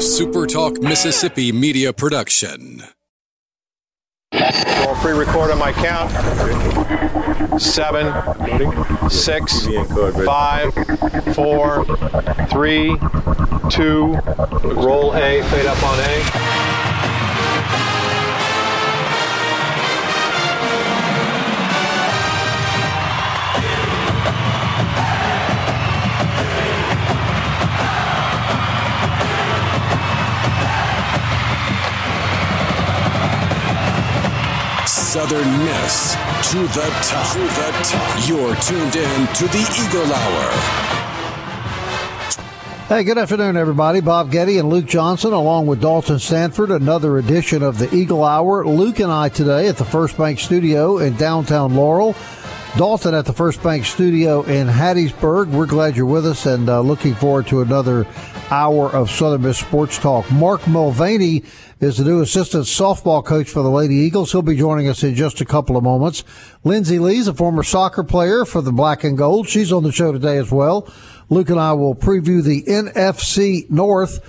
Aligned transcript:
SuperTalk 0.00 0.82
Mississippi 0.82 1.52
media 1.52 1.92
production. 1.92 2.82
I'll 4.32 4.94
pre-record 4.96 5.50
on 5.50 5.58
my 5.58 5.72
count. 5.72 6.10
Seven, 7.60 8.10
six, 9.10 9.66
five, 10.24 10.72
four, 11.34 11.84
three, 12.48 12.96
two. 13.68 14.16
Roll 14.64 15.14
A. 15.16 15.42
Fade 15.42 15.66
up 15.66 15.82
on 15.82 15.98
A. 16.00 16.89
Southern 35.10 35.58
Miss 35.64 36.14
to 36.52 36.58
the 36.68 36.88
top. 37.02 37.32
To 37.32 37.40
the 37.40 37.70
top. 37.82 38.28
You're 38.28 38.54
tuned 38.62 38.94
in 38.94 39.26
to 39.34 39.48
the 39.48 39.58
Eagle 39.82 40.06
Hour. 40.14 40.50
Hey, 42.86 43.02
good 43.02 43.18
afternoon, 43.18 43.56
everybody. 43.56 44.00
Bob 44.00 44.30
Getty 44.30 44.58
and 44.58 44.68
Luke 44.68 44.86
Johnson, 44.86 45.32
along 45.32 45.66
with 45.66 45.80
Dalton 45.80 46.20
Stanford, 46.20 46.70
another 46.70 47.18
edition 47.18 47.64
of 47.64 47.78
the 47.78 47.92
Eagle 47.92 48.22
Hour. 48.22 48.64
Luke 48.64 49.00
and 49.00 49.10
I 49.10 49.30
today 49.30 49.66
at 49.66 49.78
the 49.78 49.84
First 49.84 50.16
Bank 50.16 50.38
Studio 50.38 50.98
in 50.98 51.16
downtown 51.16 51.74
Laurel. 51.74 52.14
Dalton 52.76 53.14
at 53.14 53.26
the 53.26 53.32
First 53.32 53.62
Bank 53.62 53.84
Studio 53.84 54.42
in 54.42 54.68
Hattiesburg. 54.68 55.48
We're 55.50 55.66
glad 55.66 55.96
you're 55.96 56.06
with 56.06 56.24
us 56.24 56.46
and 56.46 56.68
uh, 56.68 56.80
looking 56.80 57.14
forward 57.14 57.48
to 57.48 57.62
another 57.62 58.06
hour 58.50 58.88
of 58.90 59.10
Southern 59.10 59.42
Miss 59.42 59.58
Sports 59.58 59.98
Talk. 59.98 60.30
Mark 60.30 60.66
Mulvaney 60.68 61.42
is 61.80 61.98
the 61.98 62.04
new 62.04 62.20
assistant 62.20 62.64
softball 62.64 63.24
coach 63.24 63.50
for 63.50 63.62
the 63.62 63.70
Lady 63.70 63.96
Eagles. 63.96 64.30
He'll 64.30 64.42
be 64.42 64.56
joining 64.56 64.88
us 64.88 65.02
in 65.02 65.14
just 65.16 65.40
a 65.40 65.44
couple 65.44 65.76
of 65.76 65.82
moments. 65.82 66.22
Lindsay 66.62 66.98
Lee's 67.00 67.26
a 67.26 67.34
former 67.34 67.64
soccer 67.64 68.04
player 68.04 68.44
for 68.44 68.62
the 68.62 68.72
Black 68.72 69.02
and 69.02 69.18
Gold. 69.18 69.48
She's 69.48 69.72
on 69.72 69.82
the 69.82 69.92
show 69.92 70.12
today 70.12 70.38
as 70.38 70.52
well. 70.52 70.88
Luke 71.28 71.50
and 71.50 71.60
I 71.60 71.72
will 71.72 71.96
preview 71.96 72.42
the 72.42 72.62
NFC 72.62 73.68
North 73.68 74.20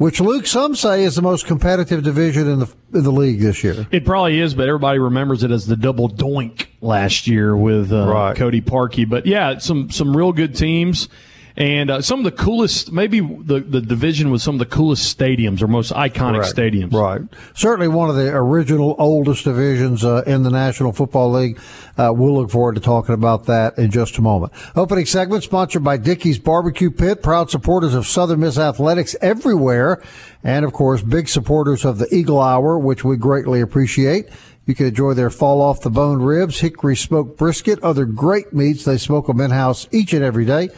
which 0.00 0.18
Luke 0.18 0.46
some 0.46 0.74
say 0.74 1.04
is 1.04 1.14
the 1.14 1.20
most 1.20 1.44
competitive 1.44 2.02
division 2.02 2.48
in 2.48 2.60
the 2.60 2.72
in 2.94 3.04
the 3.04 3.12
league 3.12 3.38
this 3.38 3.62
year. 3.62 3.86
It 3.90 4.06
probably 4.06 4.40
is, 4.40 4.54
but 4.54 4.66
everybody 4.66 4.98
remembers 4.98 5.42
it 5.42 5.50
as 5.50 5.66
the 5.66 5.76
double 5.76 6.08
doink 6.08 6.68
last 6.80 7.26
year 7.26 7.54
with 7.54 7.92
uh, 7.92 8.08
Right. 8.08 8.34
Cody 8.34 8.62
Parkey. 8.62 9.06
But 9.06 9.26
yeah, 9.26 9.58
some 9.58 9.90
some 9.90 10.16
real 10.16 10.32
good 10.32 10.56
teams. 10.56 11.10
And 11.56 11.90
uh, 11.90 12.00
some 12.00 12.20
of 12.20 12.24
the 12.24 12.32
coolest, 12.32 12.92
maybe 12.92 13.20
the, 13.20 13.60
the 13.60 13.80
division 13.80 14.30
with 14.30 14.40
some 14.40 14.54
of 14.54 14.58
the 14.58 14.66
coolest 14.66 15.16
stadiums 15.16 15.60
or 15.62 15.66
most 15.66 15.92
iconic 15.92 16.42
Correct. 16.42 16.56
stadiums. 16.56 16.92
Right. 16.92 17.20
Certainly 17.54 17.88
one 17.88 18.08
of 18.08 18.16
the 18.16 18.28
original 18.28 18.94
oldest 18.98 19.44
divisions 19.44 20.04
uh, 20.04 20.22
in 20.26 20.42
the 20.42 20.50
National 20.50 20.92
Football 20.92 21.32
League. 21.32 21.60
Uh, 21.98 22.12
we'll 22.14 22.34
look 22.34 22.50
forward 22.50 22.76
to 22.76 22.80
talking 22.80 23.14
about 23.14 23.46
that 23.46 23.76
in 23.78 23.90
just 23.90 24.16
a 24.18 24.22
moment. 24.22 24.52
Opening 24.76 25.06
segment 25.06 25.42
sponsored 25.42 25.84
by 25.84 25.96
Dickey's 25.96 26.38
Barbecue 26.38 26.90
Pit, 26.90 27.22
proud 27.22 27.50
supporters 27.50 27.94
of 27.94 28.06
Southern 28.06 28.40
Miss 28.40 28.56
Athletics 28.56 29.16
everywhere. 29.20 30.02
And 30.42 30.64
of 30.64 30.72
course, 30.72 31.02
big 31.02 31.28
supporters 31.28 31.84
of 31.84 31.98
the 31.98 32.12
Eagle 32.14 32.40
Hour, 32.40 32.78
which 32.78 33.04
we 33.04 33.16
greatly 33.16 33.60
appreciate. 33.60 34.28
You 34.66 34.74
can 34.74 34.86
enjoy 34.86 35.14
their 35.14 35.30
fall 35.30 35.60
off 35.60 35.80
the 35.80 35.90
bone 35.90 36.22
ribs, 36.22 36.60
hickory 36.60 36.96
smoked 36.96 37.36
brisket, 37.36 37.82
other 37.82 38.04
great 38.04 38.52
meats. 38.52 38.84
They 38.84 38.98
smoke 38.98 39.26
them 39.26 39.40
in 39.40 39.50
house 39.50 39.88
each 39.90 40.12
and 40.12 40.22
every 40.24 40.44
day. 40.44 40.68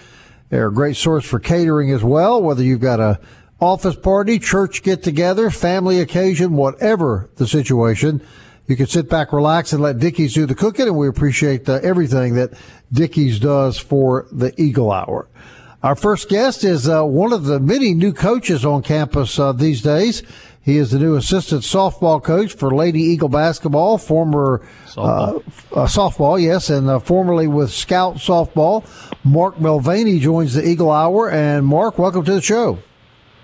They're 0.52 0.68
a 0.68 0.72
great 0.72 0.96
source 0.96 1.24
for 1.24 1.40
catering 1.40 1.92
as 1.92 2.04
well, 2.04 2.42
whether 2.42 2.62
you've 2.62 2.82
got 2.82 3.00
a 3.00 3.18
office 3.58 3.96
party, 3.96 4.38
church 4.38 4.82
get 4.82 5.02
together, 5.02 5.48
family 5.48 5.98
occasion, 5.98 6.56
whatever 6.56 7.30
the 7.36 7.46
situation. 7.46 8.20
You 8.66 8.76
can 8.76 8.86
sit 8.86 9.08
back, 9.08 9.32
relax, 9.32 9.72
and 9.72 9.82
let 9.82 9.98
Dickey's 9.98 10.34
do 10.34 10.44
the 10.44 10.54
cooking, 10.54 10.88
and 10.88 10.98
we 10.98 11.08
appreciate 11.08 11.66
uh, 11.66 11.80
everything 11.82 12.34
that 12.34 12.50
Dickey's 12.92 13.38
does 13.38 13.78
for 13.78 14.26
the 14.30 14.52
Eagle 14.60 14.92
Hour. 14.92 15.26
Our 15.82 15.96
first 15.96 16.28
guest 16.28 16.64
is 16.64 16.86
uh, 16.86 17.02
one 17.02 17.32
of 17.32 17.44
the 17.44 17.58
many 17.58 17.94
new 17.94 18.12
coaches 18.12 18.62
on 18.62 18.82
campus 18.82 19.38
uh, 19.38 19.52
these 19.52 19.80
days. 19.80 20.22
He 20.64 20.78
is 20.78 20.92
the 20.92 20.98
new 20.98 21.16
assistant 21.16 21.62
softball 21.62 22.22
coach 22.22 22.52
for 22.54 22.70
Lady 22.72 23.00
Eagle 23.00 23.28
basketball, 23.28 23.98
former 23.98 24.62
uh, 24.96 25.00
uh, 25.00 25.40
softball, 25.86 26.40
yes, 26.40 26.70
and 26.70 26.88
uh, 26.88 27.00
formerly 27.00 27.48
with 27.48 27.72
Scout 27.72 28.16
softball. 28.16 28.84
Mark 29.24 29.60
Mulvaney 29.60 30.20
joins 30.20 30.54
the 30.54 30.66
Eagle 30.66 30.92
Hour, 30.92 31.30
and 31.30 31.66
Mark, 31.66 31.98
welcome 31.98 32.24
to 32.24 32.34
the 32.34 32.42
show. 32.42 32.78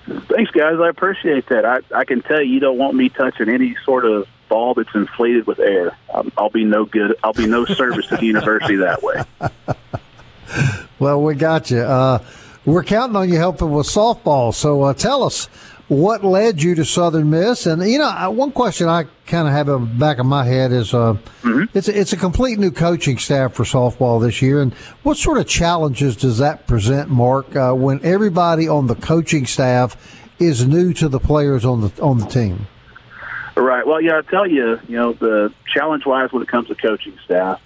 Thanks, 0.07 0.53
guys. 0.53 0.77
I 0.81 0.89
appreciate 0.89 1.49
that. 1.49 1.65
I, 1.65 1.81
I 1.95 2.05
can 2.05 2.23
tell 2.23 2.41
you, 2.41 2.55
you 2.55 2.61
don't 2.61 2.79
want 2.79 2.95
me 2.95 3.09
touching 3.09 3.49
any 3.49 3.77
sort 3.85 4.05
of 4.05 4.27
ball 4.49 4.75
that's 4.75 4.95
inflated 4.95 5.47
with 5.47 5.59
air. 5.59 5.97
Um, 6.15 6.33
I'll 6.39 6.51
be 6.51 6.65
no 6.65 6.85
good. 6.85 7.17
I'll 7.25 7.33
be 7.33 7.47
no 7.47 7.65
service 7.67 8.07
to 8.07 8.17
the 8.17 8.27
university 8.27 8.77
that 8.77 9.03
way. 9.03 9.23
Well, 10.99 11.23
we 11.23 11.35
got 11.37 11.71
you. 11.71 11.79
Uh, 11.79 12.25
we're 12.65 12.83
counting 12.83 13.17
on 13.17 13.29
you 13.29 13.37
helping 13.37 13.71
with 13.71 13.87
softball. 13.87 14.53
So 14.53 14.83
uh, 14.83 14.95
tell 14.95 15.23
us 15.23 15.49
what 15.89 16.23
led 16.23 16.63
you 16.63 16.75
to 16.75 16.85
Southern 16.85 17.31
Miss. 17.31 17.67
And 17.67 17.83
you 17.83 17.99
know, 17.99 18.31
one 18.31 18.53
question 18.53 18.89
I 18.89 19.05
kind 19.27 19.49
of 19.49 19.55
have 19.55 19.69
in 19.69 19.81
the 19.81 19.87
back 19.87 20.19
of 20.19 20.27
my 20.27 20.45
head 20.45 20.73
is, 20.73 20.95
uh, 20.95 21.17
it's 21.75 21.89
a, 21.89 21.99
it's 21.99 22.13
a 22.13 22.17
complete 22.17 22.59
new 22.59 22.71
coaching 22.71 23.19
staff 23.19 23.55
for 23.55 23.65
softball 23.65 24.21
this 24.21 24.41
year. 24.43 24.61
And 24.61 24.75
what 25.03 25.17
sort 25.17 25.39
of 25.39 25.47
challenges 25.47 26.17
does 26.17 26.39
that 26.39 26.67
present, 26.67 27.11
Mark, 27.11 27.57
uh, 27.57 27.73
when 27.73 28.05
everybody 28.05 28.69
on 28.69 28.87
the 28.87 28.95
coaching 28.95 29.47
staff 29.47 29.97
is 30.39 30.67
new 30.67 30.93
to 30.95 31.09
the 31.09 31.19
players 31.19 31.65
on 31.65 31.81
the 31.81 32.03
on 32.03 32.19
the 32.19 32.27
team? 32.27 32.67
Right. 33.57 33.85
Well, 33.85 34.01
yeah, 34.01 34.19
I 34.19 34.23
tell 34.23 34.47
you, 34.47 34.79
you 34.87 34.97
know, 34.97 35.13
the 35.15 35.53
challenge 35.75 36.07
wise 36.07 36.33
when 36.33 36.43
it 36.43 36.49
comes 36.49 36.69
to 36.69 36.77
coaching 36.77 37.19
staff, 37.25 37.61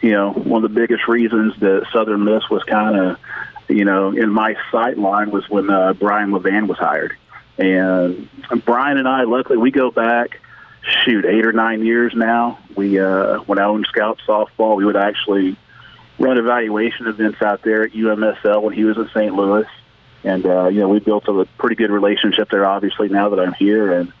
you 0.00 0.12
know, 0.12 0.32
one 0.32 0.64
of 0.64 0.72
the 0.72 0.80
biggest 0.80 1.06
reasons 1.08 1.58
that 1.60 1.86
Southern 1.92 2.24
Miss 2.24 2.48
was 2.48 2.62
kind 2.64 2.96
of, 2.96 3.18
you 3.68 3.84
know, 3.84 4.10
in 4.10 4.30
my 4.30 4.56
sight 4.70 4.96
line 4.96 5.30
was 5.30 5.46
when 5.50 5.68
uh, 5.68 5.92
Brian 5.92 6.30
Levin 6.30 6.68
was 6.68 6.78
hired. 6.78 7.16
And 7.58 8.28
Brian 8.64 8.98
and 8.98 9.08
I, 9.08 9.22
luckily, 9.24 9.56
we 9.56 9.70
go 9.70 9.90
back, 9.90 10.40
shoot, 11.04 11.24
eight 11.24 11.46
or 11.46 11.52
nine 11.52 11.84
years 11.84 12.12
now. 12.14 12.58
We, 12.76 13.00
uh, 13.00 13.38
when 13.40 13.58
I 13.58 13.64
owned 13.64 13.86
Scout 13.88 14.20
Softball, 14.26 14.76
we 14.76 14.84
would 14.84 14.96
actually 14.96 15.56
run 16.18 16.38
evaluation 16.38 17.06
events 17.06 17.42
out 17.42 17.62
there 17.62 17.84
at 17.84 17.92
UMSL 17.92 18.62
when 18.62 18.74
he 18.74 18.84
was 18.84 18.96
in 18.96 19.08
St. 19.08 19.34
Louis. 19.34 19.66
And, 20.24 20.44
uh, 20.44 20.68
you 20.68 20.80
know, 20.80 20.88
we 20.88 20.98
built 20.98 21.28
a 21.28 21.46
pretty 21.58 21.76
good 21.76 21.90
relationship 21.90 22.50
there, 22.50 22.66
obviously, 22.66 23.08
now 23.08 23.28
that 23.30 23.40
I'm 23.40 23.54
here. 23.54 23.92
And, 23.92 24.12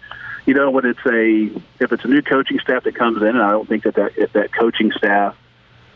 you 0.46 0.54
know, 0.54 0.70
when 0.70 0.86
it's 0.86 1.04
a 1.04 1.50
if 1.80 1.92
it's 1.92 2.04
a 2.04 2.08
new 2.08 2.22
coaching 2.22 2.60
staff 2.60 2.84
that 2.84 2.94
comes 2.94 3.20
in, 3.20 3.28
and 3.28 3.42
I 3.42 3.50
don't 3.50 3.68
think 3.68 3.82
that 3.82 3.96
that 3.96 4.12
if 4.16 4.32
that 4.34 4.52
coaching 4.52 4.92
staff 4.92 5.36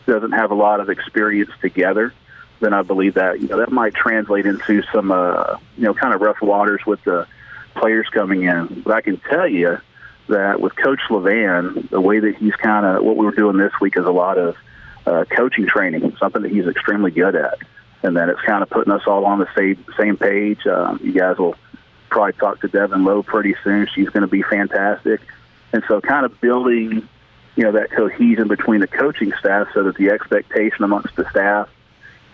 doesn't 0.05 0.33
have 0.33 0.51
a 0.51 0.55
lot 0.55 0.81
of 0.81 0.89
experience 0.89 1.51
together, 1.61 2.13
then 2.61 2.73
I 2.73 2.83
believe 2.83 3.15
that 3.15 3.41
you 3.41 3.47
know 3.47 3.57
that 3.57 3.71
might 3.71 3.93
translate 3.93 4.45
into 4.45 4.83
some 4.93 5.11
uh, 5.11 5.57
you 5.75 5.83
know 5.83 5.93
kind 5.93 6.13
of 6.13 6.21
rough 6.21 6.41
waters 6.41 6.81
with 6.85 7.03
the 7.03 7.27
players 7.75 8.07
coming 8.13 8.43
in. 8.43 8.83
But 8.85 8.93
I 8.93 9.01
can 9.01 9.17
tell 9.17 9.47
you 9.47 9.79
that 10.29 10.61
with 10.61 10.75
Coach 10.75 11.01
Levin, 11.09 11.87
the 11.91 11.99
way 11.99 12.19
that 12.19 12.35
he's 12.37 12.55
kind 12.55 12.85
of 12.85 13.03
what 13.03 13.17
we 13.17 13.25
were 13.25 13.35
doing 13.35 13.57
this 13.57 13.73
week 13.81 13.97
is 13.97 14.05
a 14.05 14.11
lot 14.11 14.37
of 14.37 14.55
uh, 15.05 15.25
coaching 15.35 15.67
training, 15.67 16.15
something 16.19 16.43
that 16.43 16.51
he's 16.51 16.67
extremely 16.67 17.11
good 17.11 17.35
at, 17.35 17.57
and 18.03 18.15
then 18.15 18.29
it's 18.29 18.41
kind 18.41 18.61
of 18.63 18.69
putting 18.69 18.93
us 18.93 19.01
all 19.07 19.25
on 19.25 19.39
the 19.39 19.47
same 19.57 19.83
same 19.97 20.15
page. 20.15 20.65
Um, 20.67 20.99
you 21.03 21.13
guys 21.13 21.37
will 21.37 21.55
probably 22.09 22.33
talk 22.33 22.61
to 22.61 22.67
Devin 22.67 23.03
Lowe 23.03 23.23
pretty 23.23 23.55
soon. 23.63 23.87
She's 23.93 24.09
going 24.09 24.21
to 24.21 24.27
be 24.27 24.43
fantastic. 24.43 25.21
And 25.73 25.83
so 25.87 26.01
kind 26.01 26.25
of 26.25 26.39
building, 26.41 27.07
you 27.55 27.63
know, 27.63 27.71
that 27.71 27.89
cohesion 27.91 28.49
between 28.49 28.81
the 28.81 28.87
coaching 28.87 29.31
staff 29.39 29.69
so 29.73 29.83
that 29.83 29.95
the 29.95 30.09
expectation 30.09 30.83
amongst 30.83 31.15
the 31.15 31.27
staff 31.29 31.69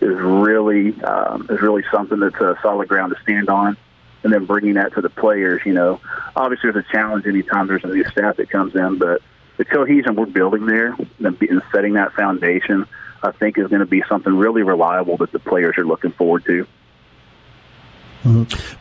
is 0.00 0.16
really 0.20 1.00
um, 1.02 1.46
is 1.50 1.60
really 1.60 1.84
something 1.90 2.20
that's 2.20 2.36
a 2.36 2.58
solid 2.62 2.88
ground 2.88 3.14
to 3.14 3.22
stand 3.22 3.48
on. 3.48 3.76
And 4.22 4.32
then 4.32 4.46
bringing 4.46 4.74
that 4.74 4.94
to 4.94 5.00
the 5.00 5.10
players, 5.10 5.62
you 5.64 5.72
know, 5.72 6.00
obviously 6.34 6.72
there's 6.72 6.84
a 6.84 6.92
challenge 6.92 7.26
anytime 7.26 7.68
there's 7.68 7.84
a 7.84 7.88
new 7.88 8.04
staff 8.04 8.36
that 8.36 8.50
comes 8.50 8.74
in, 8.74 8.98
but 8.98 9.22
the 9.58 9.64
cohesion 9.64 10.16
we're 10.16 10.26
building 10.26 10.66
there 10.66 10.96
and 11.20 11.62
setting 11.72 11.94
that 11.94 12.12
foundation, 12.14 12.86
I 13.22 13.32
think, 13.32 13.58
is 13.58 13.68
going 13.68 13.80
to 13.80 13.86
be 13.86 14.02
something 14.08 14.34
really 14.36 14.62
reliable 14.62 15.16
that 15.18 15.30
the 15.30 15.38
players 15.38 15.78
are 15.78 15.84
looking 15.84 16.12
forward 16.12 16.44
to. 16.46 16.66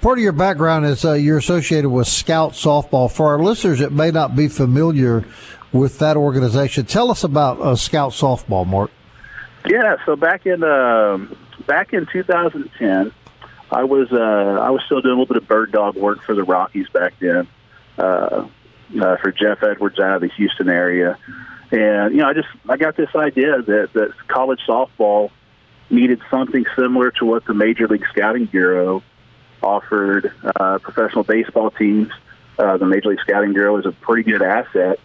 Part 0.02 0.18
of 0.18 0.24
your 0.24 0.34
background 0.34 0.86
is 0.86 1.06
uh, 1.06 1.14
you're 1.14 1.38
associated 1.38 1.90
with 1.90 2.08
Scout 2.08 2.54
Softball. 2.54 3.12
For 3.12 3.28
our 3.28 3.40
listeners 3.40 3.80
that 3.80 3.92
may 3.92 4.12
not 4.12 4.36
be 4.36 4.48
familiar 4.48 5.26
with 5.72 6.00
that 6.00 6.18
organization, 6.18 6.86
tell 6.86 7.12
us 7.12 7.24
about 7.24 7.62
uh, 7.62 7.76
Scout 7.76 8.12
Softball, 8.12 8.66
Mark. 8.66 8.92
Yeah, 9.70 9.98
so 10.06 10.16
back 10.16 10.46
in 10.46 10.64
um, 10.64 11.38
back 11.66 11.94
in 11.94 12.06
2010, 12.06 13.12
I 13.70 13.84
was 13.84 14.08
uh, 14.12 14.62
I 14.62 14.70
was 14.70 14.82
still 14.86 15.02
doing 15.02 15.16
a 15.16 15.20
little 15.20 15.34
bit 15.34 15.42
of 15.42 15.48
bird 15.48 15.72
dog 15.72 15.96
work 15.96 16.24
for 16.24 16.34
the 16.34 16.44
Rockies 16.44 16.88
back 16.90 17.14
then, 17.20 17.48
uh, 17.98 18.48
uh, 19.02 19.18
for 19.18 19.32
Jeff 19.32 19.64
Edwards 19.64 20.00
out 20.00 20.16
of 20.16 20.22
the 20.22 20.30
Houston 20.38 20.70
area, 20.70 21.18
and 21.72 22.14
you 22.14 22.22
know 22.22 22.30
I 22.30 22.34
just 22.34 22.48
I 22.70 22.78
got 22.78 22.96
this 22.96 23.10
idea 23.16 23.62
that 23.62 23.90
that 23.94 24.14
college 24.28 24.62
softball 24.68 25.32
needed 25.90 26.22
something 26.30 26.66
similar 26.76 27.12
to 27.12 27.26
what 27.26 27.46
the 27.46 27.54
Major 27.54 27.88
League 27.88 28.06
Scouting 28.12 28.46
Bureau 28.46 29.04
offered 29.62 30.32
uh, 30.60 30.78
professional 30.80 31.24
baseball 31.24 31.72
teams. 31.72 32.10
Uh, 32.58 32.78
the 32.78 32.86
Major 32.86 33.10
League 33.10 33.20
Scouting 33.20 33.54
Bureau 33.54 33.78
is 33.78 33.86
a 33.86 33.92
pretty 33.92 34.30
good 34.30 34.42
asset 34.42 35.00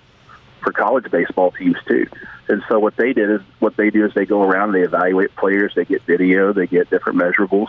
for 0.63 0.73
college 0.73 1.11
baseball 1.11 1.51
teams 1.53 1.77
too. 1.87 2.07
And 2.49 2.63
so 2.69 2.79
what 2.79 2.97
they 2.97 3.13
did 3.13 3.31
is 3.31 3.41
what 3.61 3.77
they 3.77 3.91
do 3.91 4.05
is 4.07 4.13
they 4.15 4.27
go 4.27 4.43
around, 4.43 4.75
and 4.75 4.75
they 4.75 4.87
evaluate 4.87 5.35
players, 5.37 5.73
they 5.75 5.85
get 5.85 6.03
video, 6.03 6.53
they 6.53 6.67
get 6.67 6.91
different 6.91 7.19
measurables, 7.19 7.69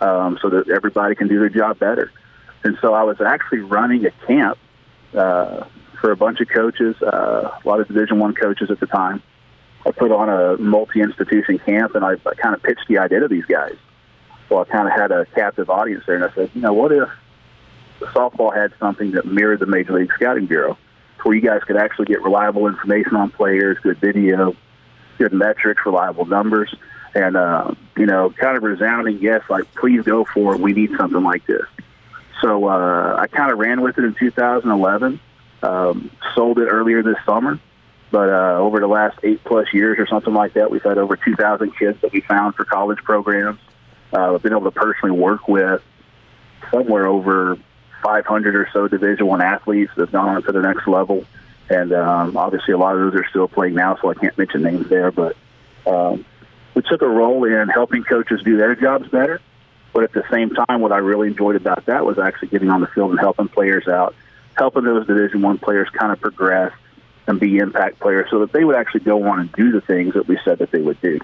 um, 0.00 0.38
so 0.40 0.48
that 0.50 0.68
everybody 0.68 1.14
can 1.14 1.28
do 1.28 1.38
their 1.38 1.48
job 1.48 1.78
better. 1.78 2.10
And 2.62 2.78
so 2.80 2.94
I 2.94 3.02
was 3.02 3.20
actually 3.20 3.60
running 3.60 4.06
a 4.06 4.10
camp 4.26 4.58
uh, 5.14 5.64
for 6.00 6.10
a 6.10 6.16
bunch 6.16 6.40
of 6.40 6.48
coaches, 6.48 6.96
uh, 7.02 7.58
a 7.62 7.68
lot 7.68 7.80
of 7.80 7.88
Division 7.88 8.18
One 8.18 8.34
coaches 8.34 8.70
at 8.70 8.80
the 8.80 8.86
time. 8.86 9.22
I 9.86 9.90
put 9.90 10.10
on 10.10 10.28
a 10.30 10.56
multi-institution 10.56 11.58
camp, 11.58 11.94
and 11.94 12.04
I, 12.04 12.12
I 12.12 12.34
kind 12.34 12.54
of 12.54 12.62
pitched 12.62 12.88
the 12.88 12.98
idea 12.98 13.20
to 13.20 13.28
these 13.28 13.44
guys. 13.44 13.76
So 14.48 14.60
I 14.60 14.64
kind 14.64 14.88
of 14.88 14.94
had 14.98 15.10
a 15.12 15.26
captive 15.26 15.68
audience 15.68 16.04
there, 16.06 16.16
and 16.16 16.24
I 16.24 16.34
said, 16.34 16.50
you 16.54 16.62
know, 16.62 16.72
what 16.72 16.90
if 16.92 17.08
softball 18.00 18.54
had 18.54 18.72
something 18.78 19.12
that 19.12 19.26
mirrored 19.26 19.60
the 19.60 19.66
Major 19.66 19.92
League 19.92 20.12
Scouting 20.14 20.46
Bureau, 20.46 20.78
where 21.22 21.34
you 21.34 21.40
guys 21.40 21.62
could 21.64 21.76
actually 21.76 22.06
get 22.06 22.22
reliable 22.22 22.66
information 22.66 23.16
on 23.16 23.30
players, 23.30 23.78
good 23.82 23.98
video, 23.98 24.54
good 25.18 25.32
metrics, 25.32 25.82
reliable 25.86 26.26
numbers, 26.26 26.74
and 27.14 27.36
uh, 27.36 27.72
you 27.96 28.06
know, 28.06 28.30
kind 28.30 28.56
of 28.56 28.62
resounding 28.62 29.18
yes, 29.18 29.42
like 29.48 29.72
please 29.74 30.02
go 30.02 30.24
for 30.24 30.54
it. 30.54 30.60
We 30.60 30.72
need 30.72 30.90
something 30.96 31.22
like 31.22 31.46
this. 31.46 31.66
So 32.40 32.68
uh, 32.68 33.16
I 33.18 33.26
kind 33.28 33.50
of 33.50 33.58
ran 33.58 33.80
with 33.80 33.98
it 33.98 34.04
in 34.04 34.14
2011. 34.14 35.20
Um, 35.62 36.10
sold 36.34 36.58
it 36.58 36.66
earlier 36.66 37.02
this 37.02 37.16
summer, 37.24 37.58
but 38.10 38.28
uh, 38.28 38.58
over 38.58 38.80
the 38.80 38.86
last 38.86 39.18
eight 39.22 39.42
plus 39.44 39.72
years 39.72 39.98
or 39.98 40.06
something 40.06 40.34
like 40.34 40.54
that, 40.54 40.70
we've 40.70 40.82
had 40.82 40.98
over 40.98 41.16
2,000 41.16 41.74
kids 41.78 41.98
that 42.02 42.12
we 42.12 42.20
found 42.20 42.54
for 42.54 42.66
college 42.66 42.98
programs. 42.98 43.60
Uh, 44.12 44.34
I've 44.34 44.42
been 44.42 44.52
able 44.52 44.70
to 44.70 44.72
personally 44.72 45.18
work 45.18 45.48
with 45.48 45.82
somewhere 46.70 47.06
over 47.06 47.58
500 48.04 48.54
or 48.54 48.68
so 48.72 48.86
Division 48.86 49.26
One 49.26 49.40
athletes 49.40 49.90
that 49.96 50.02
have 50.02 50.12
gone 50.12 50.28
on 50.28 50.42
to 50.42 50.52
the 50.52 50.60
next 50.60 50.86
level, 50.86 51.24
and 51.70 51.92
um, 51.92 52.36
obviously 52.36 52.74
a 52.74 52.78
lot 52.78 52.94
of 52.94 53.00
those 53.00 53.20
are 53.20 53.26
still 53.30 53.48
playing 53.48 53.74
now, 53.74 53.96
so 54.00 54.10
I 54.10 54.14
can't 54.14 54.36
mention 54.36 54.62
names 54.62 54.88
there. 54.88 55.10
But 55.10 55.36
um, 55.86 56.24
we 56.74 56.82
took 56.82 57.02
a 57.02 57.08
role 57.08 57.44
in 57.44 57.68
helping 57.68 58.04
coaches 58.04 58.42
do 58.44 58.56
their 58.58 58.74
jobs 58.74 59.08
better. 59.08 59.40
But 59.94 60.04
at 60.04 60.12
the 60.12 60.24
same 60.30 60.50
time, 60.50 60.80
what 60.80 60.92
I 60.92 60.98
really 60.98 61.28
enjoyed 61.28 61.56
about 61.56 61.86
that 61.86 62.04
was 62.04 62.18
actually 62.18 62.48
getting 62.48 62.68
on 62.68 62.80
the 62.80 62.88
field 62.88 63.12
and 63.12 63.20
helping 63.20 63.48
players 63.48 63.88
out, 63.88 64.14
helping 64.56 64.84
those 64.84 65.06
Division 65.06 65.40
One 65.40 65.58
players 65.58 65.88
kind 65.90 66.12
of 66.12 66.20
progress 66.20 66.72
and 67.26 67.40
be 67.40 67.56
impact 67.56 68.00
players, 68.00 68.28
so 68.30 68.40
that 68.40 68.52
they 68.52 68.64
would 68.64 68.76
actually 68.76 69.00
go 69.00 69.24
on 69.24 69.40
and 69.40 69.52
do 69.52 69.72
the 69.72 69.80
things 69.80 70.12
that 70.14 70.28
we 70.28 70.38
said 70.44 70.58
that 70.58 70.70
they 70.72 70.82
would 70.82 71.00
do. 71.00 71.20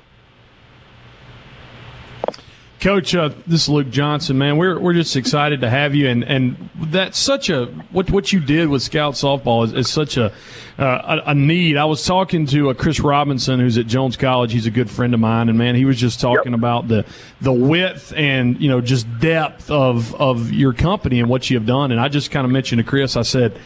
Coach, 2.81 3.15
uh, 3.15 3.29
this 3.47 3.65
is 3.65 3.69
Luke 3.69 3.91
Johnson, 3.91 4.39
man. 4.39 4.57
We're 4.57 4.79
we're 4.79 4.95
just 4.95 5.15
excited 5.15 5.61
to 5.61 5.69
have 5.69 5.95
you, 5.95 6.09
and, 6.09 6.25
and 6.25 6.71
that's 6.77 7.19
such 7.19 7.51
a 7.51 7.67
what 7.93 8.11
what 8.11 8.33
you 8.33 8.41
did 8.41 8.71
with 8.71 8.81
Scout 8.81 9.15
softball 9.15 9.67
is, 9.67 9.75
is 9.75 9.91
such 9.91 10.17
a, 10.17 10.33
uh, 10.79 11.21
a, 11.27 11.31
a 11.31 11.35
need. 11.35 11.77
I 11.77 11.85
was 11.85 12.07
talking 12.07 12.47
to 12.47 12.71
uh, 12.71 12.75
Chris 12.75 12.99
Robinson, 12.99 13.61
who's 13.61 13.77
at 13.77 13.87
Jones 13.87 14.17
College. 14.17 14.53
He's 14.53 14.65
a 14.65 14.71
good 14.71 14.89
friend 14.89 15.13
of 15.13 15.21
mine, 15.21 15.51
and 15.51 15.59
man, 15.59 15.75
he 15.75 15.85
was 15.85 15.99
just 15.99 16.21
talking 16.21 16.53
yep. 16.53 16.59
about 16.59 16.89
the 16.89 17.05
the 17.43 17.53
width 17.53 18.15
and 18.17 18.59
you 18.59 18.71
know 18.71 18.81
just 18.81 19.07
depth 19.21 19.71
of 19.71 20.15
of 20.15 20.51
your 20.51 20.73
company 20.73 21.21
and 21.21 21.29
what 21.29 21.51
you 21.51 21.59
have 21.59 21.67
done. 21.67 21.93
And 21.93 22.01
I 22.01 22.09
just 22.09 22.31
kind 22.31 22.47
of 22.47 22.51
mentioned 22.51 22.79
to 22.79 22.89
Chris, 22.89 23.15
I 23.15 23.23
said 23.23 23.61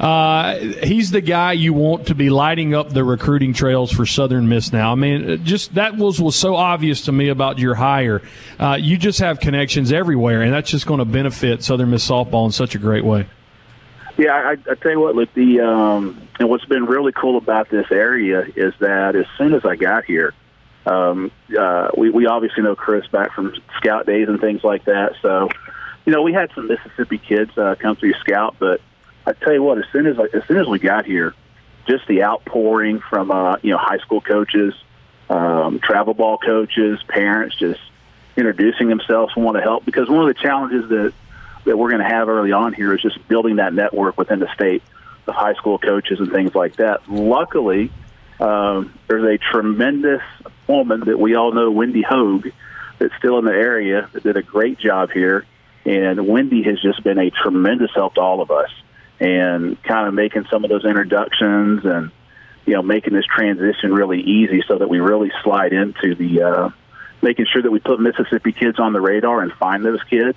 uh, 0.00 0.56
he's 0.56 1.10
the 1.10 1.20
guy 1.20 1.52
you 1.52 1.72
want 1.72 2.08
to 2.08 2.14
be 2.14 2.30
lighting 2.30 2.74
up 2.74 2.90
the 2.90 3.04
recruiting 3.04 3.52
trails 3.52 3.92
for 3.92 4.06
Southern 4.06 4.48
Miss 4.48 4.72
now. 4.72 4.92
I 4.92 4.94
mean, 4.94 5.44
just 5.44 5.74
that 5.74 5.96
was 5.96 6.20
was 6.20 6.34
so 6.34 6.56
obvious 6.56 7.02
to 7.02 7.12
me 7.12 7.28
about 7.28 7.58
your 7.58 7.74
hire. 7.74 8.22
Uh, 8.58 8.76
you 8.80 8.96
just 8.96 9.20
have 9.20 9.38
connections 9.38 9.92
everywhere, 9.92 10.42
and 10.42 10.52
that's 10.52 10.70
just 10.70 10.86
going 10.86 10.98
to 10.98 11.04
benefit 11.04 11.62
Southern 11.62 11.90
Miss 11.90 12.08
softball 12.08 12.46
in 12.46 12.52
such 12.52 12.74
a 12.74 12.78
great 12.78 13.04
way. 13.04 13.26
Yeah, 14.18 14.32
I, 14.34 14.52
I 14.70 14.74
tell 14.74 14.92
you 14.92 15.00
what, 15.00 15.14
look, 15.14 15.32
the 15.34 15.60
um, 15.60 16.28
and 16.38 16.48
what's 16.48 16.64
been 16.66 16.84
really 16.84 17.12
cool 17.12 17.38
about 17.38 17.70
this 17.70 17.86
area 17.90 18.46
is 18.56 18.74
that 18.80 19.16
as 19.16 19.26
soon 19.38 19.54
as 19.54 19.64
I 19.64 19.76
got 19.76 20.04
here, 20.04 20.34
um, 20.84 21.30
uh, 21.58 21.88
we 21.96 22.10
we 22.10 22.26
obviously 22.26 22.62
know 22.62 22.74
Chris 22.74 23.06
back 23.06 23.32
from 23.34 23.54
Scout 23.76 24.06
days 24.06 24.28
and 24.28 24.40
things 24.40 24.64
like 24.64 24.84
that. 24.84 25.14
So, 25.22 25.48
you 26.04 26.12
know, 26.12 26.22
we 26.22 26.32
had 26.32 26.50
some 26.54 26.68
Mississippi 26.68 27.18
kids 27.18 27.56
uh, 27.56 27.76
come 27.78 27.96
through 27.96 28.14
Scout, 28.14 28.56
but 28.58 28.80
I 29.26 29.32
tell 29.32 29.52
you 29.52 29.62
what, 29.62 29.78
as 29.78 29.84
soon 29.92 30.06
as 30.06 30.16
as 30.32 30.44
soon 30.46 30.58
as 30.58 30.66
we 30.66 30.78
got 30.78 31.06
here, 31.06 31.34
just 31.86 32.06
the 32.06 32.24
outpouring 32.24 33.00
from 33.00 33.30
uh, 33.30 33.56
you 33.62 33.70
know 33.70 33.78
high 33.78 33.98
school 33.98 34.20
coaches, 34.20 34.74
um, 35.30 35.80
travel 35.80 36.14
ball 36.14 36.38
coaches, 36.38 37.00
parents, 37.08 37.56
just 37.56 37.80
introducing 38.36 38.88
themselves 38.88 39.32
and 39.36 39.44
want 39.44 39.56
to 39.56 39.62
help. 39.62 39.84
Because 39.84 40.08
one 40.08 40.20
of 40.20 40.34
the 40.34 40.40
challenges 40.40 40.88
that 40.88 41.12
that 41.64 41.76
we're 41.76 41.90
going 41.90 42.02
to 42.02 42.08
have 42.08 42.28
early 42.28 42.52
on 42.52 42.72
here 42.72 42.92
is 42.94 43.00
just 43.00 43.26
building 43.28 43.56
that 43.56 43.72
network 43.72 44.18
within 44.18 44.40
the 44.40 44.52
state 44.54 44.82
of 45.26 45.34
high 45.34 45.54
school 45.54 45.78
coaches 45.78 46.18
and 46.18 46.32
things 46.32 46.54
like 46.54 46.76
that. 46.76 47.08
Luckily, 47.08 47.92
um, 48.40 48.98
there's 49.06 49.24
a 49.24 49.38
tremendous 49.38 50.22
woman 50.66 51.00
that 51.06 51.18
we 51.18 51.36
all 51.36 51.52
know, 51.52 51.70
Wendy 51.70 52.02
Hogue, 52.02 52.48
that's 52.98 53.14
still 53.18 53.38
in 53.38 53.44
the 53.44 53.52
area 53.52 54.08
that 54.12 54.24
did 54.24 54.36
a 54.36 54.42
great 54.42 54.78
job 54.78 55.10
here. 55.12 55.46
And 55.84 56.26
Wendy 56.26 56.62
has 56.64 56.80
just 56.80 57.02
been 57.04 57.18
a 57.18 57.30
tremendous 57.30 57.90
help 57.94 58.14
to 58.14 58.20
all 58.20 58.40
of 58.40 58.50
us 58.50 58.70
and 59.22 59.80
kind 59.84 60.08
of 60.08 60.14
making 60.14 60.44
some 60.50 60.64
of 60.64 60.70
those 60.70 60.84
introductions 60.84 61.84
and 61.84 62.10
you 62.66 62.74
know 62.74 62.82
making 62.82 63.14
this 63.14 63.24
transition 63.24 63.94
really 63.94 64.20
easy 64.20 64.62
so 64.66 64.78
that 64.78 64.88
we 64.88 64.98
really 64.98 65.30
slide 65.44 65.72
into 65.72 66.16
the 66.16 66.42
uh, 66.42 66.70
making 67.22 67.46
sure 67.50 67.62
that 67.62 67.70
we 67.70 67.78
put 67.78 68.00
Mississippi 68.00 68.50
kids 68.50 68.80
on 68.80 68.92
the 68.92 69.00
radar 69.00 69.40
and 69.42 69.52
find 69.52 69.84
those 69.84 70.02
kids. 70.10 70.36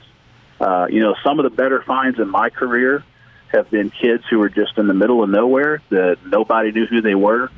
Uh, 0.60 0.86
you 0.90 1.02
know, 1.02 1.16
some 1.24 1.40
of 1.40 1.44
the 1.44 1.50
better 1.50 1.82
finds 1.82 2.20
in 2.20 2.30
my 2.30 2.52
career 2.52 3.04
have 3.48 3.72
been 3.72 3.90
kids 3.90 4.24
who 4.30 4.38
were 4.38 4.50
just 4.50 4.78
in 4.78 4.86
the 4.86 4.94
middle 4.94 5.24
of 5.24 5.30
nowhere 5.30 5.81
that 5.90 6.20
nobody 6.24 6.72
knew 6.72 6.86
who 6.86 7.02
they 7.02 7.16
were, 7.16 7.50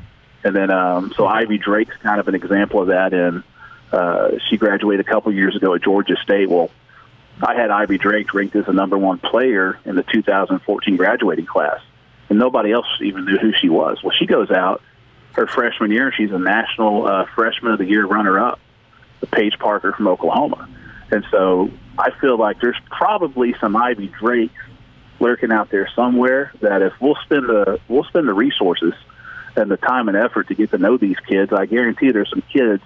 and 0.46 0.56
then 0.56 0.72
um, 0.72 1.14
so 1.18 1.28
Ivy 1.28 1.58
Drake's 1.58 1.98
kind 1.98 2.22
of 2.22 2.30
an 2.30 2.36
example 2.36 2.82
of 2.82 2.88
that. 2.88 3.14
And 3.14 3.44
uh, 3.92 4.40
she 4.50 4.56
graduated 4.56 5.06
a 5.06 5.10
couple 5.10 5.34
years 5.34 5.58
ago 5.58 5.74
at 5.74 5.84
Georgia 5.84 6.16
State. 6.24 6.50
Well, 6.50 6.72
I 7.42 7.56
had 7.56 7.70
Ivy 7.70 7.98
Drake 7.98 8.34
ranked 8.34 8.56
as 8.56 8.66
the 8.66 8.74
number 8.74 8.98
one 8.98 9.20
player 9.20 9.80
in 9.86 9.96
the 9.96 10.04
2014 10.04 10.98
graduating 10.98 11.46
class, 11.46 11.80
and 12.30 12.40
nobody 12.40 12.72
else 12.72 12.88
even 13.02 13.26
knew 13.26 13.38
who 13.38 13.52
she 13.54 13.70
was. 13.70 14.02
Well, 14.04 14.14
she 14.18 14.26
goes 14.26 14.50
out 14.50 14.82
her 15.34 15.48
freshman 15.48 15.92
year. 15.92 16.12
She's 16.16 16.32
a 16.32 16.40
national 16.40 17.08
uh, 17.08 17.26
freshman 17.36 17.74
of 17.74 17.80
the 17.80 17.86
year 17.86 18.06
runner-up, 18.06 18.60
the 19.20 19.28
Paige 19.28 19.58
Parker 19.60 19.94
from 19.94 20.08
Oklahoma, 20.08 20.68
and 21.12 21.26
so 21.32 21.70
I 21.98 22.12
feel 22.20 22.38
like 22.38 22.60
there's 22.60 22.80
probably 22.90 23.56
some 23.60 23.76
Ivy 23.76 24.08
Drake 24.08 24.52
lurking 25.20 25.52
out 25.52 25.70
there 25.70 25.90
somewhere. 25.96 26.52
That 26.62 26.82
if 26.82 26.94
we'll 27.00 27.18
spend 27.24 27.48
the 27.50 27.80
we'll 27.88 28.04
spend 28.06 28.28
the 28.28 28.34
resources 28.34 28.94
and 29.56 29.72
the 29.72 29.78
time 29.78 30.08
and 30.08 30.18
effort 30.18 30.48
to 30.50 30.56
get 30.56 30.72
to 30.72 30.78
know 30.78 30.98
these 30.98 31.18
kids, 31.28 31.52
I 31.54 31.66
guarantee 31.66 32.12
there's 32.12 32.30
some 32.30 32.44
kids 32.54 32.84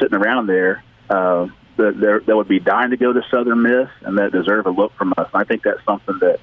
sitting 0.00 0.16
around 0.16 0.46
there. 0.46 0.82
Uh, 1.08 1.48
that, 1.78 2.22
that 2.26 2.36
would 2.36 2.48
be 2.48 2.60
dying 2.60 2.90
to 2.90 2.96
go 2.96 3.12
to 3.12 3.22
Southern 3.30 3.62
Miss 3.62 3.88
and 4.02 4.18
that 4.18 4.32
deserve 4.32 4.66
a 4.66 4.70
look 4.70 4.94
from 4.96 5.14
us. 5.16 5.28
And 5.32 5.42
I 5.42 5.44
think 5.44 5.62
that's 5.62 5.82
something 5.84 6.18
that 6.20 6.40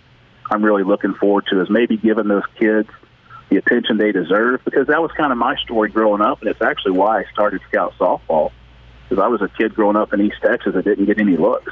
I'm 0.49 0.63
really 0.63 0.83
looking 0.83 1.13
forward 1.13 1.45
to 1.51 1.61
is 1.61 1.69
maybe 1.69 1.97
giving 1.97 2.27
those 2.27 2.43
kids 2.59 2.89
the 3.49 3.57
attention 3.57 3.97
they 3.97 4.11
deserve 4.11 4.63
because 4.65 4.87
that 4.87 5.01
was 5.01 5.11
kind 5.11 5.31
of 5.31 5.37
my 5.37 5.55
story 5.57 5.89
growing 5.89 6.21
up, 6.21 6.41
and 6.41 6.49
it's 6.49 6.61
actually 6.61 6.93
why 6.93 7.21
I 7.21 7.25
started 7.31 7.61
Scout 7.69 7.93
softball 7.99 8.51
because 9.03 9.23
I 9.23 9.27
was 9.27 9.41
a 9.41 9.47
kid 9.47 9.75
growing 9.75 9.95
up 9.95 10.13
in 10.13 10.21
East 10.21 10.37
Texas 10.41 10.73
that 10.73 10.83
didn't 10.83 11.05
get 11.05 11.19
any 11.19 11.37
looks, 11.37 11.71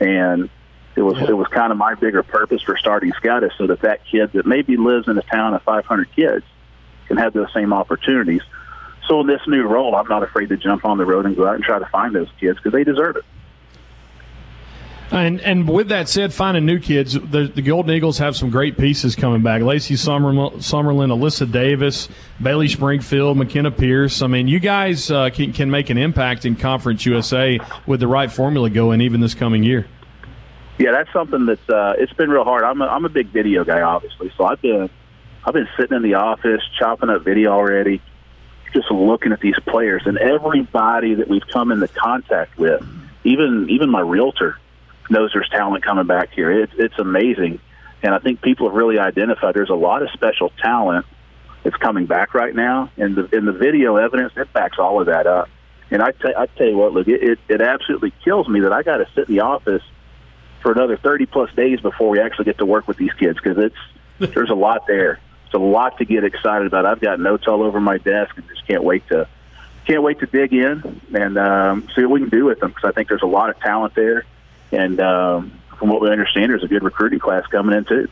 and 0.00 0.50
it 0.96 1.02
was 1.02 1.16
yeah. 1.18 1.30
it 1.30 1.36
was 1.36 1.46
kind 1.48 1.70
of 1.70 1.78
my 1.78 1.94
bigger 1.94 2.22
purpose 2.22 2.62
for 2.62 2.76
starting 2.76 3.12
Scout 3.12 3.44
is 3.44 3.52
so 3.56 3.66
that 3.68 3.82
that 3.82 4.00
kid 4.10 4.32
that 4.32 4.46
maybe 4.46 4.76
lives 4.76 5.08
in 5.08 5.16
a 5.16 5.22
town 5.22 5.54
of 5.54 5.62
500 5.62 6.14
kids 6.14 6.44
can 7.06 7.16
have 7.16 7.32
those 7.32 7.52
same 7.52 7.72
opportunities. 7.72 8.42
So 9.08 9.20
in 9.20 9.26
this 9.26 9.40
new 9.46 9.62
role, 9.62 9.94
I'm 9.94 10.08
not 10.08 10.22
afraid 10.22 10.48
to 10.48 10.56
jump 10.56 10.84
on 10.84 10.98
the 10.98 11.04
road 11.04 11.26
and 11.26 11.36
go 11.36 11.46
out 11.46 11.56
and 11.56 11.64
try 11.64 11.78
to 11.78 11.86
find 11.86 12.14
those 12.14 12.28
kids 12.40 12.58
because 12.58 12.72
they 12.72 12.84
deserve 12.84 13.16
it. 13.16 13.24
And 15.10 15.40
and 15.42 15.68
with 15.68 15.88
that 15.88 16.08
said, 16.08 16.32
finding 16.32 16.64
new 16.64 16.80
kids, 16.80 17.12
the, 17.12 17.50
the 17.54 17.60
Golden 17.60 17.92
Eagles 17.92 18.18
have 18.18 18.34
some 18.36 18.50
great 18.50 18.78
pieces 18.78 19.14
coming 19.14 19.42
back. 19.42 19.60
Lacey 19.60 19.94
Summerlin, 19.94 20.54
Summerlin 20.56 21.16
Alyssa 21.16 21.50
Davis, 21.50 22.08
Bailey 22.42 22.68
Springfield, 22.68 23.36
McKenna 23.36 23.70
Pierce. 23.70 24.22
I 24.22 24.28
mean, 24.28 24.48
you 24.48 24.58
guys 24.58 25.10
uh, 25.10 25.28
can 25.30 25.52
can 25.52 25.70
make 25.70 25.90
an 25.90 25.98
impact 25.98 26.46
in 26.46 26.56
Conference 26.56 27.04
USA 27.04 27.60
with 27.86 28.00
the 28.00 28.08
right 28.08 28.32
formula 28.32 28.70
going, 28.70 29.02
even 29.02 29.20
this 29.20 29.34
coming 29.34 29.62
year. 29.62 29.86
Yeah, 30.78 30.92
that's 30.92 31.12
something 31.12 31.46
that's 31.46 31.68
uh, 31.68 31.94
it's 31.98 32.12
been 32.14 32.30
real 32.30 32.44
hard. 32.44 32.64
I'm 32.64 32.80
a, 32.80 32.86
I'm 32.86 33.04
a 33.04 33.10
big 33.10 33.28
video 33.28 33.62
guy, 33.62 33.82
obviously, 33.82 34.32
so 34.38 34.46
I've 34.46 34.62
been 34.62 34.88
I've 35.44 35.54
been 35.54 35.68
sitting 35.78 35.96
in 35.96 36.02
the 36.02 36.14
office 36.14 36.62
chopping 36.78 37.10
up 37.10 37.22
video 37.22 37.52
already 37.52 38.00
just 38.74 38.90
looking 38.90 39.32
at 39.32 39.40
these 39.40 39.58
players 39.66 40.02
and 40.04 40.18
everybody 40.18 41.14
that 41.14 41.28
we've 41.28 41.46
come 41.46 41.72
into 41.72 41.88
contact 41.88 42.58
with, 42.58 42.84
even 43.24 43.68
even 43.70 43.88
my 43.90 44.00
realtor 44.00 44.58
knows 45.08 45.30
there's 45.32 45.48
talent 45.48 45.84
coming 45.84 46.06
back 46.06 46.30
here. 46.32 46.50
It, 46.50 46.70
it's 46.76 46.98
amazing, 46.98 47.60
and 48.02 48.14
I 48.14 48.18
think 48.18 48.42
people 48.42 48.68
have 48.68 48.76
really 48.76 48.98
identified 48.98 49.54
there's 49.54 49.70
a 49.70 49.74
lot 49.74 50.02
of 50.02 50.10
special 50.10 50.50
talent 50.60 51.06
that's 51.62 51.76
coming 51.76 52.06
back 52.06 52.34
right 52.34 52.54
now, 52.54 52.90
and 52.96 53.16
the 53.16 53.34
in 53.34 53.44
the 53.44 53.52
video 53.52 53.96
evidence 53.96 54.32
it 54.36 54.52
backs 54.52 54.78
all 54.78 55.00
of 55.00 55.06
that 55.06 55.26
up. 55.26 55.48
And 55.90 56.02
I, 56.02 56.10
t- 56.12 56.34
I 56.36 56.46
tell 56.46 56.66
you 56.66 56.76
what, 56.76 56.92
look, 56.92 57.08
it, 57.08 57.22
it, 57.22 57.38
it 57.48 57.60
absolutely 57.60 58.12
kills 58.24 58.48
me 58.48 58.60
that 58.60 58.72
I 58.72 58.82
got 58.82 58.96
to 58.96 59.06
sit 59.14 59.28
in 59.28 59.34
the 59.36 59.42
office 59.42 59.82
for 60.62 60.72
another 60.72 60.96
30 60.96 61.26
plus 61.26 61.52
days 61.54 61.78
before 61.80 62.08
we 62.08 62.20
actually 62.20 62.46
get 62.46 62.58
to 62.58 62.66
work 62.66 62.88
with 62.88 62.96
these 62.96 63.12
kids 63.12 63.38
because 63.40 63.58
it's 63.58 64.32
there's 64.34 64.50
a 64.50 64.54
lot 64.54 64.86
there. 64.86 65.20
A 65.54 65.58
lot 65.58 65.98
to 65.98 66.04
get 66.04 66.24
excited 66.24 66.66
about. 66.66 66.84
I've 66.84 67.00
got 67.00 67.20
notes 67.20 67.46
all 67.46 67.62
over 67.62 67.80
my 67.80 67.98
desk 67.98 68.36
and 68.36 68.48
just 68.48 68.66
can't 68.66 68.82
wait 68.82 69.06
to 69.08 69.28
can't 69.86 70.02
wait 70.02 70.18
to 70.18 70.26
dig 70.26 70.52
in 70.52 71.00
and 71.14 71.38
um, 71.38 71.88
see 71.94 72.02
what 72.02 72.10
we 72.10 72.20
can 72.20 72.28
do 72.28 72.46
with 72.46 72.58
them 72.58 72.70
because 72.70 72.88
I 72.88 72.92
think 72.92 73.08
there's 73.08 73.22
a 73.22 73.26
lot 73.26 73.50
of 73.50 73.58
talent 73.60 73.94
there, 73.94 74.24
and 74.72 74.98
um, 75.00 75.60
from 75.78 75.90
what 75.90 76.00
we 76.00 76.10
understand, 76.10 76.50
there's 76.50 76.64
a 76.64 76.68
good 76.68 76.82
recruiting 76.82 77.18
class 77.18 77.46
coming 77.46 77.76
in 77.76 77.84
too. 77.84 78.08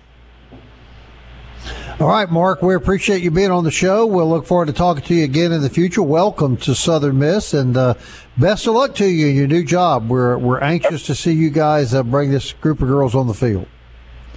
All 2.00 2.08
right, 2.08 2.28
Mark, 2.30 2.62
we 2.62 2.75
appreciate 2.75 3.22
you 3.22 3.30
being 3.30 3.50
on 3.50 3.64
the 3.64 3.70
show. 3.70 4.06
We'll 4.06 4.28
look 4.28 4.46
forward 4.46 4.66
to 4.66 4.72
talking 4.72 5.04
to 5.04 5.14
you 5.14 5.25
again 5.25 5.52
in 5.52 5.62
the 5.62 5.70
future. 5.70 6.02
Welcome 6.02 6.56
to 6.58 6.75
Southern 6.75 7.18
Miss, 7.18 7.54
and 7.54 7.76
uh, 7.76 7.94
best 8.37 8.66
of 8.66 8.75
luck 8.75 8.94
to 8.96 9.06
you 9.06 9.28
in 9.28 9.37
your 9.37 9.46
new 9.46 9.64
job. 9.64 10.08
We're 10.08 10.38
we're 10.38 10.61
anxious 10.61 11.06
to 11.06 11.14
see 11.14 11.32
you 11.32 11.50
guys 11.50 11.94
uh, 11.94 12.02
bring 12.02 12.30
this 12.30 12.52
group 12.54 12.82
of 12.82 12.88
girls 12.88 13.14
on 13.14 13.26
the 13.26 13.34
field. 13.34 13.66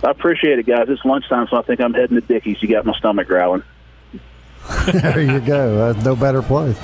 I 0.05 0.11
appreciate 0.11 0.59
it, 0.59 0.67
guys. 0.67 0.85
It's 0.87 1.03
lunchtime, 1.03 1.47
so 1.49 1.57
I 1.57 1.63
think 1.63 1.81
I'm 1.81 1.93
heading 1.93 2.19
to 2.19 2.21
Dickey's. 2.21 2.61
You 2.61 2.69
got 2.69 2.85
my 2.85 2.95
stomach 2.97 3.27
growling. 3.27 3.63
there 4.85 5.21
you 5.21 5.39
go. 5.39 5.89
Uh, 5.89 6.01
no 6.03 6.15
better 6.15 6.41
place. 6.41 6.77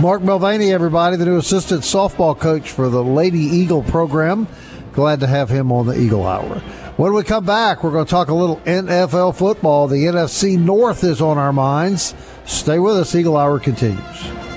Mark 0.00 0.22
Mulvaney, 0.22 0.72
everybody, 0.72 1.16
the 1.16 1.24
new 1.24 1.38
assistant 1.38 1.82
softball 1.82 2.38
coach 2.38 2.70
for 2.70 2.88
the 2.88 3.02
Lady 3.02 3.40
Eagle 3.40 3.82
program. 3.82 4.46
Glad 4.92 5.20
to 5.20 5.26
have 5.26 5.48
him 5.48 5.72
on 5.72 5.86
the 5.86 5.98
Eagle 5.98 6.26
Hour. 6.26 6.60
When 6.96 7.14
we 7.14 7.22
come 7.22 7.44
back, 7.44 7.84
we're 7.84 7.92
going 7.92 8.06
to 8.06 8.10
talk 8.10 8.28
a 8.28 8.34
little 8.34 8.56
NFL 8.58 9.36
football. 9.36 9.86
The 9.86 10.04
NFC 10.06 10.58
North 10.58 11.04
is 11.04 11.20
on 11.20 11.38
our 11.38 11.52
minds. 11.52 12.14
Stay 12.44 12.78
with 12.78 12.96
us. 12.96 13.14
Eagle 13.14 13.36
Hour 13.36 13.60
continues. 13.60 14.47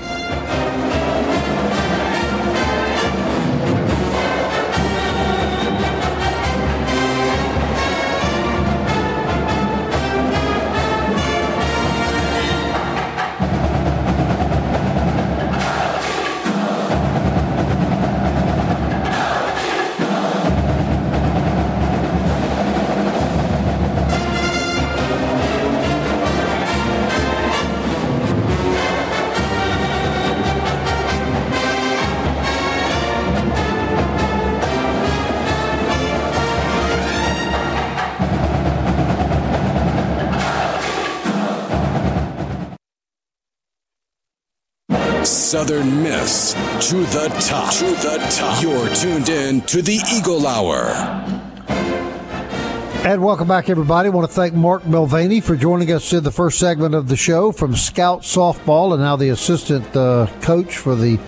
To 46.88 46.96
the 46.96 47.28
top. 47.40 47.72
To 47.74 47.84
the 47.84 48.18
top. 48.30 48.60
You're 48.60 48.88
tuned 48.94 49.28
in 49.28 49.60
to 49.62 49.82
the 49.82 50.00
Eagle 50.12 50.46
Hour. 50.46 50.88
And 53.06 53.22
welcome 53.22 53.46
back, 53.46 53.70
everybody. 53.70 54.08
I 54.08 54.10
want 54.10 54.28
to 54.28 54.34
thank 54.34 54.52
Mark 54.52 54.84
Mulvaney 54.84 55.40
for 55.40 55.54
joining 55.54 55.92
us 55.92 56.12
in 56.12 56.24
the 56.24 56.32
first 56.32 56.58
segment 56.58 56.96
of 56.96 57.06
the 57.06 57.16
show 57.16 57.52
from 57.52 57.76
Scout 57.76 58.22
Softball 58.22 58.94
and 58.94 59.02
now 59.02 59.14
the 59.14 59.28
assistant 59.28 59.96
uh, 59.96 60.26
coach 60.40 60.76
for 60.76 60.96
the 60.96 61.20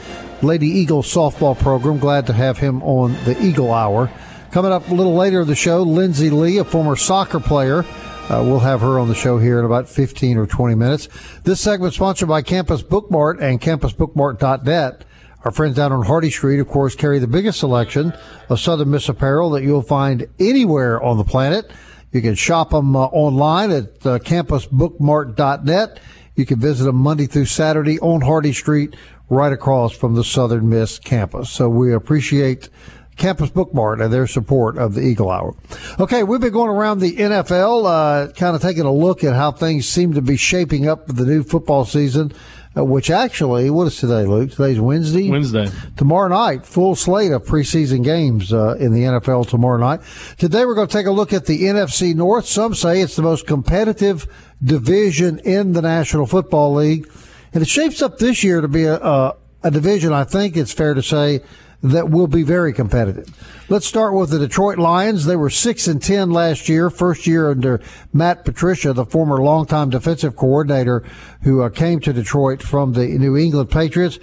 Lady 0.43 0.67
Eagle 0.67 1.03
softball 1.03 1.57
program. 1.57 1.99
Glad 1.99 2.27
to 2.27 2.33
have 2.33 2.59
him 2.59 2.83
on 2.83 3.13
the 3.25 3.41
Eagle 3.41 3.73
Hour. 3.73 4.11
Coming 4.51 4.73
up 4.73 4.89
a 4.89 4.95
little 4.95 5.15
later 5.15 5.43
in 5.43 5.47
the 5.47 5.55
show, 5.55 5.83
Lindsay 5.83 6.31
Lee, 6.31 6.59
a 6.59 6.65
former 6.65 6.97
soccer 6.97 7.39
player 7.39 7.85
uh, 8.29 8.43
we'll 8.43 8.61
have 8.61 8.81
her 8.81 8.99
on 8.99 9.09
the 9.09 9.15
show 9.15 9.37
here 9.37 9.59
in 9.59 9.67
about 9.67 9.87
15 9.87 10.39
or 10.39 10.47
20 10.47 10.75
minutes. 10.75 11.09
This 11.43 11.61
segment 11.61 11.93
sponsored 11.93 12.29
by 12.29 12.41
Campus 12.41 12.83
Bookmart 12.83 13.41
and 13.41 13.61
campusbookmart.net. 13.61 15.05
Our 15.45 15.51
friends 15.51 15.77
down 15.77 15.93
on 15.93 16.07
Hardy 16.07 16.31
Street, 16.31 16.59
of 16.59 16.69
course, 16.69 16.95
carry 16.95 17.19
the 17.19 17.27
biggest 17.27 17.61
selection 17.61 18.15
of 18.49 18.59
Southern 18.59 18.91
Miss 18.91 19.11
apparel 19.11 19.51
that 19.51 19.63
you'll 19.63 19.83
find 19.83 20.27
anywhere 20.39 21.03
on 21.03 21.19
the 21.19 21.25
planet. 21.25 21.71
You 22.13 22.23
can 22.23 22.35
shop 22.35 22.71
them 22.71 22.97
uh, 22.97 23.07
online 23.07 23.71
at 23.71 23.85
uh, 24.07 24.19
campusbookmart.net. 24.21 26.01
You 26.35 26.47
can 26.47 26.59
visit 26.59 26.85
them 26.85 26.97
Monday 26.97 27.27
through 27.27 27.45
Saturday 27.45 28.01
on 28.01 28.23
Hardy 28.23 28.55
Street, 28.55 28.97
right 29.29 29.53
across 29.53 29.93
from 29.93 30.15
the 30.15 30.25
Southern 30.25 30.71
Miss 30.71 30.99
campus. 30.99 31.51
So 31.51 31.69
we 31.69 31.93
appreciate 31.93 32.71
Campus 33.17 33.51
Bookmart 33.51 34.03
and 34.03 34.11
their 34.13 34.27
support 34.27 34.79
of 34.79 34.95
the 34.95 35.03
Eagle 35.03 35.31
Hour. 35.31 35.55
Okay, 36.01 36.23
we've 36.23 36.41
been 36.41 36.53
going 36.53 36.71
around 36.71 37.01
the 37.01 37.17
NFL, 37.17 37.85
uh, 37.85 38.33
kind 38.33 38.57
of 38.57 38.63
taking 38.63 38.85
a 38.85 38.93
look 38.93 39.23
at 39.23 39.35
how 39.35 39.53
things 39.53 39.87
seem 39.87 40.15
to 40.15 40.23
be 40.23 40.37
shaping 40.37 40.89
up 40.89 41.07
for 41.07 41.13
the 41.13 41.27
new 41.27 41.43
football 41.43 41.85
season. 41.85 42.33
Uh, 42.77 42.85
which 42.85 43.09
actually, 43.09 43.71
what 43.71 43.87
is 43.87 43.97
today, 43.97 44.25
Luke? 44.25 44.51
Today's 44.51 44.81
Wednesday. 44.81 45.31
Wednesday. 45.31 45.69
Tomorrow 45.97 46.29
night, 46.29 46.67
full 46.67 46.97
slate 46.97 47.31
of 47.31 47.45
preseason 47.45 48.03
games 48.03 48.53
uh, 48.53 48.75
in 48.81 48.93
the 48.93 49.03
NFL 49.03 49.49
tomorrow 49.49 49.79
night. 49.79 50.01
Today, 50.39 50.65
we're 50.65 50.75
going 50.75 50.89
to 50.89 50.93
take 50.93 51.07
a 51.07 51.13
look 51.13 51.33
at 51.33 51.47
the 51.47 51.63
NFC 51.63 52.17
North. 52.17 52.47
Some 52.47 52.75
say 52.75 53.01
it's 53.01 53.15
the 53.15 53.23
most 53.23 53.47
competitive 53.47 54.27
division 54.63 55.39
in 55.41 55.73
the 55.73 55.83
National 55.83 56.27
Football 56.27 56.75
League, 56.75 57.09
and 57.53 57.63
it 57.63 57.69
shapes 57.69 58.03
up 58.03 58.19
this 58.19 58.43
year 58.43 58.61
to 58.61 58.67
be 58.67 58.85
a, 58.85 58.97
a, 58.97 59.37
a 59.63 59.71
division. 59.71 60.13
I 60.13 60.25
think 60.25 60.57
it's 60.57 60.73
fair 60.73 60.95
to 60.95 61.03
say 61.03 61.43
that 61.85 62.09
will 62.09 62.27
be 62.27 62.43
very 62.43 62.73
competitive. 62.73 63.29
Let's 63.69 63.87
start 63.87 64.15
with 64.15 64.31
the 64.31 64.39
Detroit 64.39 64.79
Lions. 64.79 65.27
They 65.27 65.37
were 65.37 65.51
six 65.51 65.87
and 65.87 66.03
ten 66.03 66.31
last 66.31 66.67
year, 66.67 66.89
first 66.89 67.27
year 67.27 67.51
under 67.51 67.81
Matt 68.13 68.47
Patricia, 68.47 68.95
the 68.95 69.05
former 69.05 69.43
longtime 69.43 69.91
defensive 69.91 70.35
coordinator 70.35 71.05
who 71.43 71.61
uh, 71.61 71.69
came 71.69 72.01
to 72.01 72.13
Detroit 72.15 72.63
from 72.63 72.95
the 72.95 73.07
New 73.07 73.37
England 73.37 73.71
Patriots. 73.71 74.19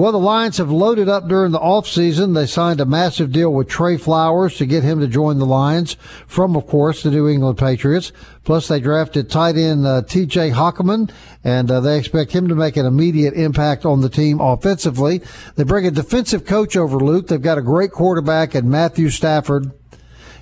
Well, 0.00 0.12
the 0.12 0.18
Lions 0.18 0.56
have 0.56 0.70
loaded 0.70 1.10
up 1.10 1.28
during 1.28 1.52
the 1.52 1.58
offseason. 1.58 2.34
They 2.34 2.46
signed 2.46 2.80
a 2.80 2.86
massive 2.86 3.32
deal 3.32 3.52
with 3.52 3.68
Trey 3.68 3.98
Flowers 3.98 4.56
to 4.56 4.64
get 4.64 4.82
him 4.82 4.98
to 5.00 5.06
join 5.06 5.38
the 5.38 5.44
Lions 5.44 5.98
from, 6.26 6.56
of 6.56 6.66
course, 6.66 7.02
the 7.02 7.10
New 7.10 7.28
England 7.28 7.58
Patriots. 7.58 8.10
Plus, 8.42 8.66
they 8.66 8.80
drafted 8.80 9.28
tight 9.28 9.58
end 9.58 9.86
uh, 9.86 10.00
TJ 10.00 10.54
Hockenson, 10.54 11.10
and 11.44 11.70
uh, 11.70 11.80
they 11.80 11.98
expect 11.98 12.32
him 12.32 12.48
to 12.48 12.54
make 12.54 12.78
an 12.78 12.86
immediate 12.86 13.34
impact 13.34 13.84
on 13.84 14.00
the 14.00 14.08
team 14.08 14.40
offensively. 14.40 15.20
They 15.56 15.64
bring 15.64 15.86
a 15.86 15.90
defensive 15.90 16.46
coach 16.46 16.78
over, 16.78 16.96
Luke. 16.96 17.26
They've 17.26 17.42
got 17.42 17.58
a 17.58 17.62
great 17.62 17.90
quarterback 17.92 18.54
in 18.54 18.70
Matthew 18.70 19.10
Stafford. 19.10 19.70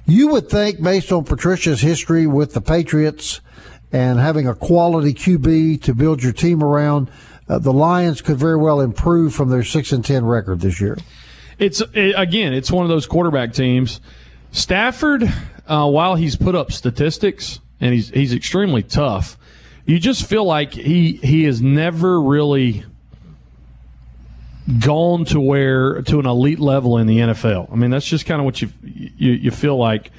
You 0.06 0.28
would 0.28 0.48
think, 0.48 0.80
based 0.80 1.10
on 1.10 1.24
Patricia's 1.24 1.80
history 1.80 2.28
with 2.28 2.54
the 2.54 2.60
Patriots 2.60 3.40
and 3.90 4.20
having 4.20 4.46
a 4.46 4.54
quality 4.54 5.14
QB 5.14 5.82
to 5.82 5.94
build 5.94 6.22
your 6.22 6.32
team 6.32 6.62
around, 6.62 7.10
uh, 7.48 7.58
the 7.58 7.72
Lions 7.72 8.20
could 8.20 8.36
very 8.36 8.56
well 8.56 8.80
improve 8.80 9.34
from 9.34 9.48
their 9.48 9.64
six 9.64 9.92
and 9.92 10.04
ten 10.04 10.24
record 10.24 10.60
this 10.60 10.80
year. 10.80 10.98
It's 11.58 11.80
it, 11.94 12.14
again, 12.16 12.52
it's 12.52 12.70
one 12.70 12.84
of 12.84 12.88
those 12.88 13.06
quarterback 13.06 13.52
teams. 13.52 14.00
Stafford, 14.52 15.24
uh, 15.66 15.88
while 15.88 16.14
he's 16.14 16.36
put 16.36 16.54
up 16.54 16.72
statistics 16.72 17.60
and 17.80 17.94
he's 17.94 18.10
he's 18.10 18.32
extremely 18.32 18.82
tough, 18.82 19.38
you 19.86 19.98
just 19.98 20.26
feel 20.26 20.44
like 20.44 20.72
he 20.72 21.12
he 21.12 21.44
has 21.44 21.60
never 21.60 22.20
really 22.20 22.84
gone 24.80 25.24
to 25.24 25.40
where 25.40 26.02
to 26.02 26.20
an 26.20 26.26
elite 26.26 26.60
level 26.60 26.98
in 26.98 27.06
the 27.06 27.18
NFL. 27.18 27.72
I 27.72 27.76
mean, 27.76 27.90
that's 27.90 28.06
just 28.06 28.26
kind 28.26 28.40
of 28.40 28.44
what 28.44 28.60
you 28.60 28.70
you, 28.82 29.32
you 29.32 29.50
feel 29.50 29.76
like. 29.76 30.10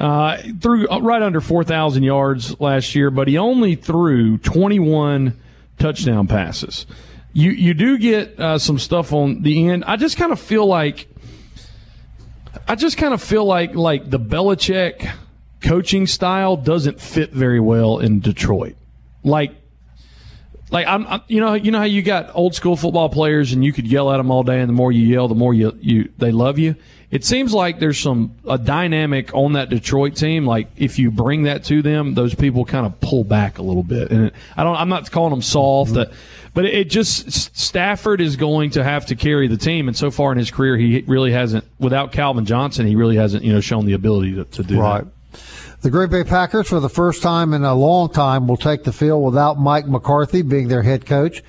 Uh, 0.00 0.36
threw 0.60 0.88
right 0.88 1.22
under 1.22 1.40
4,000 1.40 2.02
yards 2.02 2.58
last 2.60 2.96
year, 2.96 3.08
but 3.08 3.28
he 3.28 3.38
only 3.38 3.76
threw 3.76 4.36
21 4.38 5.38
touchdown 5.78 6.26
passes. 6.26 6.86
You 7.32 7.50
you 7.50 7.74
do 7.74 7.98
get 7.98 8.38
uh, 8.38 8.58
some 8.58 8.78
stuff 8.78 9.12
on 9.12 9.42
the 9.42 9.68
end. 9.68 9.84
I 9.84 9.96
just 9.96 10.16
kind 10.16 10.32
of 10.32 10.40
feel 10.40 10.66
like 10.66 11.08
I 12.68 12.74
just 12.74 12.98
kind 12.98 13.14
of 13.14 13.22
feel 13.22 13.44
like 13.44 13.74
like 13.74 14.10
the 14.10 14.20
Belichick 14.20 15.10
coaching 15.60 16.06
style 16.06 16.56
doesn't 16.56 17.00
fit 17.00 17.32
very 17.32 17.60
well 17.60 17.98
in 17.98 18.20
Detroit. 18.20 18.76
Like 19.24 19.54
like 20.72 20.86
I'm, 20.86 21.06
I'm, 21.06 21.20
you 21.28 21.38
know 21.38 21.52
you 21.54 21.70
know 21.70 21.78
how 21.78 21.84
you 21.84 22.02
got 22.02 22.30
old 22.34 22.54
school 22.54 22.76
football 22.76 23.10
players 23.10 23.52
and 23.52 23.62
you 23.62 23.72
could 23.72 23.86
yell 23.86 24.10
at 24.10 24.16
them 24.16 24.30
all 24.30 24.42
day 24.42 24.60
and 24.60 24.68
the 24.68 24.72
more 24.72 24.90
you 24.90 25.06
yell 25.06 25.28
the 25.28 25.34
more 25.34 25.54
you 25.54 25.76
you 25.80 26.10
they 26.18 26.32
love 26.32 26.58
you? 26.58 26.74
It 27.10 27.26
seems 27.26 27.52
like 27.52 27.78
there's 27.78 27.98
some 27.98 28.36
a 28.48 28.56
dynamic 28.56 29.34
on 29.34 29.52
that 29.52 29.68
Detroit 29.68 30.16
team. 30.16 30.46
Like 30.46 30.68
if 30.76 30.98
you 30.98 31.10
bring 31.10 31.42
that 31.42 31.64
to 31.64 31.82
them 31.82 32.14
those 32.14 32.34
people 32.34 32.64
kind 32.64 32.86
of 32.86 32.98
pull 33.00 33.22
back 33.22 33.58
a 33.58 33.62
little 33.62 33.82
bit. 33.82 34.10
And 34.10 34.28
it, 34.28 34.34
I 34.56 34.64
don't 34.64 34.76
I'm 34.76 34.88
not 34.88 35.10
calling 35.10 35.30
them 35.30 35.42
soft 35.42 35.92
mm-hmm. 35.92 36.10
but 36.54 36.64
it 36.64 36.88
just 36.88 37.30
Stafford 37.54 38.22
is 38.22 38.36
going 38.36 38.70
to 38.70 38.82
have 38.82 39.06
to 39.06 39.14
carry 39.14 39.48
the 39.48 39.58
team. 39.58 39.88
And 39.88 39.96
so 39.96 40.10
far 40.10 40.32
in 40.32 40.38
his 40.38 40.50
career 40.50 40.78
he 40.78 41.04
really 41.06 41.32
hasn't 41.32 41.66
without 41.78 42.12
Calvin 42.12 42.46
Johnson 42.46 42.86
he 42.86 42.96
really 42.96 43.16
hasn't 43.16 43.44
you 43.44 43.52
know 43.52 43.60
shown 43.60 43.84
the 43.84 43.92
ability 43.92 44.36
to, 44.36 44.46
to 44.46 44.62
do 44.62 44.80
right. 44.80 45.04
that 45.04 45.12
the 45.82 45.90
Green 45.90 46.08
Bay 46.08 46.22
Packers, 46.22 46.68
for 46.68 46.78
the 46.78 46.88
first 46.88 47.22
time 47.22 47.52
in 47.52 47.64
a 47.64 47.74
long 47.74 48.08
time, 48.08 48.46
will 48.46 48.56
take 48.56 48.84
the 48.84 48.92
field 48.92 49.24
without 49.24 49.58
Mike 49.58 49.88
McCarthy 49.88 50.42
being 50.42 50.68
their 50.68 50.82
head 50.82 51.04
coach. 51.04 51.42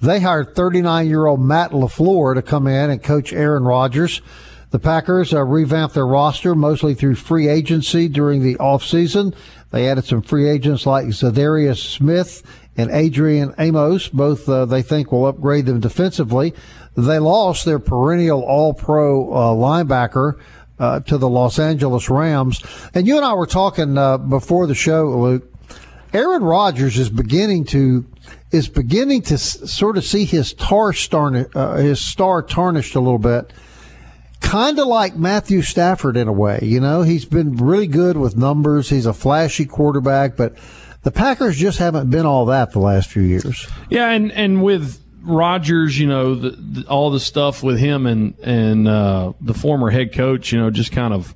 They 0.00 0.20
hired 0.20 0.54
39 0.54 1.08
year 1.08 1.26
old 1.26 1.40
Matt 1.40 1.72
LaFleur 1.72 2.34
to 2.36 2.42
come 2.42 2.68
in 2.68 2.90
and 2.90 3.02
coach 3.02 3.32
Aaron 3.32 3.64
Rodgers. 3.64 4.22
The 4.70 4.78
Packers 4.78 5.34
uh, 5.34 5.42
revamped 5.44 5.96
their 5.96 6.06
roster 6.06 6.54
mostly 6.54 6.94
through 6.94 7.16
free 7.16 7.48
agency 7.48 8.06
during 8.06 8.42
the 8.42 8.54
offseason. 8.54 9.34
They 9.72 9.88
added 9.88 10.04
some 10.04 10.22
free 10.22 10.48
agents 10.48 10.86
like 10.86 11.06
Za'Darius 11.06 11.78
Smith 11.78 12.44
and 12.76 12.92
Adrian 12.92 13.52
Amos. 13.58 14.08
Both 14.08 14.48
uh, 14.48 14.66
they 14.66 14.82
think 14.82 15.10
will 15.10 15.26
upgrade 15.26 15.66
them 15.66 15.80
defensively. 15.80 16.54
They 16.96 17.18
lost 17.18 17.64
their 17.64 17.80
perennial 17.80 18.42
All 18.42 18.72
Pro 18.72 19.32
uh, 19.32 19.54
linebacker. 19.54 20.38
Uh, 20.80 20.98
to 21.00 21.18
the 21.18 21.28
Los 21.28 21.58
Angeles 21.58 22.08
Rams. 22.08 22.62
And 22.94 23.06
you 23.06 23.16
and 23.18 23.24
I 23.26 23.34
were 23.34 23.46
talking 23.46 23.98
uh, 23.98 24.16
before 24.16 24.66
the 24.66 24.74
show, 24.74 25.10
Luke. 25.10 25.46
Aaron 26.14 26.42
Rodgers 26.42 26.98
is 26.98 27.10
beginning 27.10 27.66
to 27.66 28.06
is 28.50 28.66
beginning 28.66 29.20
to 29.22 29.34
s- 29.34 29.70
sort 29.70 29.98
of 29.98 30.04
see 30.04 30.24
his 30.24 30.54
tar 30.54 30.94
star 30.94 31.46
uh, 31.54 31.76
his 31.76 32.00
star 32.00 32.42
tarnished 32.42 32.94
a 32.94 33.00
little 33.00 33.18
bit. 33.18 33.52
Kind 34.40 34.78
of 34.78 34.86
like 34.86 35.14
Matthew 35.16 35.60
Stafford 35.60 36.16
in 36.16 36.26
a 36.26 36.32
way, 36.32 36.58
you 36.62 36.80
know. 36.80 37.02
He's 37.02 37.26
been 37.26 37.56
really 37.58 37.86
good 37.86 38.16
with 38.16 38.34
numbers. 38.36 38.88
He's 38.88 39.04
a 39.04 39.12
flashy 39.12 39.66
quarterback, 39.66 40.34
but 40.34 40.56
the 41.02 41.10
Packers 41.10 41.58
just 41.58 41.78
haven't 41.78 42.08
been 42.10 42.24
all 42.24 42.46
that 42.46 42.72
the 42.72 42.78
last 42.80 43.10
few 43.10 43.22
years. 43.22 43.68
Yeah, 43.90 44.08
and 44.08 44.32
and 44.32 44.62
with 44.62 44.98
Rodgers, 45.22 45.98
you 45.98 46.06
know, 46.06 46.34
the, 46.34 46.50
the, 46.50 46.86
all 46.88 47.10
the 47.10 47.20
stuff 47.20 47.62
with 47.62 47.78
him 47.78 48.06
and 48.06 48.38
and 48.40 48.88
uh, 48.88 49.32
the 49.40 49.54
former 49.54 49.90
head 49.90 50.12
coach, 50.12 50.52
you 50.52 50.58
know, 50.58 50.70
just 50.70 50.92
kind 50.92 51.12
of 51.12 51.34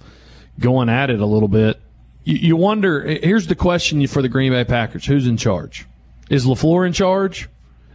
going 0.58 0.88
at 0.88 1.10
it 1.10 1.20
a 1.20 1.26
little 1.26 1.48
bit. 1.48 1.80
You, 2.24 2.36
you 2.36 2.56
wonder. 2.56 3.02
Here's 3.02 3.46
the 3.46 3.54
question 3.54 4.06
for 4.06 4.22
the 4.22 4.28
Green 4.28 4.52
Bay 4.52 4.64
Packers: 4.64 5.04
Who's 5.06 5.26
in 5.26 5.36
charge? 5.36 5.86
Is 6.30 6.46
LaFleur 6.46 6.86
in 6.86 6.92
charge? 6.92 7.48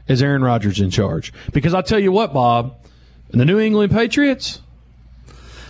Is 0.07 0.21
Aaron 0.23 0.43
Rodgers 0.43 0.79
in 0.79 0.89
charge? 0.89 1.31
Because 1.53 1.73
I 1.73 1.81
tell 1.81 1.99
you 1.99 2.11
what, 2.11 2.33
Bob, 2.33 2.75
in 3.31 3.39
the 3.39 3.45
New 3.45 3.59
England 3.59 3.91
Patriots. 3.91 4.61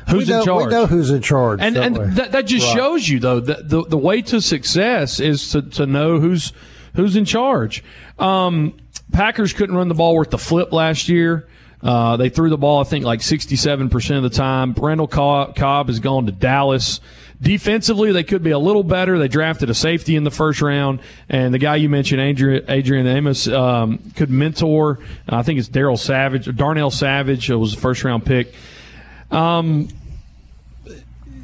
Who's 0.09 0.27
know, 0.27 0.39
in 0.39 0.45
charge? 0.45 0.65
We 0.65 0.71
know 0.71 0.85
who's 0.87 1.11
in 1.11 1.21
charge. 1.21 1.59
and 1.61 1.77
and 1.77 1.95
that, 2.15 2.31
that 2.31 2.47
just 2.47 2.65
Right. 2.67 2.75
shows 2.75 3.07
you 3.07 3.19
though 3.19 3.39
that 3.41 3.69
the 3.69 3.83
the 3.83 3.97
way 3.97 4.21
to 4.23 4.41
success 4.41 5.19
is 5.19 5.51
to, 5.51 5.61
to 5.61 5.85
know 5.85 6.19
who's 6.19 6.51
who's 6.95 7.15
in 7.15 7.25
charge. 7.25 7.83
Um, 8.17 8.73
Packers 9.11 9.53
couldn't 9.53 9.75
run 9.75 9.87
the 9.87 9.95
ball 9.95 10.15
worth 10.15 10.29
the 10.29 10.37
flip 10.37 10.71
last 10.71 11.09
year. 11.09 11.47
Uh, 11.81 12.17
they 12.17 12.29
threw 12.29 12.49
the 12.49 12.57
ball, 12.57 12.81
I 12.81 12.83
think, 12.83 13.05
like 13.05 13.21
67% 13.21 14.17
of 14.17 14.23
the 14.23 14.29
time. 14.29 14.73
Randall 14.77 15.07
Cobb, 15.07 15.87
has 15.87 15.99
gone 15.99 16.25
to 16.25 16.31
Dallas. 16.31 16.99
Defensively, 17.41 18.11
they 18.11 18.23
could 18.23 18.43
be 18.43 18.51
a 18.51 18.59
little 18.59 18.83
better. 18.83 19.17
They 19.17 19.29
drafted 19.29 19.69
a 19.69 19.73
safety 19.73 20.17
in 20.17 20.25
the 20.25 20.31
first 20.31 20.61
round, 20.61 20.99
and 21.29 21.53
the 21.53 21.57
guy 21.57 21.77
you 21.77 21.87
mentioned, 21.87 22.19
Adrian, 22.19 22.65
Adrian 22.67 23.07
Amos, 23.07 23.47
um, 23.47 23.99
could 24.17 24.29
mentor. 24.29 24.99
I 25.27 25.41
think 25.43 25.57
it's 25.57 25.69
Daryl 25.69 25.97
Savage, 25.97 26.53
Darnell 26.53 26.91
Savage 26.91 27.49
uh, 27.49 27.57
was 27.57 27.73
the 27.73 27.79
first 27.79 28.03
round 28.03 28.25
pick 28.25 28.53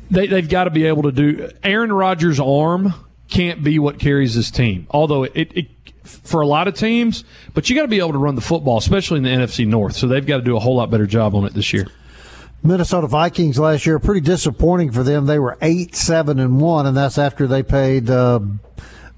they, 0.09 0.27
they've 0.27 0.49
got 0.49 0.65
to 0.65 0.69
be 0.69 0.85
able 0.85 1.03
to 1.03 1.11
do. 1.11 1.51
Aaron 1.63 1.91
Rodgers' 1.91 2.39
arm 2.39 2.93
can't 3.27 3.63
be 3.63 3.79
what 3.79 3.99
carries 3.99 4.35
this 4.35 4.51
team, 4.51 4.87
although 4.89 5.23
it, 5.23 5.51
it 5.55 5.67
for 6.05 6.41
a 6.41 6.47
lot 6.47 6.67
of 6.67 6.75
teams. 6.75 7.23
But 7.53 7.69
you 7.69 7.75
got 7.75 7.83
to 7.83 7.87
be 7.87 7.99
able 7.99 8.13
to 8.13 8.17
run 8.17 8.35
the 8.35 8.41
football, 8.41 8.77
especially 8.77 9.17
in 9.17 9.23
the 9.23 9.29
NFC 9.29 9.67
North. 9.67 9.95
So 9.95 10.07
they've 10.07 10.25
got 10.25 10.37
to 10.37 10.43
do 10.43 10.55
a 10.55 10.59
whole 10.59 10.75
lot 10.75 10.89
better 10.89 11.07
job 11.07 11.35
on 11.35 11.45
it 11.45 11.53
this 11.53 11.73
year. 11.73 11.87
Minnesota 12.63 13.05
Vikings 13.05 13.59
last 13.59 13.85
year 13.85 13.99
pretty 13.99 14.21
disappointing 14.21 14.91
for 14.91 15.03
them. 15.03 15.27
They 15.27 15.37
were 15.37 15.57
eight, 15.61 15.95
seven, 15.95 16.39
and 16.39 16.59
one, 16.59 16.87
and 16.87 16.97
that's 16.97 17.19
after 17.19 17.45
they 17.45 17.61
paid 17.61 18.09
uh, 18.09 18.39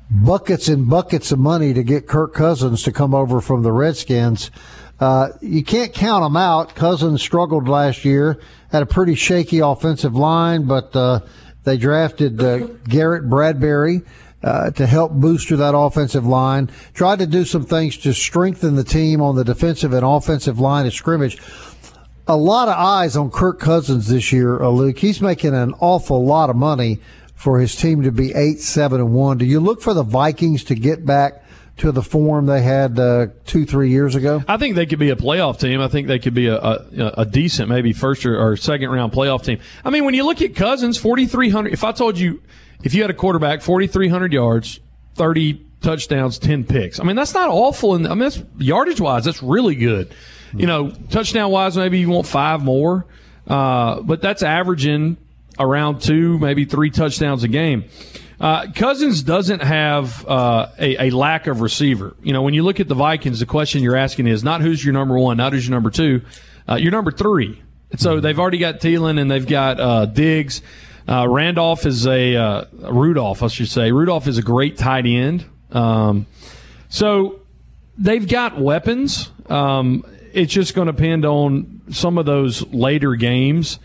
buckets 0.10 0.68
and 0.68 0.90
buckets 0.90 1.32
of 1.32 1.40
money 1.40 1.74
to 1.74 1.82
get 1.82 2.08
Kirk 2.08 2.34
Cousins 2.34 2.84
to 2.84 2.92
come 2.92 3.16
over 3.16 3.40
from 3.40 3.64
the 3.64 3.72
Redskins. 3.72 4.52
Uh, 5.00 5.30
you 5.42 5.64
can't 5.64 5.94
count 5.94 6.26
them 6.26 6.36
out. 6.36 6.76
Cousins 6.76 7.22
struggled 7.22 7.70
last 7.70 8.04
year, 8.04 8.40
had 8.72 8.82
a 8.82 8.86
pretty 8.86 9.16
shaky 9.16 9.60
offensive 9.60 10.16
line, 10.16 10.66
but 10.66 10.94
uh, 10.96 11.22
they 11.64 11.78
drafted 11.78 12.42
uh, 12.42 12.58
Garrett 12.90 13.30
Bradbury. 13.30 14.02
Uh, 14.44 14.70
to 14.70 14.86
help 14.86 15.12
booster 15.14 15.58
that 15.58 15.76
offensive 15.76 16.24
line, 16.24 16.70
tried 16.94 17.18
to 17.18 17.26
do 17.26 17.44
some 17.44 17.66
things 17.66 17.98
to 17.98 18.14
strengthen 18.14 18.76
the 18.76 18.84
team 18.84 19.20
on 19.20 19.36
the 19.36 19.44
defensive 19.44 19.94
and 19.94 20.06
offensive 20.06 20.60
line 20.60 20.86
of 20.86 20.94
scrimmage 20.94 21.40
a 22.28 22.36
lot 22.36 22.68
of 22.68 22.76
eyes 22.76 23.16
on 23.16 23.32
Kirk 23.32 23.60
Cousins 23.60 24.10
this 24.10 24.32
year, 24.34 24.62
uh, 24.62 24.70
Luke. 24.70 25.00
He's 25.00 25.22
making 25.22 25.56
an 25.56 25.74
awful 25.80 26.26
lot 26.26 26.50
of 26.50 26.56
money 26.56 27.00
for 27.36 27.60
his 27.60 27.76
team 27.76 28.04
to 28.04 28.12
be 28.12 28.34
eight, 28.34 28.60
seven, 28.60 29.00
and 29.00 29.14
one. 29.14 29.38
Do 29.38 29.46
you 29.46 29.60
look 29.60 29.82
for 29.82 29.94
the 29.94 30.04
Vikings 30.04 30.64
to 30.66 30.76
get 30.76 31.06
back 31.06 31.44
to 31.78 31.92
the 31.92 32.02
form 32.02 32.48
they 32.48 32.62
had 32.62 32.98
uh, 33.00 33.28
two, 33.46 33.66
three 33.66 33.90
years 33.90 34.16
ago? 34.16 34.44
I 34.48 34.58
think 34.58 34.76
they 34.76 34.86
could 34.86 35.00
be 35.00 35.10
a 35.10 35.16
playoff 35.16 35.60
team. 35.60 35.80
I 35.80 35.88
think 35.88 36.08
they 36.08 36.20
could 36.20 36.34
be 36.34 36.48
a, 36.48 36.58
a, 36.58 37.14
a 37.18 37.26
decent, 37.26 37.70
maybe 37.70 37.94
first 37.94 38.26
or, 38.26 38.40
or 38.40 38.58
second 38.58 38.90
round 38.90 39.14
playoff 39.14 39.44
team. 39.44 39.60
I 39.86 39.90
mean, 39.90 40.06
when 40.06 40.14
you 40.14 40.26
look 40.26 40.42
at 40.42 40.56
Cousins, 40.56 40.98
4,300, 40.98 41.72
if 41.72 41.84
I 41.84 41.92
told 41.92 42.18
you, 42.18 42.42
if 42.84 42.94
you 42.94 43.02
had 43.02 43.12
a 43.12 43.14
quarterback, 43.14 43.62
4,300 43.62 44.34
yards, 44.34 44.80
30 45.16 45.66
touchdowns, 45.82 46.40
10 46.40 46.64
picks. 46.64 47.00
I 47.00 47.04
mean, 47.04 47.16
that's 47.16 47.34
not 47.34 47.50
awful. 47.50 47.96
And 47.96 48.08
I 48.08 48.12
mean, 48.12 48.20
that's 48.20 48.42
yardage 48.58 49.00
wise, 49.00 49.26
that's 49.26 49.44
really 49.44 49.76
good. 49.76 50.14
You 50.54 50.66
know, 50.66 50.92
touchdown 51.10 51.52
wise, 51.52 51.78
maybe 51.78 52.00
you 52.00 52.10
want 52.10 52.26
five 52.26 52.64
more, 52.64 53.06
uh, 53.48 54.02
but 54.02 54.22
that's 54.22 54.42
averaging 54.44 55.18
around 55.60 56.02
two, 56.02 56.40
maybe 56.40 56.66
three 56.66 56.90
touchdowns 56.90 57.44
a 57.44 57.48
game. 57.48 57.86
Uh, 58.40 58.68
Cousins 58.74 59.24
doesn't 59.24 59.62
have 59.64 60.26
uh, 60.28 60.68
a, 60.78 61.08
a 61.08 61.10
lack 61.10 61.48
of 61.48 61.62
receiver. 61.62 62.16
You 62.22 62.34
know, 62.34 62.44
when 62.44 62.54
you 62.54 62.64
look 62.64 62.80
at 62.80 62.88
the 62.88 62.96
Vikings, 62.96 63.40
the 63.40 63.46
question 63.46 63.82
you're 63.82 63.96
asking 63.96 64.28
is 64.28 64.44
not 64.44 64.62
who's 64.62 64.84
your 64.84 64.94
number 64.94 65.18
one, 65.18 65.38
not 65.38 65.54
who's 65.54 65.68
your 65.68 65.76
number 65.76 65.90
two, 65.90 66.22
uh, 66.70 66.76
your 66.76 66.92
number 66.92 67.12
three. 67.12 67.62
So 67.96 68.20
they've 68.20 68.38
already 68.38 68.58
got 68.58 68.80
Thielen 68.80 69.20
and 69.20 69.32
they've 69.32 69.48
got 69.48 69.80
uh, 69.80 70.06
Diggs. 70.06 70.62
Uh, 71.08 71.26
Randolph 71.28 71.86
is 71.86 72.06
a 72.06 72.36
uh, 72.36 72.66
Rudolph, 72.74 73.42
I 73.42 73.48
should 73.48 73.70
say. 73.70 73.92
Rudolph 73.92 74.28
is 74.28 74.38
a 74.38 74.42
great 74.42 74.78
tight 74.78 75.06
end. 75.06 75.46
Um, 75.72 76.28
so 76.90 77.40
they've 77.98 78.28
got 78.28 78.60
weapons. 78.60 79.32
Um, 79.50 80.06
it's 80.34 80.54
just 80.54 80.76
going 80.76 80.88
to 80.88 80.92
depend 80.92 81.26
on 81.26 81.82
some 81.90 82.18
of 82.18 82.26
those 82.26 82.66
later 82.68 83.16
games. 83.16 83.80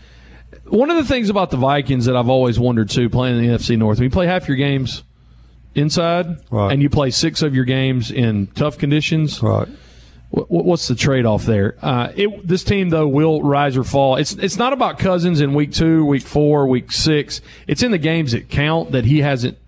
One 0.73 0.89
of 0.89 0.97
the 0.97 1.03
things 1.05 1.29
about 1.29 1.51
the 1.51 1.57
Vikings 1.57 2.05
that 2.05 2.15
I've 2.15 2.29
always 2.29 2.59
wondered 2.59 2.89
too, 2.89 3.07
playing 3.07 3.37
in 3.37 3.43
the 3.43 3.55
NFC 3.55 3.77
North, 3.77 3.99
when 3.99 4.05
you 4.05 4.09
play 4.09 4.25
half 4.25 4.47
your 4.47 4.57
games 4.57 5.03
inside 5.75 6.37
Right. 6.49 6.71
and 6.73 6.81
you 6.81 6.89
play 6.89 7.11
six 7.11 7.43
of 7.43 7.53
your 7.53 7.65
games 7.65 8.09
in 8.09 8.47
tough 8.55 8.79
conditions, 8.79 9.41
Right. 9.43 9.67
What's 10.31 10.87
the 10.87 10.95
trade 10.95 11.27
off 11.27 11.45
there? 11.45 11.75
Uh, 11.79 12.07
it, 12.15 12.47
this 12.47 12.63
team 12.63 12.89
though 12.89 13.07
will 13.07 13.43
rise 13.43 13.77
or 13.77 13.83
fall. 13.83 14.15
It's 14.15 14.31
it's 14.33 14.57
not 14.57 14.73
about 14.73 14.97
Cousins 14.97 15.41
in 15.41 15.53
week 15.53 15.71
two, 15.73 16.03
week 16.05 16.23
four, 16.23 16.65
week 16.65 16.91
six. 16.91 17.39
It's 17.67 17.83
in 17.83 17.91
the 17.91 17.99
games 17.99 18.31
that 18.31 18.49
count 18.49 18.93
that 18.93 19.05
he 19.05 19.19
hasn't 19.21 19.59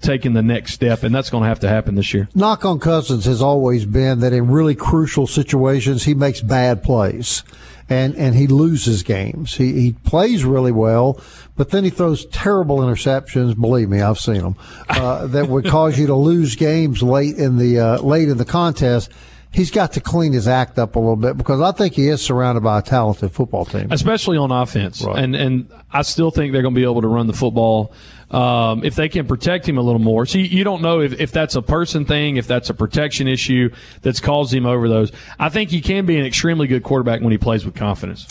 taken 0.00 0.32
the 0.32 0.40
next 0.42 0.72
step, 0.72 1.02
and 1.02 1.14
that's 1.14 1.28
going 1.28 1.42
to 1.42 1.48
have 1.48 1.60
to 1.60 1.68
happen 1.68 1.94
this 1.94 2.14
year. 2.14 2.30
knock 2.34 2.64
on 2.64 2.78
Cousins 2.80 3.26
has 3.26 3.42
always 3.42 3.84
been 3.84 4.20
that 4.20 4.32
in 4.32 4.48
really 4.50 4.74
crucial 4.74 5.26
situations 5.26 6.04
he 6.04 6.14
makes 6.14 6.40
bad 6.40 6.82
plays. 6.82 7.42
And, 7.88 8.14
and 8.16 8.34
he 8.34 8.46
loses 8.46 9.02
games. 9.02 9.56
He, 9.56 9.72
he 9.74 9.92
plays 9.92 10.42
really 10.42 10.72
well, 10.72 11.20
but 11.54 11.70
then 11.70 11.84
he 11.84 11.90
throws 11.90 12.24
terrible 12.26 12.78
interceptions. 12.78 13.60
Believe 13.60 13.90
me, 13.90 14.00
I've 14.00 14.18
seen 14.18 14.40
them 14.40 14.56
uh, 14.88 15.26
that 15.26 15.48
would 15.48 15.66
cause 15.66 15.98
you 15.98 16.06
to 16.06 16.14
lose 16.14 16.56
games 16.56 17.02
late 17.02 17.36
in 17.36 17.58
the 17.58 17.78
uh, 17.78 17.98
late 18.00 18.28
in 18.30 18.38
the 18.38 18.46
contest. 18.46 19.10
He's 19.50 19.70
got 19.70 19.92
to 19.92 20.00
clean 20.00 20.32
his 20.32 20.48
act 20.48 20.78
up 20.78 20.96
a 20.96 20.98
little 20.98 21.14
bit 21.14 21.36
because 21.36 21.60
I 21.60 21.72
think 21.72 21.94
he 21.94 22.08
is 22.08 22.20
surrounded 22.22 22.62
by 22.62 22.78
a 22.80 22.82
talented 22.82 23.30
football 23.32 23.64
team. 23.64 23.92
especially 23.92 24.36
on 24.36 24.50
offense. 24.50 25.02
Right. 25.02 25.22
And 25.22 25.36
and 25.36 25.70
I 25.92 26.02
still 26.02 26.30
think 26.30 26.52
they're 26.52 26.62
going 26.62 26.74
to 26.74 26.80
be 26.80 26.84
able 26.84 27.02
to 27.02 27.08
run 27.08 27.26
the 27.26 27.34
football 27.34 27.92
um, 28.34 28.84
if 28.84 28.96
they 28.96 29.08
can 29.08 29.28
protect 29.28 29.68
him 29.68 29.78
a 29.78 29.80
little 29.80 30.00
more. 30.00 30.26
So 30.26 30.38
you, 30.38 30.46
you 30.46 30.64
don't 30.64 30.82
know 30.82 31.00
if, 31.00 31.20
if 31.20 31.30
that's 31.30 31.54
a 31.54 31.62
person 31.62 32.04
thing, 32.04 32.36
if 32.36 32.48
that's 32.48 32.68
a 32.68 32.74
protection 32.74 33.28
issue 33.28 33.70
that's 34.02 34.18
caused 34.18 34.52
him 34.52 34.66
over 34.66 34.88
those. 34.88 35.12
I 35.38 35.50
think 35.50 35.70
he 35.70 35.80
can 35.80 36.04
be 36.04 36.18
an 36.18 36.26
extremely 36.26 36.66
good 36.66 36.82
quarterback 36.82 37.20
when 37.20 37.30
he 37.30 37.38
plays 37.38 37.64
with 37.64 37.76
confidence. 37.76 38.26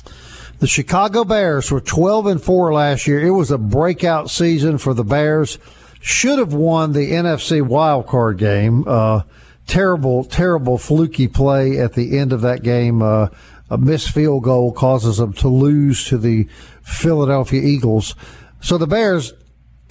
The 0.59 0.67
Chicago 0.67 1.23
Bears 1.23 1.71
were 1.71 1.79
12 1.79 2.25
and 2.25 2.43
4 2.43 2.73
last 2.73 3.07
year. 3.07 3.25
It 3.25 3.31
was 3.31 3.49
a 3.49 3.57
breakout 3.57 4.29
season 4.29 4.77
for 4.77 4.93
the 4.93 5.05
Bears. 5.05 5.57
Should 6.01 6.37
have 6.37 6.53
won 6.53 6.91
the 6.91 7.11
NFC 7.11 7.61
wild 7.61 8.05
card 8.05 8.37
game. 8.37 8.83
Uh, 8.85 9.21
terrible, 9.67 10.25
terrible 10.25 10.77
fluky 10.77 11.29
play 11.29 11.79
at 11.79 11.93
the 11.93 12.19
end 12.19 12.33
of 12.33 12.41
that 12.41 12.61
game. 12.61 13.01
Uh, 13.01 13.29
a 13.69 13.77
missed 13.77 14.09
field 14.09 14.43
goal 14.43 14.73
causes 14.73 15.17
them 15.17 15.31
to 15.33 15.47
lose 15.47 16.03
to 16.09 16.17
the 16.17 16.43
Philadelphia 16.81 17.61
Eagles. 17.61 18.15
So 18.59 18.77
the 18.77 18.87
Bears 18.87 19.33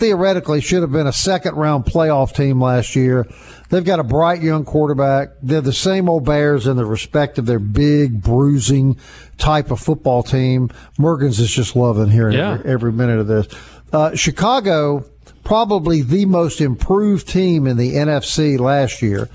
theoretically 0.02 0.60
should 0.60 0.82
have 0.82 0.90
been 0.90 1.06
a 1.06 1.12
second 1.12 1.54
round 1.54 1.84
playoff 1.84 2.34
team 2.34 2.60
last 2.60 2.96
year. 2.96 3.24
They've 3.70 3.84
got 3.84 4.00
a 4.00 4.02
bright 4.02 4.42
young 4.42 4.64
quarterback. 4.64 5.28
They're 5.40 5.60
the 5.60 5.72
same 5.72 6.08
old 6.08 6.24
Bears 6.24 6.66
in 6.66 6.76
the 6.76 6.84
respect 6.84 7.38
of 7.38 7.46
their 7.46 7.60
big, 7.60 8.20
bruising 8.20 8.96
type 9.38 9.70
of 9.70 9.78
football 9.78 10.24
team. 10.24 10.70
Morgan's 10.98 11.38
is 11.38 11.52
just 11.52 11.76
loving 11.76 12.10
hearing 12.10 12.36
Yeah. 12.36 12.54
every, 12.54 12.70
every 12.72 12.92
minute 12.92 13.20
of 13.20 13.28
this. 13.28 13.46
Uh, 13.92 14.12
Chicago, 14.16 15.04
probably 15.44 16.02
the 16.02 16.26
most 16.26 16.60
improved 16.60 17.28
team 17.28 17.68
in 17.68 17.76
the 17.76 17.94
NFC 17.94 18.58
last 18.58 19.02
year. 19.02 19.28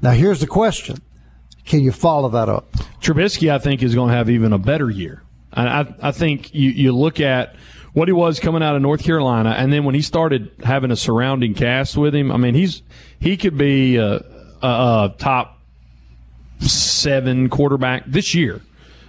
Now, 0.00 0.12
here's 0.12 0.38
the 0.38 0.46
question 0.46 0.98
Can 1.64 1.80
you 1.80 1.90
follow 1.90 2.28
that 2.28 2.48
up? 2.48 2.70
Trubisky, 3.00 3.50
I 3.52 3.58
think, 3.58 3.82
is 3.82 3.96
going 3.96 4.10
to 4.10 4.16
have 4.16 4.30
even 4.30 4.52
a 4.52 4.58
better 4.58 4.90
year. 4.90 5.24
I, 5.52 5.92
I 6.00 6.12
think 6.12 6.54
you, 6.54 6.70
you 6.70 6.92
look 6.92 7.18
at 7.18 7.56
what 7.94 8.08
he 8.08 8.12
was 8.12 8.40
coming 8.40 8.62
out 8.62 8.76
of 8.76 8.82
North 8.82 9.02
Carolina, 9.02 9.54
and 9.56 9.72
then 9.72 9.84
when 9.84 9.94
he 9.94 10.02
started 10.02 10.50
having 10.62 10.90
a 10.90 10.96
surrounding 10.96 11.54
cast 11.54 11.96
with 11.96 12.14
him, 12.14 12.30
I 12.30 12.36
mean, 12.36 12.54
he's 12.54 12.82
he 13.20 13.36
could 13.36 13.56
be 13.56 13.96
a, 13.96 14.16
a, 14.16 14.22
a 14.62 15.14
top 15.16 15.60
seven 16.58 17.48
quarterback 17.48 18.04
this 18.06 18.34
year. 18.34 18.60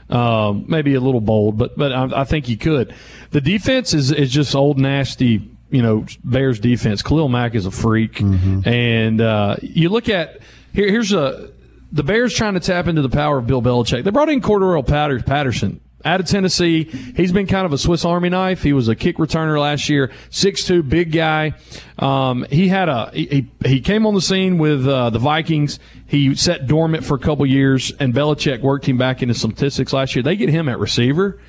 Um, 0.07 0.65
maybe 0.67 0.93
a 0.93 0.99
little 0.99 1.19
bold, 1.19 1.57
but 1.57 1.75
but 1.75 1.91
I, 1.91 2.21
I, 2.21 2.23
think 2.25 2.45
he 2.45 2.57
could. 2.57 2.93
The 3.31 3.41
defense 3.41 3.95
is 3.95 4.11
is 4.11 4.31
just 4.31 4.55
old 4.55 4.77
nasty. 4.77 5.49
You 5.71 5.81
know, 5.81 6.05
Bears 6.23 6.59
defense. 6.59 7.01
Khalil 7.01 7.27
Mack 7.27 7.55
is 7.55 7.65
a 7.65 7.71
freak, 7.71 8.13
mm-hmm. 8.13 8.69
and 8.69 9.19
uh, 9.19 9.55
you 9.63 9.89
look 9.89 10.09
at 10.09 10.41
here. 10.73 10.87
Here's 10.87 11.11
a 11.11 11.49
the 11.91 12.03
Bears 12.03 12.35
trying 12.35 12.53
to 12.53 12.59
tap 12.59 12.85
into 12.85 13.01
the 13.01 13.09
power 13.09 13.39
of 13.39 13.47
Bill 13.47 13.63
Belichick. 13.63 14.03
They 14.03 14.11
brought 14.11 14.29
in 14.29 14.41
Cordarrelle 14.41 14.85
Patterson 15.25 15.81
out 16.05 16.19
of 16.19 16.27
Tennessee. 16.27 16.83
He's 16.83 17.31
been 17.31 17.47
kind 17.47 17.65
of 17.65 17.73
a 17.73 17.77
Swiss 17.77 18.05
Army 18.05 18.29
knife. 18.29 18.63
He 18.63 18.71
was 18.71 18.87
a 18.87 18.95
kick 18.95 19.17
returner 19.17 19.59
last 19.59 19.89
year, 19.89 20.11
six 20.29 20.63
two, 20.63 20.83
big 20.83 21.11
guy. 21.11 21.55
Um, 21.99 22.45
he 22.49 22.67
had 22.67 22.87
a 22.87 23.09
he, 23.13 23.47
he 23.65 23.81
came 23.81 24.05
on 24.05 24.13
the 24.13 24.21
scene 24.21 24.57
with 24.57 24.87
uh, 24.87 25.09
the 25.09 25.19
Vikings. 25.19 25.79
He 26.07 26.35
sat 26.35 26.67
dormant 26.67 27.03
for 27.03 27.15
a 27.15 27.19
couple 27.19 27.45
years, 27.45 27.91
and 27.99 28.13
Belichick 28.13 28.61
worked 28.61 28.85
him 28.85 28.97
back 28.97 29.21
into 29.23 29.33
some 29.33 29.51
statistics 29.51 29.91
last 29.91 30.15
year. 30.15 30.23
They 30.23 30.35
get 30.35 30.49
him 30.49 30.69
at 30.69 30.79
receiver. 30.79 31.39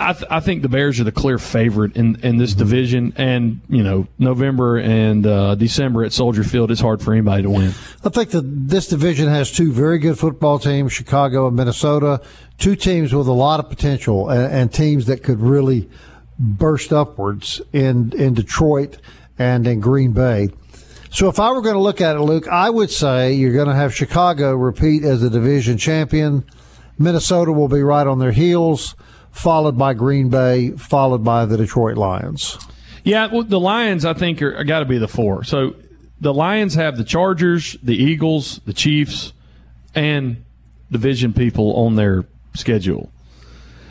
I, 0.00 0.12
th- 0.14 0.30
I, 0.30 0.40
think 0.40 0.62
the 0.62 0.68
Bears 0.70 0.98
are 0.98 1.04
the 1.04 1.12
clear 1.12 1.36
favorite 1.36 1.94
in, 1.94 2.18
in 2.20 2.38
this 2.38 2.54
division, 2.54 3.12
and 3.16 3.60
you 3.68 3.82
know 3.82 4.08
November 4.18 4.78
and 4.78 5.26
uh, 5.26 5.54
December 5.56 6.04
at 6.04 6.12
Soldier 6.14 6.42
Field 6.42 6.70
is 6.70 6.80
hard 6.80 7.02
for 7.02 7.12
anybody 7.12 7.42
to 7.42 7.50
win. 7.50 7.74
I 8.02 8.08
think 8.08 8.30
that 8.30 8.42
this 8.42 8.88
division 8.88 9.28
has 9.28 9.52
two 9.52 9.72
very 9.72 9.98
good 9.98 10.18
football 10.18 10.58
teams, 10.58 10.94
Chicago 10.94 11.48
and 11.48 11.56
Minnesota, 11.56 12.22
two 12.56 12.76
teams 12.76 13.14
with 13.14 13.26
a 13.26 13.32
lot 13.32 13.60
of 13.60 13.68
potential 13.68 14.30
and, 14.30 14.50
and 14.50 14.72
teams 14.72 15.04
that 15.04 15.22
could 15.22 15.40
really 15.40 15.90
burst 16.38 16.94
upwards 16.94 17.60
in 17.74 18.14
in 18.14 18.32
Detroit 18.32 18.96
and 19.38 19.66
in 19.66 19.80
Green 19.80 20.12
Bay. 20.12 20.48
So 21.10 21.28
if 21.28 21.38
I 21.38 21.52
were 21.52 21.60
going 21.60 21.74
to 21.74 21.80
look 21.80 22.00
at 22.00 22.16
it, 22.16 22.20
Luke, 22.20 22.48
I 22.48 22.70
would 22.70 22.90
say 22.90 23.34
you're 23.34 23.52
going 23.52 23.68
to 23.68 23.74
have 23.74 23.94
Chicago 23.94 24.54
repeat 24.54 25.04
as 25.04 25.20
the 25.20 25.28
division 25.28 25.76
champion. 25.76 26.44
Minnesota 26.98 27.52
will 27.52 27.68
be 27.68 27.82
right 27.82 28.06
on 28.06 28.18
their 28.18 28.32
heels 28.32 28.94
followed 29.32 29.78
by 29.78 29.94
Green 29.94 30.28
Bay, 30.28 30.70
followed 30.72 31.24
by 31.24 31.44
the 31.44 31.56
Detroit 31.56 31.96
Lions. 31.96 32.58
Yeah, 33.04 33.28
well, 33.32 33.42
the 33.42 33.60
Lions, 33.60 34.04
I 34.04 34.14
think, 34.14 34.42
are, 34.42 34.62
got 34.64 34.80
to 34.80 34.84
be 34.84 34.98
the 34.98 35.08
four. 35.08 35.44
So 35.44 35.74
the 36.20 36.34
Lions 36.34 36.74
have 36.74 36.96
the 36.96 37.04
Chargers, 37.04 37.76
the 37.82 37.96
Eagles, 37.96 38.60
the 38.66 38.74
Chiefs, 38.74 39.32
and 39.94 40.44
division 40.90 41.32
people 41.32 41.74
on 41.76 41.96
their 41.96 42.24
schedule. 42.54 43.10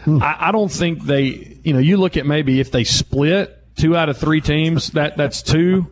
Hmm. 0.04 0.22
I, 0.22 0.50
I, 0.50 0.52
don't 0.52 0.72
think 0.72 1.04
they, 1.04 1.58
you 1.64 1.74
know, 1.74 1.80
you 1.80 1.98
look 1.98 2.18
at 2.18 2.26
maybe 2.26 2.60
if 2.60 2.72
they 2.72 2.84
split 2.84 3.58
two 3.76 3.98
out 3.98 4.10
of 4.10 4.18
three 4.18 4.42
teams, 4.42 4.92
that 4.92 5.18
that's 5.18 5.42
two. 5.42 5.88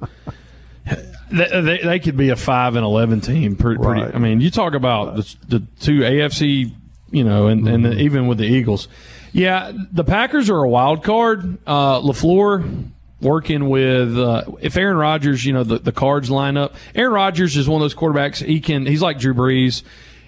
they, 1.31 1.61
they, 1.61 1.77
they, 1.79 1.99
could 1.99 2.15
be 2.15 2.29
a 2.29 2.35
five 2.35 2.75
and 2.75 2.85
eleven 2.85 3.19
team. 3.19 3.55
Pretty, 3.55 3.81
right. 3.81 4.03
pretty 4.03 4.15
I 4.15 4.19
mean, 4.19 4.39
you 4.39 4.51
talk 4.51 4.73
about 4.73 5.15
the, 5.15 5.35
the 5.47 5.59
two 5.81 5.99
AFC, 6.01 6.71
you 7.11 7.23
know, 7.23 7.47
and, 7.47 7.63
mm-hmm. 7.63 7.73
and 7.73 7.85
the, 7.85 7.89
mm-hmm. 7.89 7.99
even 7.99 8.27
with 8.27 8.37
the 8.37 8.45
Eagles 8.45 8.87
yeah, 9.31 9.71
the 9.91 10.03
Packers 10.03 10.49
are 10.49 10.63
a 10.63 10.69
wild 10.69 11.03
card. 11.03 11.57
Uh, 11.65 12.01
LaFleur 12.01 12.91
working 13.21 13.69
with 13.69 14.17
uh, 14.17 14.43
if 14.61 14.77
Aaron 14.77 14.97
Rodgers, 14.97 15.45
you 15.45 15.53
know, 15.53 15.63
the, 15.63 15.79
the 15.79 15.91
cards 15.91 16.29
line 16.29 16.57
up. 16.57 16.75
Aaron 16.95 17.13
Rodgers 17.13 17.57
is 17.57 17.67
one 17.67 17.81
of 17.81 17.83
those 17.83 17.95
quarterbacks. 17.95 18.43
He 18.43 18.59
can. 18.59 18.85
He's 18.85 19.01
like 19.01 19.19
Drew 19.19 19.33
Brees. 19.33 19.83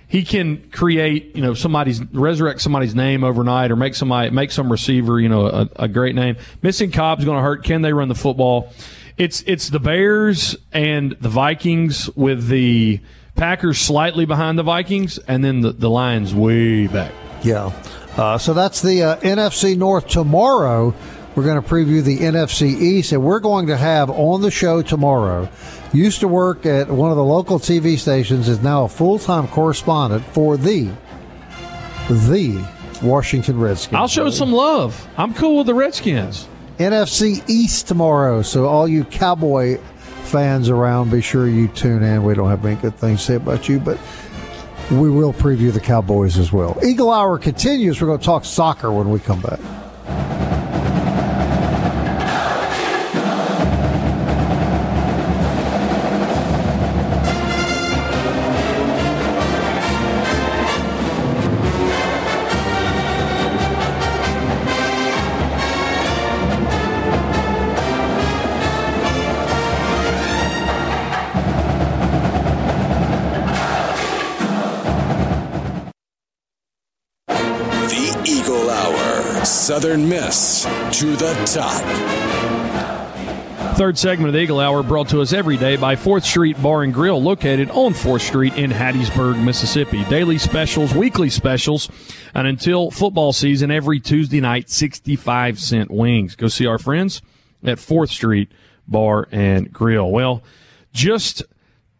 He 0.07 0.23
can 0.23 0.71
create, 0.71 1.35
you 1.35 1.43
know, 1.43 1.53
somebody's 1.53 2.03
resurrect 2.05 2.61
somebody's 2.61 2.95
name 2.95 3.23
overnight 3.23 3.69
or 3.69 3.75
make 3.75 3.93
somebody 3.93 4.31
make 4.31 4.51
some 4.51 4.71
receiver, 4.71 5.19
you 5.19 5.29
know, 5.29 5.45
a, 5.45 5.69
a 5.75 5.87
great 5.87 6.15
name. 6.15 6.35
Missing 6.63 6.91
Cobb's 6.91 7.25
going 7.25 7.37
to 7.37 7.43
hurt. 7.43 7.63
Can 7.63 7.83
they 7.83 7.93
run 7.93 8.07
the 8.07 8.15
football? 8.15 8.73
It's 9.17 9.43
it's 9.45 9.69
the 9.69 9.79
Bears 9.79 10.55
and 10.71 11.15
the 11.21 11.29
Vikings 11.29 12.09
with 12.15 12.47
the 12.47 13.01
Packers 13.35 13.79
slightly 13.79 14.25
behind 14.25 14.57
the 14.57 14.63
Vikings, 14.63 15.19
and 15.19 15.43
then 15.43 15.61
the, 15.61 15.71
the 15.71 15.89
Lions 15.89 16.33
way 16.33 16.87
back. 16.87 17.11
Yeah. 17.43 17.71
Uh, 18.19 18.37
so 18.37 18.53
that's 18.53 18.81
the 18.81 19.01
uh, 19.01 19.15
NFC 19.21 19.77
North 19.77 20.05
tomorrow. 20.05 20.93
We're 21.35 21.43
going 21.45 21.63
to 21.63 21.65
preview 21.65 22.03
the 22.03 22.17
NFC 22.17 22.63
East, 22.63 23.13
and 23.13 23.23
we're 23.23 23.39
going 23.39 23.67
to 23.67 23.77
have 23.77 24.09
on 24.09 24.41
the 24.41 24.51
show 24.51 24.81
tomorrow. 24.81 25.47
Used 25.93 26.19
to 26.19 26.27
work 26.27 26.65
at 26.65 26.89
one 26.89 27.11
of 27.11 27.15
the 27.15 27.23
local 27.23 27.59
TV 27.59 27.97
stations, 27.97 28.49
is 28.49 28.61
now 28.61 28.83
a 28.83 28.89
full 28.89 29.19
time 29.19 29.47
correspondent 29.47 30.25
for 30.25 30.57
the 30.57 30.91
the 32.09 32.61
Washington 33.01 33.57
Redskins. 33.57 33.95
I'll 33.95 34.09
show 34.09 34.29
some 34.31 34.51
love. 34.51 35.07
I'm 35.15 35.33
cool 35.33 35.59
with 35.59 35.67
the 35.67 35.73
Redskins. 35.73 36.45
NFC 36.77 37.41
East 37.49 37.87
tomorrow. 37.87 38.41
So 38.41 38.65
all 38.65 38.85
you 38.85 39.05
Cowboy 39.05 39.77
fans 40.23 40.67
around, 40.67 41.09
be 41.09 41.21
sure 41.21 41.47
you 41.47 41.69
tune 41.69 42.03
in. 42.03 42.23
We 42.23 42.33
don't 42.33 42.49
have 42.49 42.65
any 42.65 42.75
good 42.75 42.95
things 42.95 43.21
to 43.21 43.25
say 43.25 43.35
about 43.35 43.69
you, 43.69 43.79
but 43.79 43.97
we 44.91 45.09
will 45.09 45.33
preview 45.33 45.71
the 45.71 45.79
Cowboys 45.79 46.37
as 46.37 46.51
well. 46.51 46.77
Eagle 46.83 47.11
Hour 47.11 47.37
continues. 47.37 48.01
We're 48.01 48.07
going 48.07 48.19
to 48.19 48.25
talk 48.25 48.43
soccer 48.43 48.91
when 48.91 49.09
we 49.09 49.19
come 49.19 49.41
back. 49.41 49.59
To 80.99 81.15
the 81.15 81.33
top. 81.45 81.81
Third 83.77 83.97
segment 83.97 84.27
of 84.27 84.33
the 84.33 84.41
Eagle 84.41 84.59
Hour 84.59 84.83
brought 84.83 85.07
to 85.09 85.21
us 85.21 85.31
every 85.31 85.55
day 85.55 85.77
by 85.77 85.95
4th 85.95 86.25
Street 86.25 86.61
Bar 86.61 86.83
and 86.83 86.93
Grill, 86.93 87.23
located 87.23 87.69
on 87.69 87.93
4th 87.93 88.19
Street 88.19 88.55
in 88.55 88.69
Hattiesburg, 88.69 89.41
Mississippi. 89.41 90.03
Daily 90.09 90.37
specials, 90.37 90.93
weekly 90.93 91.29
specials, 91.29 91.89
and 92.33 92.47
until 92.47 92.91
football 92.91 93.31
season, 93.31 93.71
every 93.71 94.01
Tuesday 94.01 94.41
night, 94.41 94.69
65 94.69 95.57
cent 95.57 95.89
wings. 95.89 96.35
Go 96.35 96.49
see 96.49 96.65
our 96.65 96.77
friends 96.77 97.21
at 97.63 97.77
4th 97.77 98.09
Street 98.09 98.51
Bar 98.85 99.29
and 99.31 99.71
Grill. 99.71 100.11
Well, 100.11 100.43
just 100.91 101.43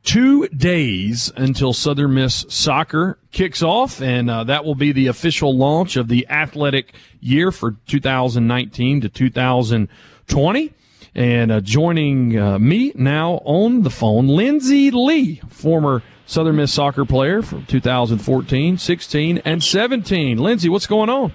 two 0.04 0.48
days 0.50 1.32
until 1.36 1.74
Southern 1.74 2.16
Miss 2.16 2.46
soccer 2.50 3.18
kicks 3.32 3.62
off, 3.62 4.02
and 4.02 4.30
uh, 4.30 4.44
that 4.46 4.66
will 4.66 4.76
be 4.76 4.92
the 4.92 5.08
official 5.08 5.56
launch 5.56 5.96
of 5.96 6.08
the 6.08 6.28
athletic 6.30 6.94
year 7.20 7.52
for 7.52 7.76
2019 7.88 9.02
to 9.02 9.10
2020. 9.10 10.74
And 11.16 11.52
uh, 11.52 11.60
joining 11.62 12.38
uh, 12.38 12.60
me 12.60 12.92
now 12.96 13.42
on 13.44 13.82
the 13.84 13.90
phone, 13.90 14.28
Lindsay 14.28 14.92
Lee, 14.92 15.42
former 15.50 16.04
Southern 16.26 16.58
Miss 16.58 16.72
soccer 16.72 17.06
player 17.06 17.42
from 17.42 17.66
2014, 17.66 18.78
16, 18.78 19.40
and 19.40 19.64
17. 19.64 20.38
Lindsay, 20.38 20.70
what's 20.70 20.86
going 20.86 21.10
on? 21.10 21.34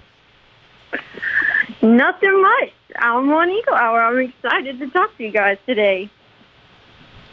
Nothing 1.83 2.41
much. 2.41 2.73
I'm 2.97 3.31
on 3.33 3.51
Eagle 3.51 3.75
Hour. 3.75 4.03
I'm 4.03 4.21
excited 4.21 4.79
to 4.79 4.89
talk 4.91 5.17
to 5.17 5.25
you 5.25 5.33
guys 5.33 5.59
today. 5.67 6.09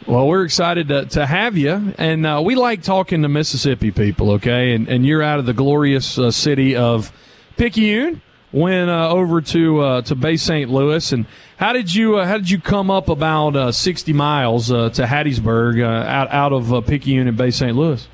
Well, 0.06 0.26
we're 0.26 0.44
excited 0.44 0.88
to, 0.88 1.04
to 1.06 1.26
have 1.26 1.56
you, 1.56 1.94
and 1.96 2.26
uh, 2.26 2.42
we 2.44 2.56
like 2.56 2.82
talking 2.82 3.22
to 3.22 3.28
Mississippi 3.28 3.92
people. 3.92 4.32
Okay, 4.32 4.74
and 4.74 4.88
and 4.88 5.06
you're 5.06 5.22
out 5.22 5.38
of 5.38 5.46
the 5.46 5.52
glorious 5.52 6.18
uh, 6.18 6.30
city 6.30 6.74
of 6.74 7.12
Picayune. 7.56 8.20
Went 8.50 8.90
uh, 8.90 9.10
over 9.10 9.40
to 9.40 9.80
uh, 9.80 10.02
to 10.02 10.14
Bay 10.14 10.36
St. 10.36 10.68
Louis, 10.70 11.12
and 11.12 11.26
how 11.56 11.72
did 11.72 11.94
you 11.94 12.18
uh, 12.18 12.26
how 12.26 12.36
did 12.36 12.50
you 12.50 12.60
come 12.60 12.90
up 12.90 13.08
about 13.08 13.54
uh, 13.54 13.72
60 13.72 14.12
miles 14.12 14.66
to 14.66 14.74
Hattiesburg 14.74 15.82
out 15.82 16.30
out 16.30 16.52
of 16.52 16.86
Picayune 16.86 17.28
and 17.28 17.36
Bay 17.36 17.50
St. 17.50 17.76
Louis? 17.76 18.06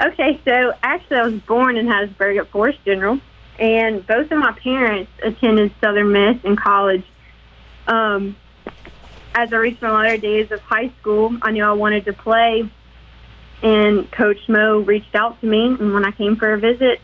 Okay, 0.00 0.40
so 0.44 0.72
actually, 0.82 1.16
I 1.16 1.22
was 1.24 1.40
born 1.40 1.76
in 1.76 1.86
Hattiesburg 1.86 2.38
at 2.38 2.50
Forrest 2.50 2.78
General, 2.84 3.20
and 3.58 4.06
both 4.06 4.30
of 4.30 4.38
my 4.38 4.52
parents 4.52 5.10
attended 5.22 5.74
Southern 5.80 6.12
Miss 6.12 6.36
in 6.44 6.56
college. 6.56 7.04
Um, 7.88 8.36
as 9.38 9.52
I 9.52 9.56
reached 9.56 9.80
my 9.80 9.90
latter 9.90 10.16
days 10.16 10.50
of 10.50 10.60
high 10.60 10.90
school, 11.00 11.36
I 11.42 11.52
knew 11.52 11.64
I 11.64 11.72
wanted 11.72 12.04
to 12.06 12.12
play, 12.12 12.68
and 13.62 14.10
Coach 14.10 14.48
Mo 14.48 14.80
reached 14.80 15.14
out 15.14 15.40
to 15.40 15.46
me. 15.46 15.66
And 15.66 15.94
when 15.94 16.04
I 16.04 16.10
came 16.10 16.34
for 16.36 16.52
a 16.52 16.58
visit, 16.58 17.00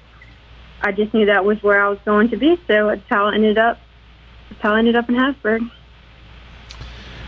I 0.82 0.90
just 0.90 1.14
knew 1.14 1.26
that 1.26 1.44
was 1.44 1.62
where 1.62 1.80
I 1.80 1.88
was 1.88 1.98
going 2.04 2.30
to 2.30 2.36
be. 2.36 2.56
So 2.66 2.88
that's 2.88 3.02
how 3.08 3.26
I 3.26 3.34
ended 3.34 3.56
up. 3.56 3.78
That's 4.50 4.62
how 4.62 4.74
I 4.74 4.80
ended 4.80 4.96
up 4.96 5.08
in 5.08 5.14
Hattiesburg. 5.14 5.70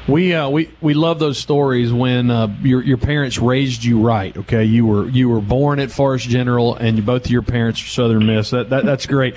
We 0.08 0.34
uh, 0.34 0.48
we 0.48 0.70
we 0.80 0.94
love 0.94 1.18
those 1.18 1.36
stories 1.38 1.92
when 1.92 2.30
uh, 2.30 2.54
your 2.62 2.82
your 2.82 2.96
parents 2.96 3.38
raised 3.38 3.84
you 3.84 4.00
right. 4.00 4.36
Okay, 4.36 4.64
you 4.64 4.86
were 4.86 5.08
you 5.08 5.28
were 5.28 5.40
born 5.40 5.80
at 5.80 5.90
Forrest 5.90 6.28
General, 6.28 6.76
and 6.76 7.04
both 7.04 7.24
of 7.24 7.30
your 7.30 7.42
parents 7.42 7.82
are 7.82 7.88
Southern 7.88 8.26
Miss. 8.26 8.50
That, 8.50 8.70
that 8.70 8.84
that's 8.84 9.06
great. 9.06 9.36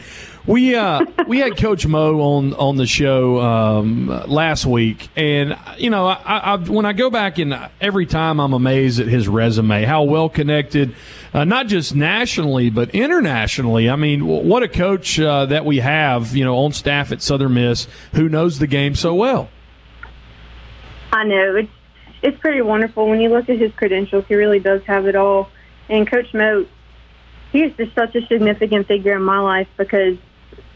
We 0.49 0.73
uh, 0.75 1.05
we 1.27 1.37
had 1.37 1.57
Coach 1.57 1.85
Mo 1.85 2.21
on 2.21 2.55
on 2.55 2.75
the 2.75 2.87
show 2.87 3.39
um, 3.39 4.07
last 4.07 4.65
week, 4.65 5.07
and 5.15 5.55
you 5.77 5.91
know, 5.91 6.07
I, 6.07 6.15
I, 6.25 6.55
when 6.55 6.87
I 6.87 6.93
go 6.93 7.11
back 7.11 7.37
and 7.37 7.69
every 7.79 8.07
time 8.07 8.39
I'm 8.39 8.53
amazed 8.53 8.99
at 8.99 9.05
his 9.05 9.27
resume, 9.27 9.83
how 9.83 10.01
well 10.05 10.27
connected, 10.27 10.95
uh, 11.35 11.43
not 11.43 11.67
just 11.67 11.93
nationally 11.93 12.71
but 12.71 12.89
internationally. 12.95 13.91
I 13.91 13.95
mean, 13.95 14.25
what 14.25 14.63
a 14.63 14.67
coach 14.67 15.19
uh, 15.19 15.45
that 15.45 15.65
we 15.65 15.81
have, 15.81 16.35
you 16.35 16.45
know, 16.45 16.57
on 16.57 16.71
staff 16.71 17.11
at 17.11 17.21
Southern 17.21 17.53
Miss 17.53 17.87
who 18.13 18.27
knows 18.27 18.57
the 18.57 18.65
game 18.65 18.95
so 18.95 19.13
well. 19.13 19.51
I 21.11 21.25
know 21.25 21.57
it's 21.57 21.71
it's 22.23 22.39
pretty 22.39 22.63
wonderful 22.63 23.07
when 23.07 23.21
you 23.21 23.29
look 23.29 23.49
at 23.49 23.59
his 23.59 23.71
credentials. 23.73 24.25
He 24.27 24.33
really 24.33 24.59
does 24.59 24.81
have 24.85 25.05
it 25.05 25.15
all. 25.15 25.51
And 25.89 26.09
Coach 26.09 26.33
Mo. 26.33 26.65
he's 27.51 27.71
just 27.73 27.93
such 27.93 28.15
a 28.15 28.25
significant 28.25 28.87
figure 28.87 29.15
in 29.15 29.21
my 29.21 29.41
life 29.41 29.67
because 29.77 30.17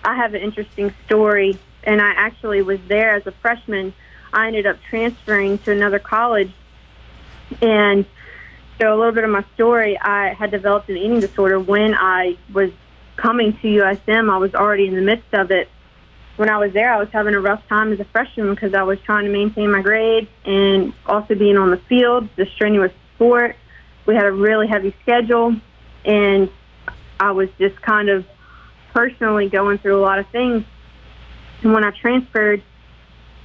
I 0.04 0.16
have 0.16 0.34
an 0.34 0.42
interesting 0.42 0.94
story. 1.06 1.58
And 1.86 2.02
I 2.02 2.12
actually 2.12 2.62
was 2.62 2.80
there 2.88 3.14
as 3.14 3.28
a 3.28 3.32
freshman. 3.32 3.94
I 4.32 4.48
ended 4.48 4.66
up 4.66 4.78
transferring 4.90 5.58
to 5.60 5.72
another 5.72 6.00
college, 6.00 6.52
and 7.62 8.06
so 8.80 8.96
a 8.96 8.98
little 8.98 9.12
bit 9.12 9.26
of 9.26 9.30
my 9.30 9.44
story. 9.54 10.00
I 10.00 10.34
had 10.34 10.50
developed 10.50 10.90
an 10.90 10.98
eating 10.98 11.20
disorder 11.20 11.60
when 11.60 11.94
I 11.94 12.38
was 12.54 12.72
coming 13.18 13.52
to 13.58 13.68
USM. 13.68 14.32
I 14.32 14.38
was 14.38 14.56
already 14.56 14.88
in 14.88 14.96
the 14.96 15.02
midst 15.02 15.34
of 15.34 15.52
it 15.52 15.70
when 16.36 16.50
I 16.50 16.58
was 16.58 16.74
there, 16.74 16.92
I 16.92 16.98
was 16.98 17.10
having 17.12 17.36
a 17.36 17.40
rough 17.40 17.66
time 17.68 17.94
as 17.94 18.00
a 18.00 18.06
freshman 18.06 18.50
because 18.54 18.74
I 18.74 18.84
was 18.84 19.00
trying 19.02 19.26
to 19.26 19.32
maintain 19.32 19.72
my 19.72 19.82
grades 19.82 20.30
and 20.46 20.94
also 21.06 21.36
being 21.36 21.58
on 21.58 21.70
the 21.70 21.78
field, 21.78 22.28
the 22.36 22.48
strenuous 22.56 22.92
sport. 23.16 23.56
We 24.06 24.16
had 24.16 24.26
a 24.26 24.32
really 24.32 24.68
heavy 24.68 24.96
schedule, 25.04 25.56
and 26.04 26.50
I 27.20 27.32
was 27.32 27.50
just 27.60 27.80
kind 27.82 28.10
of 28.10 28.26
personally 28.94 29.50
going 29.50 29.78
through 29.78 30.00
a 30.00 30.02
lot 30.02 30.20
of 30.20 30.28
things. 30.28 30.64
And 31.62 31.74
when 31.74 31.84
I 31.84 31.92
transferred, 31.92 32.62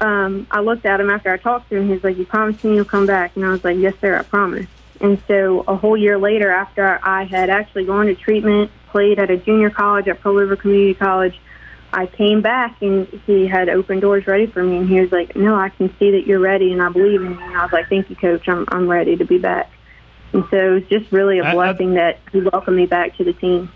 um, 0.00 0.46
I 0.50 0.60
looked 0.60 0.86
at 0.86 1.00
him 1.00 1.10
after 1.10 1.32
I 1.32 1.36
talked 1.36 1.70
to 1.70 1.76
him. 1.76 1.88
He's 1.88 2.04
like, 2.04 2.16
"You 2.16 2.24
promised 2.24 2.62
me 2.64 2.76
you'll 2.76 2.84
come 2.84 3.06
back," 3.06 3.36
and 3.36 3.44
I 3.44 3.50
was 3.50 3.64
like, 3.64 3.78
"Yes, 3.78 3.94
sir, 4.00 4.16
I 4.16 4.22
promise." 4.22 4.66
And 5.00 5.20
so 5.28 5.64
a 5.68 5.76
whole 5.76 5.96
year 5.96 6.18
later, 6.18 6.50
after 6.50 6.98
I 7.02 7.24
had 7.24 7.50
actually 7.50 7.84
gone 7.84 8.06
to 8.06 8.14
treatment, 8.14 8.70
played 8.90 9.18
at 9.18 9.30
a 9.30 9.36
junior 9.36 9.70
college 9.70 10.08
at 10.08 10.20
Pearl 10.20 10.34
River 10.34 10.56
Community 10.56 10.94
College 10.94 11.38
I 11.92 12.06
came 12.06 12.42
back 12.42 12.82
and 12.82 13.06
he 13.26 13.46
had 13.46 13.68
open 13.68 14.00
doors 14.00 14.26
ready 14.26 14.46
for 14.46 14.62
me, 14.62 14.76
and 14.76 14.88
he 14.88 15.00
was 15.00 15.10
like, 15.10 15.34
"No, 15.34 15.54
I 15.54 15.70
can 15.70 15.94
see 15.98 16.10
that 16.10 16.26
you're 16.26 16.38
ready, 16.38 16.72
and 16.72 16.82
I 16.82 16.90
believe 16.90 17.22
in 17.22 17.32
you." 17.32 17.40
And 17.40 17.56
I 17.56 17.62
was 17.62 17.72
like, 17.72 17.88
"Thank 17.88 18.10
you, 18.10 18.16
Coach. 18.16 18.48
I'm 18.48 18.66
I'm 18.68 18.88
ready 18.88 19.16
to 19.16 19.24
be 19.24 19.38
back." 19.38 19.70
And 20.32 20.44
so 20.50 20.56
it 20.56 20.74
was 20.74 20.82
just 20.90 21.10
really 21.10 21.38
a 21.38 21.50
blessing 21.50 21.90
I, 21.90 21.92
I, 21.92 22.12
that 22.12 22.18
he 22.30 22.40
welcomed 22.42 22.76
me 22.76 22.84
back 22.84 23.16
to 23.16 23.24
the 23.24 23.32
team. 23.32 23.72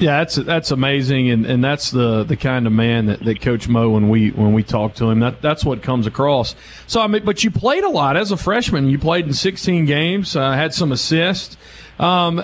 Yeah, 0.00 0.18
that's 0.18 0.34
that's 0.34 0.70
amazing, 0.72 1.30
and, 1.30 1.46
and 1.46 1.62
that's 1.62 1.92
the, 1.92 2.24
the 2.24 2.36
kind 2.36 2.66
of 2.66 2.72
man 2.72 3.06
that, 3.06 3.20
that 3.20 3.40
Coach 3.40 3.68
Mo 3.68 3.90
when 3.90 4.08
we 4.08 4.30
when 4.30 4.52
we 4.52 4.64
talk 4.64 4.94
to 4.96 5.08
him 5.08 5.20
that 5.20 5.40
that's 5.40 5.64
what 5.64 5.82
comes 5.82 6.06
across. 6.06 6.56
So 6.88 7.00
I 7.00 7.06
mean, 7.06 7.24
but 7.24 7.44
you 7.44 7.50
played 7.52 7.84
a 7.84 7.88
lot 7.88 8.16
as 8.16 8.32
a 8.32 8.36
freshman. 8.36 8.88
You 8.88 8.98
played 8.98 9.26
in 9.26 9.32
16 9.32 9.86
games, 9.86 10.34
uh, 10.34 10.52
had 10.52 10.74
some 10.74 10.90
assists. 10.90 11.56
Um, 11.98 12.42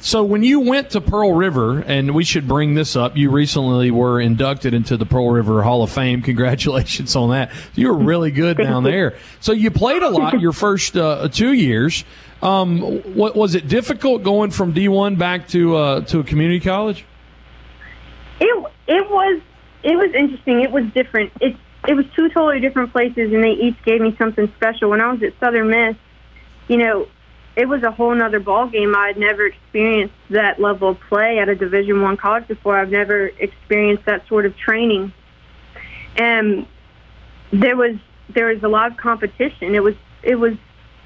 so 0.00 0.22
when 0.22 0.44
you 0.44 0.60
went 0.60 0.90
to 0.90 1.00
Pearl 1.00 1.32
River, 1.32 1.80
and 1.80 2.14
we 2.14 2.22
should 2.22 2.46
bring 2.46 2.74
this 2.74 2.94
up, 2.94 3.16
you 3.16 3.30
recently 3.30 3.90
were 3.90 4.20
inducted 4.20 4.72
into 4.72 4.96
the 4.96 5.04
Pearl 5.04 5.30
River 5.30 5.62
Hall 5.62 5.82
of 5.82 5.90
Fame. 5.90 6.22
Congratulations 6.28 7.16
on 7.16 7.30
that. 7.30 7.50
You 7.74 7.88
were 7.88 7.98
really 7.98 8.30
good 8.30 8.56
down 8.56 8.84
there. 8.84 9.16
So 9.40 9.52
you 9.52 9.70
played 9.70 10.02
a 10.02 10.08
lot 10.08 10.40
your 10.40 10.52
first 10.52 10.96
uh, 10.96 11.28
two 11.28 11.52
years. 11.52 12.04
Um, 12.40 12.80
what 13.14 13.34
was 13.34 13.54
it 13.54 13.66
difficult 13.66 14.22
going 14.22 14.50
from 14.50 14.72
D 14.72 14.88
one 14.88 15.16
back 15.16 15.48
to 15.48 15.76
uh, 15.76 16.00
to 16.02 16.20
a 16.20 16.24
community 16.24 16.60
college? 16.60 17.04
It 18.40 18.64
it 18.86 19.10
was 19.10 19.40
it 19.82 19.96
was 19.96 20.12
interesting. 20.14 20.60
It 20.60 20.70
was 20.70 20.84
different. 20.94 21.32
It 21.40 21.56
it 21.88 21.94
was 21.94 22.06
two 22.14 22.28
totally 22.28 22.60
different 22.60 22.92
places, 22.92 23.32
and 23.32 23.42
they 23.42 23.52
each 23.52 23.82
gave 23.84 24.00
me 24.00 24.14
something 24.18 24.52
special. 24.56 24.90
When 24.90 25.00
I 25.00 25.12
was 25.12 25.22
at 25.22 25.32
Southern 25.40 25.68
Miss, 25.68 25.96
you 26.68 26.76
know, 26.76 27.08
it 27.56 27.68
was 27.68 27.82
a 27.82 27.90
whole 27.90 28.14
nother 28.14 28.38
ball 28.38 28.68
game. 28.68 28.94
I 28.94 29.08
had 29.08 29.16
never 29.16 29.46
experienced 29.46 30.14
that 30.30 30.60
level 30.60 30.90
of 30.90 31.00
play 31.08 31.40
at 31.40 31.48
a 31.48 31.56
Division 31.56 32.02
One 32.02 32.16
college 32.16 32.46
before. 32.46 32.78
I've 32.78 32.90
never 32.90 33.26
experienced 33.26 34.04
that 34.04 34.28
sort 34.28 34.46
of 34.46 34.56
training, 34.56 35.12
and 36.16 36.66
there 37.52 37.76
was 37.76 37.96
there 38.28 38.46
was 38.46 38.62
a 38.62 38.68
lot 38.68 38.92
of 38.92 38.96
competition. 38.96 39.74
It 39.74 39.82
was 39.82 39.96
it 40.22 40.36
was 40.36 40.54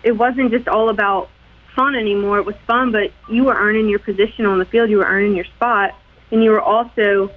it 0.02 0.12
wasn't 0.12 0.50
just 0.50 0.68
all 0.68 0.88
about 0.88 1.30
fun 1.74 1.94
anymore. 1.94 2.38
It 2.38 2.46
was 2.46 2.56
fun, 2.66 2.92
but 2.92 3.12
you 3.28 3.44
were 3.44 3.54
earning 3.54 3.88
your 3.88 3.98
position 3.98 4.46
on 4.46 4.58
the 4.58 4.64
field. 4.64 4.90
You 4.90 4.98
were 4.98 5.06
earning 5.06 5.34
your 5.34 5.44
spot, 5.44 5.94
and 6.30 6.42
you 6.42 6.50
were 6.50 6.60
also, 6.60 7.30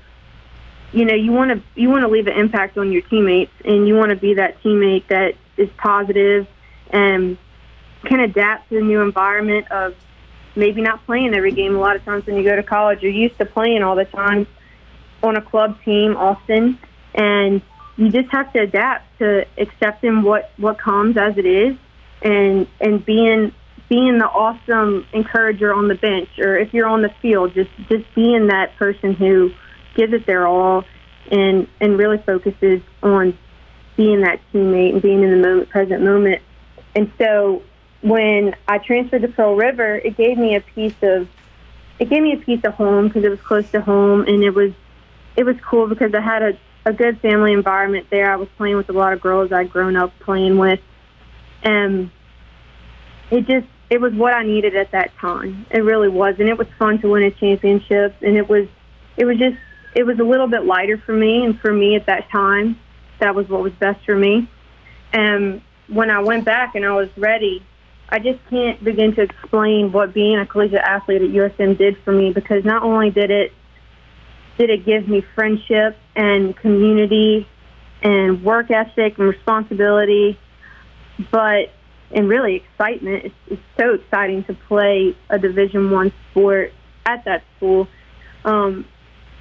you 0.92 1.06
know, 1.06 1.16
you 1.16 1.32
want 1.32 1.52
to 1.52 1.62
you 1.80 1.90
want 1.90 2.02
to 2.02 2.08
leave 2.08 2.28
an 2.28 2.38
impact 2.38 2.78
on 2.78 2.92
your 2.92 3.02
teammates, 3.04 3.54
and 3.64 3.88
you 3.88 3.96
want 3.96 4.10
to 4.10 4.16
be 4.16 4.36
that 4.36 4.62
teammate 4.62 5.08
that 5.08 5.36
is 5.58 5.70
positive 5.78 6.48
and 6.90 7.38
can 8.04 8.20
adapt 8.20 8.70
to 8.70 8.76
the 8.76 8.82
new 8.82 9.02
environment 9.02 9.72
of 9.72 9.96
maybe 10.56 10.82
not 10.82 11.06
playing 11.06 11.34
every 11.34 11.52
game. 11.52 11.76
A 11.76 11.80
lot 11.80 11.96
of 11.96 12.06
times 12.06 12.26
when 12.26 12.36
you 12.36 12.44
go 12.44 12.56
to 12.56 12.64
college, 12.64 13.02
you're 13.02 13.12
used 13.12 13.38
to 13.40 13.46
playing 13.46 13.84
all 13.84 13.96
the 13.96 14.06
time 14.06 14.48
on 15.24 15.36
a 15.36 15.42
club 15.42 15.82
team 15.84 16.16
often, 16.16 16.78
and 17.14 17.62
you 17.98 18.10
just 18.10 18.30
have 18.30 18.52
to 18.54 18.60
adapt 18.60 19.18
to 19.20 19.46
accepting 19.58 20.22
what 20.22 20.52
what 20.58 20.78
comes 20.78 21.18
as 21.18 21.38
it 21.38 21.46
is, 21.46 21.76
and 22.26 22.68
and 22.82 23.06
being 23.06 23.54
being 23.88 24.18
the 24.18 24.26
awesome 24.26 25.06
encourager 25.14 25.74
on 25.74 25.88
the 25.88 25.96
bench, 25.96 26.28
or 26.40 26.58
if 26.58 26.74
you're 26.74 26.88
on 26.88 27.04
the 27.04 27.14
field, 27.22 27.54
just 27.54 27.70
just 27.88 28.04
being 28.16 28.48
that 28.48 28.76
person 28.78 29.14
who 29.14 29.52
gives 29.96 30.12
it 30.12 30.26
their 30.26 30.48
all, 30.48 30.84
and 31.32 31.68
and 31.80 31.98
really 31.98 32.18
focuses 32.18 32.82
on 33.04 33.38
being 33.96 34.22
that 34.22 34.42
teammate 34.52 34.94
and 34.94 35.02
being 35.02 35.24
in 35.24 35.32
the 35.32 35.48
moment, 35.48 35.70
present 35.70 36.04
moment. 36.04 36.42
And 36.96 37.12
so 37.18 37.62
when 38.02 38.56
I 38.68 38.80
transferred 38.80 39.22
to 39.22 39.28
Pearl 39.28 39.56
River, 39.56 39.96
it 39.96 40.18
gave 40.18 40.38
me 40.38 40.56
a 40.56 40.62
piece 40.62 40.96
of 41.04 41.30
it 42.00 42.10
gave 42.10 42.24
me 42.24 42.34
a 42.34 42.38
piece 42.38 42.64
of 42.64 42.74
home 42.74 43.08
because 43.08 43.24
it 43.24 43.30
was 43.30 43.42
close 43.42 43.70
to 43.72 43.82
home 43.82 44.22
and 44.22 44.44
it 44.44 44.54
was 44.54 44.74
it 45.38 45.44
was 45.44 45.56
cool 45.62 45.88
because 45.88 46.14
I 46.14 46.22
had 46.22 46.42
a 46.42 46.58
a 46.88 46.94
good 46.94 47.20
family 47.20 47.54
environment 47.54 48.08
there. 48.10 48.32
I 48.32 48.36
was 48.36 48.48
playing 48.58 48.78
with 48.78 48.90
a 48.90 48.94
lot 48.94 49.14
of 49.14 49.22
girls 49.22 49.52
I'd 49.52 49.72
grown 49.72 49.96
up 49.96 50.12
playing 50.20 50.58
with, 50.58 50.80
and 51.64 52.12
it 53.32 53.48
just 53.48 53.68
it 53.90 54.02
was 54.02 54.14
what 54.14 54.34
I 54.34 54.44
needed 54.44 54.76
at 54.76 54.92
that 54.92 55.16
time. 55.18 55.66
It 55.70 55.80
really 55.80 56.10
was, 56.10 56.36
and 56.40 56.50
it 56.50 56.58
was 56.58 56.68
fun 56.80 57.00
to 57.02 57.10
win 57.10 57.24
a 57.24 57.32
championship, 57.32 58.16
and 58.22 58.38
it 58.38 58.50
was 58.50 58.68
it 59.18 59.26
was 59.26 59.38
just 59.38 59.58
it 59.94 60.06
was 60.06 60.20
a 60.20 60.24
little 60.24 60.48
bit 60.48 60.66
lighter 60.66 60.98
for 60.98 61.14
me, 61.14 61.46
and 61.46 61.60
for 61.60 61.72
me 61.72 61.96
at 61.96 62.06
that 62.08 62.30
time, 62.30 62.80
that 63.20 63.36
was 63.36 63.48
what 63.48 63.62
was 63.62 63.74
best 63.74 64.04
for 64.06 64.16
me. 64.16 64.50
And 65.14 65.62
when 65.88 66.10
I 66.10 66.20
went 66.20 66.46
back 66.46 66.76
and 66.76 66.86
I 66.86 66.92
was 66.94 67.10
ready, 67.16 67.64
I 68.10 68.20
just 68.20 68.40
can't 68.50 68.84
begin 68.84 69.16
to 69.16 69.22
explain 69.22 69.92
what 69.92 70.14
being 70.14 70.38
a 70.38 70.46
collegiate 70.46 70.82
athlete 70.82 71.22
at 71.22 71.30
USM 71.30 71.78
did 71.78 71.98
for 72.04 72.12
me 72.12 72.34
because 72.34 72.66
not 72.66 72.84
only 72.84 73.10
did 73.10 73.32
it 73.32 73.54
did 74.58 74.70
it 74.70 74.86
give 74.86 75.08
me 75.08 75.22
friendship 75.36 75.98
and 76.16 76.56
community 76.56 77.48
and 78.02 78.44
work 78.44 78.72
ethic 78.72 79.18
and 79.18 79.28
responsibility, 79.28 80.40
but 81.30 81.74
and 82.12 82.30
really 82.30 82.56
excitement. 82.56 83.26
It's, 83.26 83.36
it's 83.48 83.62
so 83.78 83.94
exciting 83.96 84.44
to 84.46 84.54
play 84.54 85.16
a 85.30 85.40
Division 85.40 85.92
One 85.92 86.12
sport 86.32 86.74
at 87.06 87.26
that 87.26 87.44
school. 87.58 87.88
Um, 88.44 88.86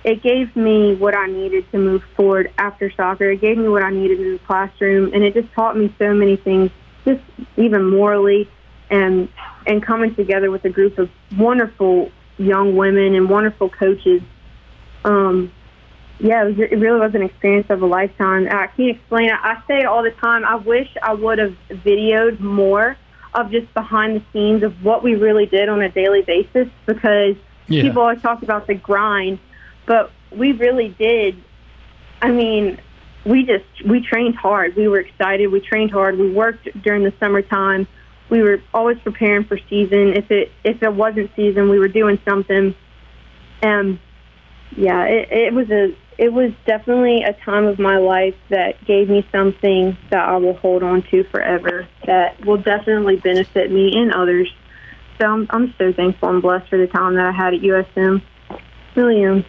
it 0.05 0.23
gave 0.23 0.55
me 0.55 0.95
what 0.95 1.15
I 1.15 1.27
needed 1.27 1.71
to 1.73 1.79
move 1.79 2.05
forward 2.15 2.53
after 2.59 2.91
soccer. 2.91 3.31
It 3.31 3.41
gave 3.41 3.57
me 3.57 3.69
what 3.69 3.83
I 3.83 3.91
needed 3.91 4.21
in 4.21 4.33
the 4.33 4.39
classroom, 4.39 5.13
and 5.15 5.25
it 5.25 5.35
just 5.35 5.53
taught 5.55 5.77
me 5.77 5.95
so 5.99 6.13
many 6.13 6.37
things 6.37 6.71
just 7.05 7.23
even 7.57 7.91
morally 7.91 8.49
and 8.91 9.29
and 9.67 9.83
coming 9.83 10.15
together 10.15 10.51
with 10.51 10.65
a 10.65 10.71
group 10.71 10.99
of 10.99 11.11
wonderful 11.37 12.11
young 12.37 12.77
women 12.77 13.15
and 13.15 13.31
wonderful 13.31 13.71
coaches. 13.71 14.23
Um, 15.05 15.53
yeah, 16.21 16.45
it, 16.45 16.57
was, 16.57 16.59
it 16.59 16.79
really 16.79 17.01
was 17.01 17.15
an 17.15 17.23
experience 17.23 17.67
of 17.71 17.83
a 17.83 17.87
lifetime. 17.87 18.47
I 18.51 18.69
can't 18.69 18.97
explain 18.97 19.31
it. 19.31 19.39
I 19.43 19.63
say 19.67 19.81
it 19.81 19.87
all 19.87 20.03
the 20.03 20.13
time. 20.13 20.45
I 20.45 20.57
wish 20.57 20.89
I 21.03 21.13
would 21.13 21.39
have 21.39 21.57
videoed 21.71 22.41
more 22.41 22.97
of 23.35 23.51
just 23.51 23.73
behind 23.75 24.17
the 24.17 24.23
scenes 24.33 24.63
of 24.63 24.85
what 24.85 25.03
we 25.03 25.17
really 25.17 25.47
did 25.47 25.69
on 25.69 25.83
a 25.83 25.89
daily 25.89 26.23
basis 26.23 26.69
because 26.87 27.35
yeah. 27.67 27.83
people 27.83 28.03
always 28.03 28.23
talk 28.23 28.43
about 28.43 28.67
the 28.67 28.75
grind, 28.75 29.39
but 29.87 30.13
we 30.31 30.53
really 30.53 30.91
did. 30.91 31.43
I 32.23 32.31
mean, 32.31 32.79
we 33.25 33.45
just 33.45 33.65
we 33.85 34.01
trained 34.01 34.37
hard. 34.37 34.77
We 34.77 34.87
were 34.87 35.01
excited. 35.01 35.49
We 35.49 35.61
trained 35.61 35.91
hard. 35.91 36.19
We 36.19 36.31
worked 36.31 36.69
during 36.83 37.03
the 37.03 37.13
summertime. 37.19 37.89
We 38.31 38.43
were 38.43 38.63
always 38.73 38.99
preparing 39.01 39.45
for 39.45 39.59
season. 39.69 40.15
If 40.17 40.31
it 40.31 40.53
if 40.63 40.83
it 40.83 40.93
wasn't 40.93 41.31
season, 41.35 41.69
we 41.69 41.79
were 41.79 41.89
doing 41.89 42.21
something. 42.25 42.75
And 43.63 43.99
yeah, 44.77 45.05
it, 45.05 45.31
it 45.31 45.55
was 45.55 45.71
a 45.71 45.95
it 46.19 46.33
was 46.33 46.53
definitely 46.67 47.23
a 47.23 47.33
time 47.45 47.65
of 47.67 47.79
my 47.79 47.97
life 47.99 48.35
that 48.51 48.85
gave 48.85 49.09
me 49.09 49.27
something 49.33 49.97
that 50.11 50.29
I 50.29 50.37
will 50.37 50.55
hold 50.55 50.83
on 50.83 51.03
to 51.11 51.25
forever 51.25 51.89
that 52.07 52.45
will 52.45 52.59
definitely 52.59 53.17
benefit 53.17 53.71
me 53.71 53.97
and 53.97 54.13
others. 54.13 54.53
So 55.21 55.27
I'm, 55.27 55.47
I'm 55.51 55.75
so 55.79 55.93
thankful 55.93 56.31
and 56.31 56.43
blessed 56.43 56.69
for 56.69 56.79
the 56.79 56.87
time 56.87 57.15
that 57.15 57.27
I 57.27 57.33
had 57.33 57.55
at 57.55 57.61
USM. 57.61 58.23
Really 58.95 59.25
am. 59.25 59.45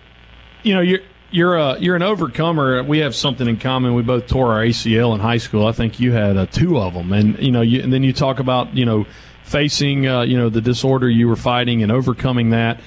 You 0.64 0.76
know, 0.76 0.82
you're 0.82 1.00
you're 1.32 1.56
a 1.56 1.80
you're 1.80 1.96
an 1.96 2.04
overcomer. 2.04 2.84
We 2.84 3.00
have 3.00 3.16
something 3.16 3.48
in 3.48 3.58
common. 3.58 3.94
We 3.94 4.04
both 4.04 4.28
tore 4.28 4.54
our 4.54 4.62
ACL 4.64 5.14
in 5.14 5.20
high 5.20 5.38
school. 5.38 5.68
I 5.68 5.72
think 5.72 6.00
you 6.00 6.12
had 6.12 6.38
uh, 6.38 6.46
two 6.46 6.80
of 6.80 6.94
them, 6.94 7.14
and 7.14 7.38
you 7.40 7.52
know, 7.52 7.62
you, 7.62 7.82
and 7.82 7.92
then 7.92 8.04
you 8.04 8.14
talk 8.14 8.40
about 8.40 8.76
you 8.76 8.86
know 8.86 9.06
facing 9.44 10.08
uh, 10.08 10.22
you 10.22 10.38
know 10.38 10.50
the 10.50 10.62
disorder 10.62 11.10
you 11.10 11.28
were 11.28 11.36
fighting 11.36 11.84
and 11.84 11.92
overcoming 11.92 12.52
that. 12.52 12.80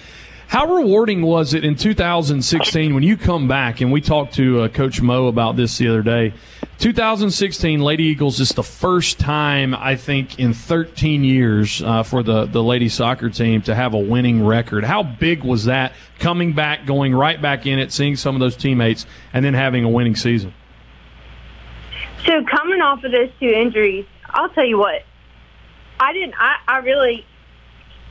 How 0.48 0.64
rewarding 0.64 1.20
was 1.20 1.52
it 1.52 1.62
in 1.62 1.76
2016 1.76 2.94
when 2.94 3.02
you 3.02 3.18
come 3.18 3.48
back? 3.48 3.82
And 3.82 3.92
we 3.92 4.00
talked 4.00 4.32
to 4.36 4.62
uh, 4.62 4.68
Coach 4.68 5.02
Mo 5.02 5.26
about 5.26 5.56
this 5.56 5.76
the 5.76 5.88
other 5.88 6.00
day. 6.00 6.32
2016 6.78 7.80
Lady 7.80 8.04
Eagles 8.04 8.40
is 8.40 8.52
the 8.52 8.62
first 8.62 9.18
time 9.18 9.74
I 9.74 9.94
think 9.94 10.38
in 10.38 10.54
13 10.54 11.22
years 11.22 11.82
uh, 11.82 12.02
for 12.02 12.22
the 12.22 12.46
the 12.46 12.62
lady 12.62 12.88
soccer 12.88 13.28
team 13.28 13.60
to 13.62 13.74
have 13.74 13.92
a 13.92 13.98
winning 13.98 14.46
record. 14.46 14.84
How 14.84 15.02
big 15.02 15.44
was 15.44 15.66
that 15.66 15.92
coming 16.18 16.54
back, 16.54 16.86
going 16.86 17.14
right 17.14 17.40
back 17.42 17.66
in 17.66 17.78
it, 17.78 17.92
seeing 17.92 18.16
some 18.16 18.34
of 18.34 18.40
those 18.40 18.56
teammates, 18.56 19.04
and 19.34 19.44
then 19.44 19.52
having 19.52 19.84
a 19.84 19.90
winning 19.90 20.16
season? 20.16 20.54
So 22.24 22.42
coming 22.44 22.80
off 22.80 23.04
of 23.04 23.12
those 23.12 23.30
two 23.38 23.50
injuries, 23.50 24.06
I'll 24.30 24.48
tell 24.48 24.66
you 24.66 24.78
what, 24.78 25.04
I 26.00 26.14
didn't. 26.14 26.36
I, 26.38 26.56
I 26.66 26.78
really 26.78 27.26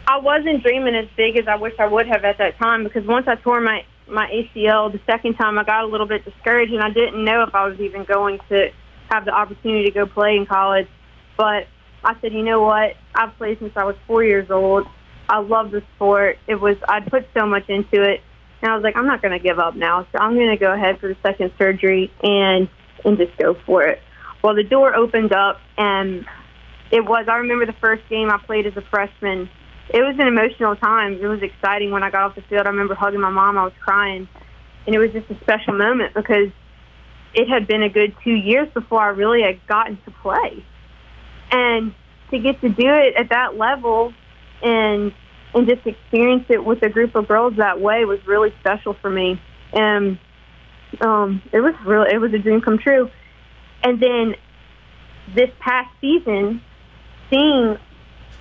I 0.07 0.19
wasn't 0.19 0.63
dreaming 0.63 0.95
as 0.95 1.07
big 1.17 1.37
as 1.37 1.47
I 1.49 1.57
wish 1.57 1.73
I 1.79 1.85
would 1.85 2.07
have 2.07 2.23
at 2.23 2.37
that 2.37 2.57
time 2.57 2.85
because 2.85 3.05
once 3.05 3.27
I 3.27 3.35
tore 3.35 3.59
my 3.59 3.83
my 4.07 4.25
ACL 4.31 4.89
the 4.89 5.01
second 5.05 5.35
time, 5.35 5.59
I 5.59 5.65
got 5.65 5.83
a 5.83 5.87
little 5.87 6.07
bit 6.07 6.23
discouraged 6.23 6.71
and 6.71 6.81
I 6.81 6.91
didn't 6.91 7.25
know 7.25 7.43
if 7.43 7.53
I 7.53 7.67
was 7.67 7.77
even 7.81 8.05
going 8.05 8.39
to 8.47 8.69
have 9.11 9.25
the 9.25 9.31
opportunity 9.31 9.83
to 9.83 9.91
go 9.91 10.05
play 10.05 10.37
in 10.37 10.45
college. 10.45 10.87
But 11.35 11.67
I 12.05 12.15
said, 12.21 12.31
you 12.31 12.41
know 12.41 12.61
what? 12.61 12.95
I've 13.13 13.35
played 13.37 13.59
since 13.59 13.73
I 13.75 13.83
was 13.83 13.97
four 14.07 14.23
years 14.23 14.49
old. 14.49 14.87
I 15.27 15.39
love 15.39 15.71
the 15.71 15.83
sport. 15.95 16.37
It 16.47 16.55
was 16.55 16.77
I 16.87 17.01
put 17.01 17.27
so 17.37 17.45
much 17.45 17.67
into 17.67 18.01
it, 18.01 18.21
and 18.61 18.71
I 18.71 18.75
was 18.75 18.83
like, 18.83 18.95
I'm 18.95 19.07
not 19.07 19.21
going 19.21 19.37
to 19.37 19.45
give 19.45 19.59
up 19.59 19.75
now. 19.75 20.07
So 20.13 20.19
I'm 20.19 20.35
going 20.35 20.51
to 20.51 20.57
go 20.57 20.71
ahead 20.71 21.01
for 21.01 21.09
the 21.09 21.17
second 21.21 21.51
surgery 21.59 22.13
and 22.23 22.69
and 23.03 23.17
just 23.17 23.37
go 23.37 23.57
for 23.65 23.83
it. 23.83 24.01
Well, 24.41 24.55
the 24.55 24.63
door 24.63 24.95
opened 24.95 25.33
up, 25.33 25.59
and 25.77 26.25
it 26.91 27.03
was. 27.03 27.25
I 27.27 27.35
remember 27.39 27.65
the 27.65 27.75
first 27.81 28.07
game 28.09 28.31
I 28.31 28.37
played 28.37 28.65
as 28.65 28.77
a 28.77 28.83
freshman 28.89 29.49
it 29.89 30.01
was 30.01 30.15
an 30.19 30.27
emotional 30.27 30.75
time. 30.75 31.13
It 31.13 31.27
was 31.27 31.41
exciting 31.41 31.91
when 31.91 32.03
I 32.03 32.09
got 32.09 32.23
off 32.23 32.35
the 32.35 32.41
field. 32.41 32.65
I 32.65 32.69
remember 32.69 32.95
hugging 32.95 33.21
my 33.21 33.29
mom. 33.29 33.57
I 33.57 33.63
was 33.63 33.73
crying, 33.79 34.27
and 34.85 34.95
it 34.95 34.99
was 34.99 35.11
just 35.11 35.29
a 35.29 35.39
special 35.41 35.73
moment 35.73 36.13
because 36.13 36.49
it 37.33 37.47
had 37.47 37.67
been 37.67 37.83
a 37.83 37.89
good 37.89 38.15
two 38.23 38.33
years 38.33 38.67
before 38.73 39.01
I 39.01 39.09
really 39.09 39.41
had 39.41 39.65
gotten 39.67 39.97
to 40.05 40.11
play, 40.11 40.65
and 41.51 41.93
to 42.31 42.39
get 42.39 42.59
to 42.61 42.69
do 42.69 42.89
it 42.89 43.15
at 43.15 43.29
that 43.29 43.57
level 43.57 44.13
and 44.61 45.13
and 45.53 45.67
just 45.67 45.85
experience 45.87 46.45
it 46.49 46.63
with 46.63 46.83
a 46.83 46.89
group 46.89 47.15
of 47.15 47.27
girls 47.27 47.55
that 47.57 47.79
way 47.79 48.05
was 48.05 48.19
really 48.27 48.53
special 48.59 48.93
for 48.93 49.09
me. 49.09 49.41
And 49.73 50.19
um, 51.01 51.41
it 51.51 51.59
was 51.59 51.73
really 51.85 52.13
it 52.13 52.19
was 52.19 52.33
a 52.33 52.39
dream 52.39 52.61
come 52.61 52.77
true. 52.77 53.09
And 53.83 53.99
then 54.01 54.35
this 55.33 55.49
past 55.59 55.89
season, 56.01 56.61
seeing 57.29 57.77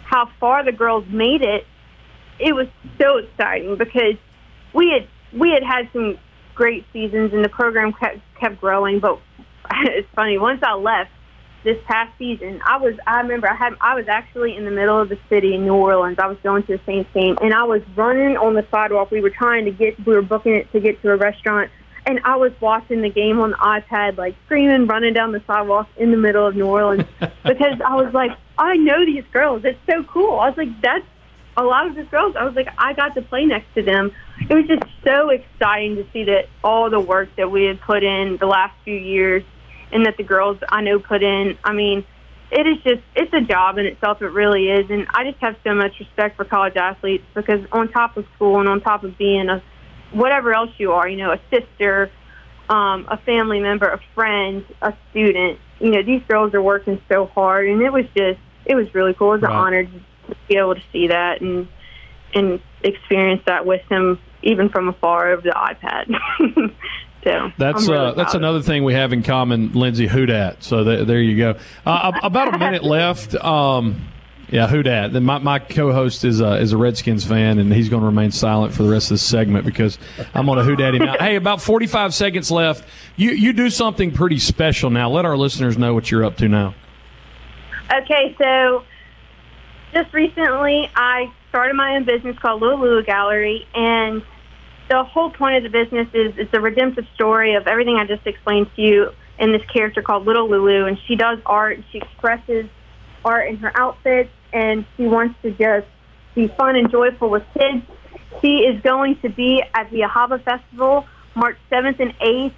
how 0.07 0.31
far 0.39 0.65
the 0.65 0.73
girls 0.73 1.05
made 1.09 1.43
it, 1.43 1.67
it 2.39 2.55
was 2.55 2.69
so 3.01 3.19
exciting 3.19 3.77
because 3.77 4.15
we 4.73 4.91
had 4.91 5.09
we 5.39 5.51
had 5.51 5.63
had 5.63 5.89
some 5.93 6.19
great 6.55 6.85
seasons 6.93 7.33
and 7.33 7.45
the 7.45 7.49
program 7.49 7.93
kept 7.93 8.21
kept 8.39 8.61
growing. 8.61 9.01
But 9.01 9.21
it's 9.71 10.09
funny 10.15 10.39
once 10.39 10.63
I 10.63 10.75
left 10.75 11.11
this 11.65 11.79
past 11.87 12.17
season, 12.19 12.61
I 12.65 12.77
was 12.77 12.95
I 13.07 13.21
remember 13.21 13.51
I 13.51 13.57
had 13.57 13.75
I 13.81 13.95
was 13.95 14.07
actually 14.09 14.57
in 14.57 14.65
the 14.65 14.71
middle 14.71 14.99
of 14.99 15.09
the 15.09 15.19
city 15.29 15.55
in 15.55 15.65
New 15.65 15.75
Orleans. 15.75 16.19
I 16.19 16.27
was 16.27 16.39
going 16.43 16.63
to 16.65 16.77
the 16.77 16.81
Saints 16.87 17.11
game 17.13 17.37
and 17.41 17.53
I 17.53 17.65
was 17.65 17.83
running 17.97 18.37
on 18.37 18.55
the 18.55 18.67
sidewalk. 18.71 19.11
We 19.11 19.21
were 19.21 19.31
trying 19.31 19.65
to 19.65 19.73
get 19.73 19.99
we 20.07 20.15
were 20.15 20.23
booking 20.23 20.55
it 20.55 20.71
to 20.73 20.81
get 20.81 21.03
to 21.03 21.11
a 21.11 21.17
restaurant 21.17 21.71
and 22.07 22.21
I 22.25 22.37
was 22.37 22.53
watching 22.61 23.03
the 23.03 23.11
game 23.11 23.41
on 23.41 23.51
the 23.51 23.57
iPad, 23.57 24.17
like 24.17 24.37
screaming, 24.45 24.87
running 24.87 25.13
down 25.13 25.33
the 25.33 25.43
sidewalk 25.47 25.89
in 25.97 26.13
the 26.13 26.17
middle 26.17 26.47
of 26.47 26.55
New 26.55 26.67
Orleans 26.67 27.05
because 27.19 27.81
I 27.85 27.97
was 27.97 28.15
like, 28.15 28.31
I 28.59 28.77
know 28.77 29.05
these 29.05 29.25
girls. 29.33 29.63
It's 29.65 29.79
so 29.89 30.03
cool. 30.05 30.39
I 30.39 30.49
was 30.49 30.57
like, 30.57 30.81
that's 30.81 31.05
a 31.57 31.63
lot 31.63 31.87
of 31.87 31.95
these 31.95 32.09
girls. 32.09 32.37
I 32.37 32.45
was 32.45 32.55
like, 32.55 32.69
I 32.79 32.93
got 32.93 33.15
to 33.15 33.23
play 33.23 33.45
next 33.45 33.73
to 33.75 33.83
them. 33.83 34.13
It 34.49 34.55
was 34.55 34.67
just 34.67 34.83
so 35.05 35.31
exciting 35.31 35.97
to 35.97 36.07
see 36.13 36.25
that 36.25 36.49
all 36.63 36.91
the 36.91 37.01
work 37.01 37.29
that 37.37 37.51
we 37.51 37.65
had 37.65 37.81
put 37.81 38.03
in 38.03 38.37
the 38.39 38.47
last 38.47 38.75
few 38.85 38.95
years 38.95 39.43
and 39.93 40.05
that 40.07 40.17
the 40.17 40.23
girls 40.23 40.59
I 40.69 40.83
know 40.83 40.99
put 40.99 41.23
in. 41.23 41.57
I 41.65 41.73
mean, 41.73 42.05
it 42.51 42.67
is 42.67 42.77
just, 42.83 43.03
it's 43.15 43.33
a 43.33 43.41
job 43.41 43.79
in 43.79 43.87
itself. 43.87 44.23
It 44.23 44.27
really 44.27 44.69
is. 44.69 44.91
And 44.91 45.07
I 45.11 45.25
just 45.25 45.39
have 45.41 45.57
so 45.65 45.75
much 45.75 45.99
respect 45.99 46.37
for 46.37 46.45
college 46.45 46.77
athletes 46.77 47.25
because 47.35 47.61
on 47.73 47.89
top 47.89 48.17
of 48.17 48.27
school 48.35 48.61
and 48.61 48.69
on 48.69 48.81
top 48.81 49.05
of 49.05 49.17
being 49.19 49.49
a 49.49 49.63
whatever 50.13 50.55
else 50.55 50.71
you 50.79 50.93
are, 50.93 51.09
you 51.09 51.17
know, 51.17 51.33
a 51.33 51.41
sister, 51.51 52.11
um, 52.69 53.07
a 53.09 53.17
family 53.19 53.61
member, 53.61 53.87
a 53.87 54.01
friend, 54.15 54.65
a 54.83 54.95
student. 55.11 55.59
You 55.81 55.91
know, 55.91 56.03
these 56.03 56.23
girls 56.29 56.55
are 56.55 56.63
working 56.63 57.01
so 57.11 57.27
hard, 57.27 57.69
and 57.69 57.83
it 57.83 57.93
was 57.93 58.07
just, 58.17 58.39
it 58.67 58.75
was 58.75 58.93
really 58.95 59.15
cool. 59.15 59.31
It 59.33 59.41
was 59.41 59.43
right. 59.43 59.53
an 59.53 59.57
honor 59.57 59.85
to 59.85 60.37
be 60.49 60.57
able 60.57 60.75
to 60.75 60.83
see 60.93 61.09
that 61.09 61.41
and 61.41 61.69
and 62.35 62.61
experience 62.83 63.43
that 63.47 63.65
with 63.65 63.83
him, 63.89 64.19
even 64.43 64.69
from 64.69 64.89
afar 64.89 65.33
over 65.33 65.43
the 65.43 65.51
iPad. 65.51 66.73
so 67.25 67.53
that's 67.59 67.89
really 67.89 68.07
uh, 68.07 68.13
that's 68.13 68.35
another 68.35 68.63
thing 68.63 68.85
we 68.85 68.95
have 68.95 69.13
in 69.13 69.23
common, 69.23 69.73
Lindsay. 69.73 70.07
Who 70.07 70.27
dat? 70.27 70.63
So 70.63 70.85
th- 70.85 71.07
there 71.07 71.21
you 71.21 71.37
go. 71.37 71.59
Uh, 71.85 72.13
about 72.23 72.55
a 72.55 72.59
minute 72.59 72.83
left. 72.85 73.35
Um, 73.35 74.09
yeah, 74.49 74.69
who 74.69 74.83
dat? 74.85 75.13
Then 75.13 75.25
my, 75.25 75.39
my 75.39 75.59
co-host 75.59 76.25
is 76.25 76.41
a, 76.41 76.55
is 76.59 76.73
a 76.73 76.77
Redskins 76.77 77.25
fan, 77.25 77.59
and 77.59 77.73
he's 77.73 77.89
going 77.89 78.03
to 78.03 78.07
remain 78.07 78.31
silent 78.31 78.73
for 78.73 78.85
the 78.85 78.89
rest 78.89 79.07
of 79.11 79.15
this 79.17 79.23
segment 79.25 79.67
because 79.67 79.99
I'm 80.35 80.49
on 80.49 80.59
a 80.59 80.63
who 80.63 80.77
dat 80.77 80.95
him 80.95 81.05
now. 81.05 81.17
Hey, 81.19 81.35
about 81.35 81.61
45 81.61 82.15
seconds 82.15 82.51
left. 82.53 82.85
You 83.17 83.33
you 83.33 83.53
do 83.53 83.71
something 83.71 84.13
pretty 84.13 84.39
special 84.39 84.91
now. 84.91 85.11
Let 85.11 85.25
our 85.25 85.37
listeners 85.37 85.77
know 85.77 85.95
what 85.95 86.11
you're 86.11 86.25
up 86.25 86.37
to 86.37 86.49
now. 86.49 86.75
Okay, 87.93 88.35
so 88.37 88.83
just 89.93 90.13
recently 90.13 90.91
I 90.97 91.33
started 91.51 91.75
my 91.75 91.95
own 91.95 92.05
business 92.05 92.37
called 92.41 92.61
Lulu 92.61 93.05
Gallery, 93.05 93.67
and 93.75 94.23
the 94.91 95.05
whole 95.05 95.31
point 95.31 95.57
of 95.57 95.63
the 95.63 95.69
business 95.69 96.09
is 96.13 96.35
it's 96.37 96.53
a 96.53 96.61
redemptive 96.61 97.07
story 97.15 97.55
of 97.55 97.69
everything 97.69 97.97
I 97.97 98.05
just 98.05 98.27
explained 98.27 98.69
to 98.75 98.83
you 98.83 99.11
in 99.39 99.53
this 99.53 99.63
character 99.73 100.03
called 100.03 100.27
Little 100.27 100.51
Lulu, 100.51 100.87
and 100.87 100.99
she 101.07 101.15
does 101.15 101.39
art. 101.47 101.79
She 101.93 101.99
expresses 101.99 102.67
art 103.25 103.49
in 103.49 103.57
her 103.59 103.71
outfits, 103.79 104.31
and 104.53 104.85
she 104.97 105.05
wants 105.05 105.37
to 105.43 105.53
just 105.53 105.87
be 106.35 106.49
fun 106.49 106.75
and 106.75 106.91
joyful 106.91 107.31
with 107.31 107.45
kids. 107.55 107.85
She 108.43 108.59
is 108.59 108.81
going 108.83 109.21
to 109.21 109.29
be 109.29 109.63
at 109.75 109.91
the 109.93 110.01
Ahava 110.01 110.43
Festival 110.43 111.07
March 111.37 111.59
7th 111.71 112.01
and 112.01 112.19
8th 112.19 112.53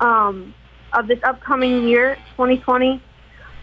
um, 0.00 0.54
of 0.94 1.06
this 1.06 1.18
upcoming 1.22 1.86
year, 1.86 2.16
2020. 2.36 3.02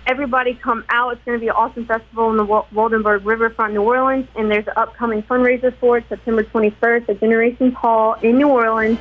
Everybody 0.07 0.53
come 0.53 0.85
out. 0.87 1.11
It's 1.11 1.25
going 1.25 1.37
to 1.37 1.41
be 1.41 1.49
an 1.49 1.55
awesome 1.57 1.85
festival 1.85 2.31
in 2.31 2.37
the 2.37 2.45
Woldenberg 2.45 3.25
Riverfront, 3.25 3.73
New 3.73 3.81
Orleans, 3.81 4.25
and 4.37 4.49
there's 4.49 4.65
an 4.67 4.73
upcoming 4.77 5.21
fundraiser 5.21 5.75
for 5.79 5.97
it, 5.97 6.05
September 6.07 6.45
21st 6.45 7.09
at 7.09 7.19
Generations 7.19 7.73
Hall 7.73 8.13
in 8.21 8.37
New 8.37 8.47
Orleans. 8.47 8.97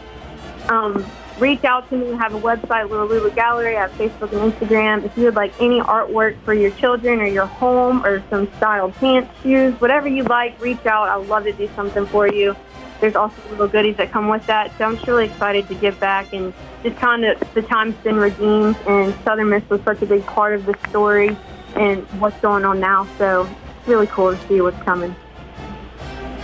Um, 0.69 1.07
reach 1.38 1.62
out 1.62 1.88
to 1.90 1.97
me. 1.97 2.12
I 2.12 2.16
have 2.16 2.35
a 2.35 2.40
website, 2.40 2.90
Little 2.90 3.07
Lulu 3.07 3.31
Gallery. 3.31 3.77
I 3.77 3.83
have 3.83 3.92
Facebook 3.92 4.33
and 4.33 4.53
Instagram. 4.53 5.05
If 5.05 5.16
you 5.16 5.27
would 5.27 5.37
like 5.37 5.53
any 5.61 5.79
artwork 5.79 6.37
for 6.42 6.55
your 6.55 6.73
children 6.73 7.21
or 7.21 7.27
your 7.27 7.47
home 7.47 8.05
or 8.05 8.21
some 8.29 8.49
styled 8.57 8.92
pants, 8.97 9.33
shoes, 9.45 9.81
whatever 9.81 10.09
you 10.09 10.25
like, 10.25 10.61
reach 10.61 10.85
out. 10.87 11.09
I 11.09 11.16
would 11.19 11.29
love 11.29 11.45
to 11.45 11.53
do 11.53 11.71
something 11.77 12.05
for 12.07 12.27
you. 12.27 12.57
There's 13.01 13.17
also 13.17 13.37
little 13.51 13.69
goodies 13.69 13.97
that 13.97 14.11
come 14.11 14.29
with 14.29 14.47
that. 14.47 14.73
So 14.79 14.85
I'm 14.85 14.97
just 14.97 15.07
really 15.07 15.27
excited 15.27 15.69
to 15.69 15.75
give 15.75 15.99
back 16.01 16.33
and 16.33 16.53
just 16.83 16.97
kind 16.97 17.25
of 17.25 17.39
the 17.55 17.63
time's 17.63 17.95
been 17.97 18.17
redeemed 18.17 18.77
and 18.87 19.15
Southern 19.25 19.51
Miss 19.51 19.69
was 19.69 19.81
such 19.83 20.03
a 20.03 20.07
big 20.07 20.25
part 20.27 20.55
of 20.55 20.67
the 20.67 20.75
story 20.89 21.37
and 21.75 22.03
what's 22.21 22.41
going 22.41 22.65
on 22.65 22.81
now. 22.81 23.07
So 23.19 23.49
it's 23.79 23.89
really 23.89 24.07
cool 24.07 24.35
to 24.35 24.49
see 24.49 24.61
what's 24.61 24.83
coming. 24.83 25.15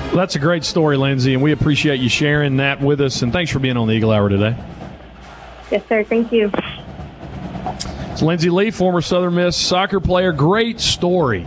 Well, 0.06 0.16
that's 0.16 0.34
a 0.34 0.38
great 0.38 0.64
story, 0.64 0.98
Lindsay, 0.98 1.32
and 1.32 1.42
we 1.42 1.52
appreciate 1.52 1.98
you 1.98 2.10
sharing 2.10 2.58
that 2.58 2.82
with 2.82 3.00
us. 3.00 3.22
And 3.22 3.32
thanks 3.32 3.50
for 3.50 3.60
being 3.60 3.78
on 3.78 3.88
the 3.88 3.94
Eagle 3.94 4.12
Hour 4.12 4.28
today. 4.28 4.54
Yes, 5.70 5.82
sir. 5.88 6.04
Thank 6.04 6.30
you. 6.32 6.50
It's 8.12 8.20
Lindsay 8.20 8.50
Lee, 8.50 8.70
former 8.70 9.00
Southern 9.00 9.36
Miss 9.36 9.56
soccer 9.56 10.00
player. 10.00 10.32
Great 10.32 10.80
story 10.80 11.46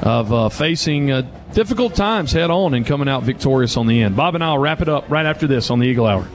of 0.00 0.32
uh, 0.32 0.48
facing 0.48 1.10
uh, 1.10 1.22
difficult 1.52 1.94
times 1.94 2.32
head 2.32 2.50
on 2.50 2.74
and 2.74 2.86
coming 2.86 3.08
out 3.08 3.22
victorious 3.22 3.76
on 3.76 3.86
the 3.86 4.02
end. 4.02 4.16
Bob 4.16 4.34
and 4.34 4.44
I 4.44 4.50
will 4.50 4.58
wrap 4.58 4.80
it 4.80 4.88
up 4.88 5.10
right 5.10 5.26
after 5.26 5.46
this 5.46 5.70
on 5.70 5.78
the 5.78 5.86
Eagle 5.86 6.06
Hour. 6.06 6.26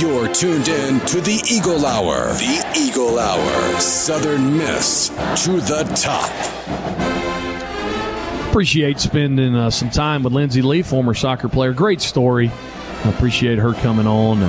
You're 0.00 0.28
tuned 0.32 0.68
in 0.68 1.00
to 1.00 1.20
the 1.20 1.42
Eagle 1.50 1.84
Hour. 1.84 2.32
The 2.32 2.72
Eagle 2.74 3.18
Hour. 3.18 3.80
Southern 3.80 4.56
Miss 4.56 5.08
to 5.44 5.60
the 5.60 5.82
top. 5.94 6.59
Appreciate 8.50 8.98
spending 8.98 9.54
uh, 9.54 9.70
some 9.70 9.90
time 9.90 10.24
with 10.24 10.32
Lindsay 10.32 10.60
Lee, 10.60 10.82
former 10.82 11.14
soccer 11.14 11.48
player. 11.48 11.72
Great 11.72 12.00
story. 12.00 12.50
I 12.50 13.08
appreciate 13.08 13.58
her 13.58 13.74
coming 13.74 14.08
on. 14.08 14.42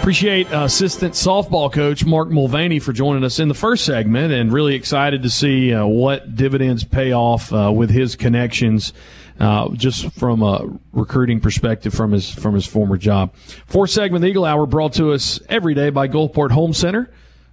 Appreciate 0.00 0.50
uh, 0.50 0.64
assistant 0.64 1.12
softball 1.12 1.70
coach 1.70 2.06
Mark 2.06 2.30
Mulvaney 2.30 2.78
for 2.78 2.94
joining 2.94 3.22
us 3.22 3.38
in 3.38 3.48
the 3.48 3.54
first 3.54 3.84
segment, 3.84 4.32
and 4.32 4.50
really 4.50 4.74
excited 4.74 5.22
to 5.22 5.28
see 5.28 5.74
uh, 5.74 5.84
what 5.84 6.34
dividends 6.34 6.82
pay 6.82 7.12
off 7.12 7.52
uh, 7.52 7.70
with 7.70 7.90
his 7.90 8.16
connections, 8.16 8.94
uh, 9.38 9.68
just 9.74 10.10
from 10.12 10.42
a 10.42 10.66
recruiting 10.92 11.40
perspective 11.40 11.92
from 11.92 12.12
his 12.12 12.30
from 12.30 12.54
his 12.54 12.66
former 12.66 12.96
job. 12.96 13.34
Fourth 13.66 13.90
segment, 13.90 14.22
the 14.22 14.28
Eagle 14.28 14.46
Hour, 14.46 14.64
brought 14.64 14.94
to 14.94 15.12
us 15.12 15.38
every 15.50 15.74
day 15.74 15.90
by 15.90 16.08
Gulfport 16.08 16.52
Home 16.52 16.72
Center, 16.72 17.10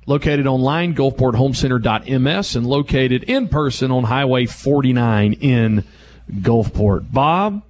located 0.08 0.48
online 0.48 0.96
gulfporthomecenter.ms, 0.96 2.56
and 2.56 2.66
located 2.66 3.24
in 3.26 3.48
person 3.48 3.92
on 3.92 4.06
Highway 4.06 4.46
49 4.48 5.34
in 5.34 5.84
Gulfport. 6.32 7.12
Bob, 7.12 7.62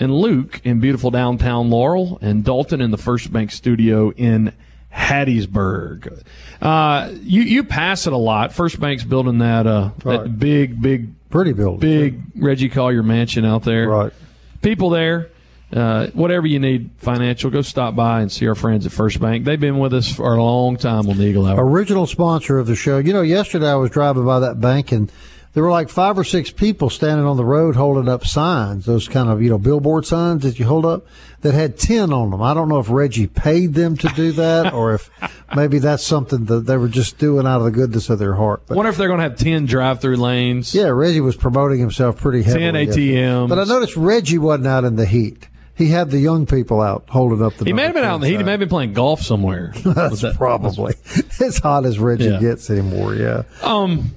and 0.00 0.12
Luke 0.12 0.60
in 0.64 0.80
beautiful 0.80 1.10
downtown 1.12 1.70
Laurel, 1.70 2.18
and 2.20 2.42
Dalton 2.44 2.80
in 2.80 2.90
the 2.90 2.98
First 2.98 3.32
Bank 3.32 3.52
studio 3.52 4.10
in 4.10 4.52
Hattiesburg. 4.92 6.22
Uh, 6.60 7.12
you 7.22 7.42
you 7.42 7.64
pass 7.64 8.06
it 8.06 8.12
a 8.12 8.16
lot. 8.18 8.52
First 8.52 8.80
Bank's 8.80 9.04
building 9.04 9.38
that 9.38 9.66
uh, 9.66 9.90
Right. 10.04 10.22
that 10.24 10.38
big 10.38 10.80
big 10.80 11.08
Pretty 11.30 11.52
building. 11.52 11.80
big 11.80 12.22
Reggie 12.36 12.68
Collier 12.68 13.02
mansion 13.02 13.44
out 13.44 13.62
there. 13.62 13.88
Right. 13.88 14.12
People 14.60 14.90
there. 14.90 15.30
Uh, 15.72 16.08
whatever 16.08 16.46
you 16.46 16.58
need 16.58 16.90
financial, 16.98 17.50
go 17.50 17.62
stop 17.62 17.96
by 17.96 18.20
and 18.20 18.30
see 18.30 18.46
our 18.46 18.54
friends 18.54 18.84
at 18.84 18.92
First 18.92 19.20
Bank. 19.20 19.44
They've 19.46 19.58
been 19.58 19.78
with 19.78 19.94
us 19.94 20.12
for 20.12 20.34
a 20.34 20.42
long 20.42 20.76
time 20.76 21.08
on 21.08 21.16
the 21.16 21.24
Eagle 21.24 21.46
Hour. 21.46 21.64
original 21.66 22.06
sponsor 22.06 22.58
of 22.58 22.66
the 22.66 22.76
show. 22.76 22.98
You 22.98 23.12
know, 23.14 23.22
yesterday 23.22 23.70
I 23.70 23.76
was 23.76 23.90
driving 23.90 24.26
by 24.26 24.40
that 24.40 24.60
bank 24.60 24.92
and 24.92 25.10
there 25.54 25.62
were 25.62 25.70
like 25.70 25.88
five 25.88 26.18
or 26.18 26.24
six 26.24 26.50
people 26.50 26.88
standing 26.90 27.26
on 27.26 27.36
the 27.36 27.44
road 27.44 27.76
holding 27.76 28.08
up 28.08 28.26
signs, 28.26 28.86
those 28.86 29.06
kind 29.08 29.28
of, 29.28 29.42
you 29.42 29.50
know, 29.50 29.58
billboard 29.58 30.06
signs 30.06 30.42
that 30.42 30.58
you 30.58 30.64
hold 30.66 30.86
up 30.86 31.06
that 31.42 31.52
had 31.54 31.76
10 31.78 32.12
on 32.12 32.30
them. 32.30 32.42
I 32.42 32.54
don't 32.54 32.68
know 32.68 32.78
if 32.78 32.88
Reggie 32.88 33.26
paid 33.26 33.74
them 33.74 33.96
to 33.98 34.08
do 34.08 34.32
that 34.32 34.72
or 34.72 34.94
if 34.94 35.10
maybe 35.54 35.78
that's 35.78 36.04
something 36.04 36.46
that 36.46 36.66
they 36.66 36.76
were 36.76 36.88
just 36.88 37.18
doing 37.18 37.46
out 37.46 37.58
of 37.58 37.64
the 37.64 37.70
goodness 37.70 38.08
of 38.08 38.18
their 38.18 38.34
heart. 38.34 38.62
But 38.66 38.76
wonder 38.76 38.90
if 38.90 38.96
they're 38.96 39.08
going 39.08 39.18
to 39.20 39.24
have 39.24 39.36
10 39.38 39.66
drive 39.66 40.00
through 40.00 40.16
lanes. 40.16 40.74
yeah, 40.74 40.88
Reggie 40.88 41.20
was 41.20 41.36
promoting 41.36 41.80
himself 41.80 42.18
pretty 42.18 42.42
heavily. 42.42 42.64
10 42.64 42.74
yesterday. 42.74 43.14
ATMs. 43.14 43.48
But 43.48 43.58
I 43.58 43.64
noticed 43.64 43.96
Reggie 43.96 44.38
wasn't 44.38 44.68
out 44.68 44.84
in 44.84 44.96
the 44.96 45.06
heat. 45.06 45.48
He 45.82 45.88
had 45.88 46.10
the 46.10 46.18
young 46.18 46.46
people 46.46 46.80
out 46.80 47.04
holding 47.08 47.42
up 47.42 47.54
the 47.54 47.64
He 47.64 47.72
may 47.72 47.82
have 47.84 47.94
been 47.94 48.04
out 48.04 48.16
in 48.16 48.20
the 48.20 48.28
heat. 48.28 48.38
He 48.38 48.42
may 48.44 48.52
have 48.52 48.60
been 48.60 48.68
playing 48.68 48.92
golf 48.92 49.20
somewhere. 49.22 49.72
That's 49.84 50.24
probably 50.36 50.94
as 51.40 51.58
hot 51.58 51.84
as 51.86 51.98
Reggie 51.98 52.24
Yeah. 52.26 52.40
gets 52.40 52.70
anymore. 52.70 53.14
Yeah. 53.14 53.42
Um. 53.62 54.14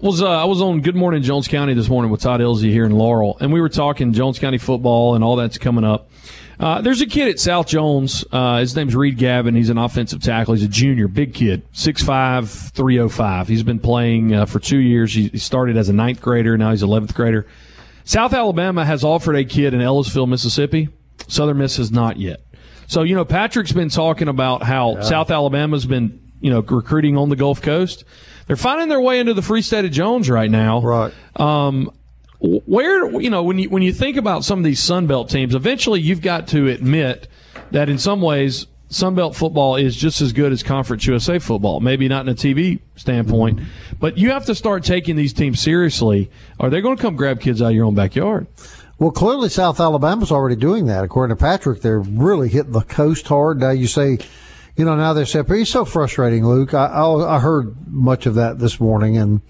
was 0.00 0.22
uh, 0.22 0.28
I 0.30 0.44
was 0.44 0.60
on 0.62 0.80
Good 0.80 0.96
Morning 0.96 1.22
Jones 1.22 1.46
County 1.48 1.74
this 1.74 1.88
morning 1.88 2.10
with 2.10 2.20
Todd 2.22 2.40
Ilsey 2.40 2.70
here 2.70 2.84
in 2.84 2.92
Laurel, 2.92 3.36
and 3.40 3.52
we 3.52 3.60
were 3.60 3.68
talking 3.68 4.12
Jones 4.12 4.38
County 4.38 4.58
football 4.58 5.14
and 5.14 5.22
all 5.22 5.36
that's 5.36 5.58
coming 5.58 5.84
up. 5.84 6.08
Uh, 6.60 6.80
there's 6.80 7.00
a 7.00 7.06
kid 7.06 7.28
at 7.28 7.40
South 7.40 7.66
Jones. 7.66 8.24
Uh, 8.30 8.58
his 8.58 8.76
name's 8.76 8.94
Reed 8.94 9.18
Gavin. 9.18 9.54
He's 9.56 9.70
an 9.70 9.78
offensive 9.78 10.22
tackle. 10.22 10.54
He's 10.54 10.62
a 10.62 10.68
junior, 10.68 11.08
big 11.08 11.34
kid, 11.34 11.62
6'5", 11.72 12.70
305. 12.72 13.48
He's 13.48 13.62
been 13.64 13.80
playing 13.80 14.32
uh, 14.34 14.46
for 14.46 14.60
two 14.60 14.78
years. 14.78 15.12
He, 15.12 15.28
he 15.28 15.38
started 15.38 15.76
as 15.76 15.88
a 15.88 15.92
ninth 15.92 16.20
grader. 16.20 16.56
Now 16.56 16.70
he's 16.70 16.82
11th 16.82 17.14
grader. 17.14 17.46
South 18.04 18.32
Alabama 18.32 18.84
has 18.84 19.04
offered 19.04 19.36
a 19.36 19.44
kid 19.44 19.74
in 19.74 19.80
Ellisville, 19.80 20.26
Mississippi. 20.26 20.88
Southern 21.28 21.58
Miss 21.58 21.76
has 21.76 21.90
not 21.90 22.18
yet. 22.18 22.40
So, 22.86 23.02
you 23.02 23.14
know, 23.14 23.24
Patrick's 23.24 23.72
been 23.72 23.88
talking 23.88 24.28
about 24.28 24.62
how 24.62 25.00
South 25.00 25.30
Alabama's 25.30 25.86
been, 25.86 26.20
you 26.40 26.50
know, 26.50 26.60
recruiting 26.60 27.16
on 27.16 27.28
the 27.28 27.36
Gulf 27.36 27.62
Coast. 27.62 28.04
They're 28.46 28.56
finding 28.56 28.88
their 28.88 29.00
way 29.00 29.20
into 29.20 29.34
the 29.34 29.42
Free 29.42 29.62
State 29.62 29.84
of 29.84 29.92
Jones 29.92 30.28
right 30.28 30.50
now. 30.50 30.82
Right. 30.82 31.12
Um, 31.36 31.90
where, 32.40 33.20
you 33.20 33.30
know, 33.30 33.44
when 33.44 33.58
you, 33.58 33.70
when 33.70 33.82
you 33.82 33.92
think 33.92 34.16
about 34.16 34.44
some 34.44 34.58
of 34.58 34.64
these 34.64 34.80
Sun 34.80 35.06
Belt 35.06 35.30
teams, 35.30 35.54
eventually 35.54 36.00
you've 36.00 36.20
got 36.20 36.48
to 36.48 36.68
admit 36.68 37.28
that 37.70 37.88
in 37.88 37.98
some 37.98 38.20
ways, 38.20 38.66
Sun 38.92 39.14
Belt 39.14 39.34
football 39.34 39.76
is 39.76 39.96
just 39.96 40.20
as 40.20 40.32
good 40.32 40.52
as 40.52 40.62
Conference 40.62 41.06
USA 41.06 41.38
football. 41.38 41.80
Maybe 41.80 42.08
not 42.08 42.26
in 42.26 42.32
a 42.32 42.34
TV 42.34 42.80
standpoint, 42.96 43.60
but 43.98 44.18
you 44.18 44.30
have 44.30 44.44
to 44.46 44.54
start 44.54 44.84
taking 44.84 45.16
these 45.16 45.32
teams 45.32 45.60
seriously, 45.60 46.30
Are 46.60 46.68
they're 46.68 46.82
going 46.82 46.96
to 46.96 47.02
come 47.02 47.16
grab 47.16 47.40
kids 47.40 47.62
out 47.62 47.68
of 47.68 47.74
your 47.74 47.86
own 47.86 47.94
backyard. 47.94 48.46
Well, 48.98 49.10
clearly 49.10 49.48
South 49.48 49.80
Alabama's 49.80 50.30
already 50.30 50.56
doing 50.56 50.86
that. 50.86 51.04
According 51.04 51.36
to 51.36 51.40
Patrick, 51.40 51.80
they're 51.80 52.00
really 52.00 52.48
hitting 52.48 52.72
the 52.72 52.82
coast 52.82 53.26
hard. 53.26 53.60
Now 53.60 53.70
you 53.70 53.86
say, 53.86 54.18
you 54.76 54.84
know, 54.84 54.94
now 54.94 55.12
they're 55.12 55.26
separate. 55.26 55.62
It's 55.62 55.70
so 55.70 55.84
frustrating, 55.84 56.46
Luke. 56.46 56.74
I, 56.74 56.86
I, 56.86 57.36
I 57.36 57.40
heard 57.40 57.74
much 57.88 58.26
of 58.26 58.34
that 58.36 58.58
this 58.58 58.78
morning, 58.78 59.16
and 59.16 59.40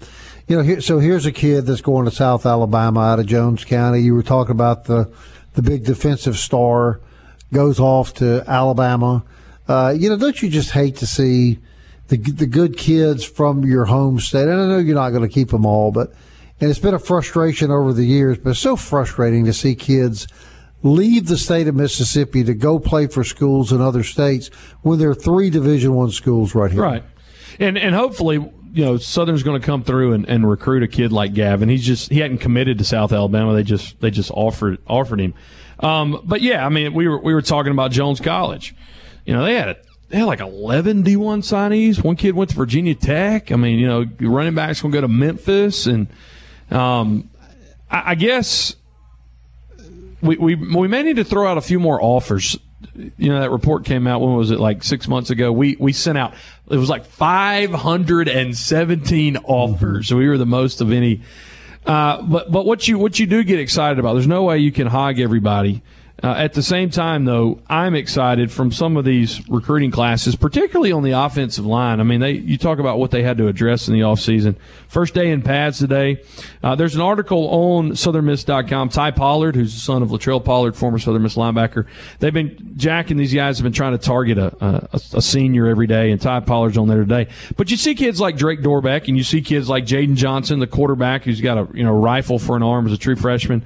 you 0.47 0.61
know, 0.61 0.79
so 0.79 0.99
here's 0.99 1.25
a 1.25 1.31
kid 1.31 1.65
that's 1.65 1.81
going 1.81 2.05
to 2.05 2.11
South 2.11 2.45
Alabama 2.45 3.01
out 3.01 3.19
of 3.19 3.25
Jones 3.25 3.63
County. 3.63 3.99
You 3.99 4.15
were 4.15 4.23
talking 4.23 4.51
about 4.51 4.85
the 4.85 5.13
the 5.53 5.61
big 5.61 5.83
defensive 5.83 6.37
star 6.37 6.99
goes 7.53 7.79
off 7.79 8.13
to 8.15 8.43
Alabama. 8.47 9.23
Uh, 9.67 9.93
you 9.97 10.09
know, 10.09 10.17
don't 10.17 10.41
you 10.41 10.49
just 10.49 10.71
hate 10.71 10.97
to 10.97 11.07
see 11.07 11.59
the 12.09 12.17
the 12.17 12.47
good 12.47 12.77
kids 12.77 13.23
from 13.23 13.63
your 13.63 13.85
home 13.85 14.19
state? 14.19 14.47
And 14.47 14.59
I 14.59 14.67
know 14.67 14.79
you're 14.79 14.95
not 14.95 15.11
going 15.11 15.27
to 15.27 15.33
keep 15.33 15.49
them 15.49 15.65
all, 15.65 15.91
but 15.91 16.13
and 16.59 16.69
it's 16.69 16.79
been 16.79 16.93
a 16.93 16.99
frustration 16.99 17.71
over 17.71 17.93
the 17.93 18.05
years. 18.05 18.37
But 18.37 18.51
it's 18.51 18.59
so 18.59 18.75
frustrating 18.75 19.45
to 19.45 19.53
see 19.53 19.75
kids 19.75 20.27
leave 20.81 21.27
the 21.27 21.37
state 21.37 21.67
of 21.67 21.75
Mississippi 21.75 22.43
to 22.43 22.53
go 22.53 22.77
play 22.77 23.07
for 23.07 23.23
schools 23.23 23.71
in 23.71 23.79
other 23.81 24.03
states 24.03 24.49
when 24.81 24.99
there 24.99 25.09
are 25.09 25.15
three 25.15 25.49
Division 25.49 25.93
One 25.93 26.11
schools 26.11 26.53
right 26.53 26.71
here. 26.71 26.81
Right. 26.81 27.03
And 27.59 27.77
and 27.77 27.95
hopefully, 27.95 28.51
you 28.73 28.83
know, 28.83 28.97
Southern's 28.97 29.43
going 29.43 29.61
to 29.61 29.65
come 29.65 29.83
through 29.83 30.13
and, 30.13 30.27
and 30.27 30.49
recruit 30.49 30.81
a 30.81 30.87
kid 30.87 31.11
like 31.11 31.35
Gavin. 31.35 31.69
He's 31.69 31.85
just 31.85 32.09
he 32.11 32.19
hadn't 32.19 32.39
committed 32.39 32.79
to 32.79 32.83
South 32.83 33.13
Alabama. 33.13 33.53
They 33.53 33.63
just 33.63 34.01
they 34.01 34.09
just 34.09 34.31
offered 34.31 34.79
offered 34.87 35.21
him. 35.21 35.35
Um, 35.79 36.21
but 36.23 36.41
yeah, 36.41 36.65
I 36.65 36.69
mean, 36.69 36.93
we 36.93 37.07
were 37.07 37.19
we 37.19 37.35
were 37.35 37.43
talking 37.43 37.71
about 37.71 37.91
Jones 37.91 38.19
College. 38.19 38.73
You 39.25 39.33
know, 39.33 39.43
they 39.43 39.53
had 39.53 39.69
a, 39.69 39.77
they 40.09 40.17
had 40.17 40.25
like 40.25 40.39
eleven 40.39 41.03
D 41.03 41.15
one 41.15 41.41
signees. 41.41 42.03
One 42.03 42.15
kid 42.15 42.33
went 42.33 42.49
to 42.49 42.55
Virginia 42.55 42.95
Tech. 42.95 43.51
I 43.51 43.57
mean, 43.57 43.77
you 43.77 43.87
know, 43.87 44.05
running 44.21 44.55
backs 44.55 44.81
going 44.81 44.91
to 44.91 44.97
go 44.97 45.01
to 45.01 45.07
Memphis, 45.07 45.85
and 45.85 46.07
um, 46.71 47.29
I, 47.91 48.11
I 48.11 48.15
guess 48.15 48.75
we, 50.21 50.35
we 50.37 50.55
we 50.55 50.87
may 50.87 51.03
need 51.03 51.17
to 51.17 51.23
throw 51.23 51.47
out 51.47 51.59
a 51.59 51.61
few 51.61 51.79
more 51.79 52.01
offers. 52.01 52.57
You 52.95 53.29
know 53.29 53.39
that 53.39 53.51
report 53.51 53.85
came 53.85 54.07
out. 54.07 54.21
When 54.21 54.35
was 54.35 54.51
it? 54.51 54.59
Like 54.59 54.83
six 54.83 55.07
months 55.07 55.29
ago. 55.29 55.51
We 55.51 55.75
we 55.79 55.93
sent 55.93 56.17
out. 56.17 56.33
It 56.69 56.77
was 56.77 56.89
like 56.89 57.05
five 57.05 57.71
hundred 57.71 58.27
and 58.27 58.55
seventeen 58.55 59.37
offers. 59.37 60.07
So 60.07 60.17
we 60.17 60.27
were 60.27 60.37
the 60.37 60.45
most 60.45 60.81
of 60.81 60.91
any. 60.91 61.21
Uh, 61.85 62.21
but 62.21 62.51
but 62.51 62.65
what 62.65 62.87
you 62.87 62.97
what 62.97 63.19
you 63.19 63.25
do 63.25 63.43
get 63.43 63.59
excited 63.59 63.99
about? 63.99 64.13
There's 64.13 64.27
no 64.27 64.43
way 64.43 64.59
you 64.59 64.71
can 64.71 64.87
hog 64.87 65.19
everybody. 65.19 65.81
Uh, 66.23 66.33
at 66.37 66.53
the 66.53 66.63
same 66.63 66.89
time, 66.89 67.25
though, 67.25 67.59
I'm 67.69 67.95
excited 67.95 68.49
from 68.49 68.71
some 68.71 68.95
of 68.95 69.03
these 69.03 69.45
recruiting 69.49 69.91
classes, 69.91 70.37
particularly 70.37 70.93
on 70.93 71.03
the 71.03 71.11
offensive 71.11 71.65
line. 71.65 71.99
I 71.99 72.03
mean, 72.03 72.21
they 72.21 72.31
you 72.31 72.57
talk 72.57 72.79
about 72.79 72.97
what 72.97 73.11
they 73.11 73.23
had 73.23 73.37
to 73.39 73.47
address 73.49 73.89
in 73.89 73.93
the 73.93 73.99
offseason. 74.01 74.55
First 74.87 75.13
day 75.13 75.31
in 75.31 75.41
pads 75.41 75.79
today. 75.79 76.23
Uh, 76.63 76.75
there's 76.75 76.95
an 76.95 77.01
article 77.01 77.49
on 77.49 77.91
SouthernMiss.com. 77.91 78.87
Ty 78.87 79.11
Pollard, 79.11 79.57
who's 79.57 79.73
the 79.73 79.81
son 79.81 80.01
of 80.01 80.09
Latrell 80.09 80.43
Pollard, 80.43 80.77
former 80.77 80.97
Southern 80.97 81.23
Miss 81.23 81.35
linebacker. 81.35 81.87
They've 82.19 82.33
been 82.33 82.73
Jack 82.77 83.11
and 83.11 83.19
these 83.19 83.33
guys 83.33 83.57
have 83.57 83.63
been 83.63 83.73
trying 83.73 83.91
to 83.91 83.97
target 83.97 84.37
a, 84.37 84.55
a, 84.65 84.99
a 85.15 85.21
senior 85.21 85.67
every 85.67 85.87
day, 85.87 86.11
and 86.11 86.21
Ty 86.21 86.39
Pollard's 86.41 86.77
on 86.77 86.87
there 86.87 86.99
today. 86.99 87.27
But 87.57 87.69
you 87.69 87.75
see 87.75 87.95
kids 87.95 88.21
like 88.21 88.37
Drake 88.37 88.61
Dorbeck, 88.61 89.09
and 89.09 89.17
you 89.17 89.23
see 89.23 89.41
kids 89.41 89.67
like 89.67 89.85
Jaden 89.85 90.15
Johnson, 90.15 90.59
the 90.59 90.67
quarterback, 90.67 91.23
who's 91.23 91.41
got 91.41 91.57
a 91.57 91.67
you 91.77 91.83
know 91.83 91.93
rifle 91.93 92.39
for 92.39 92.55
an 92.55 92.63
arm 92.63 92.87
as 92.87 92.93
a 92.93 92.97
true 92.97 93.17
freshman. 93.17 93.65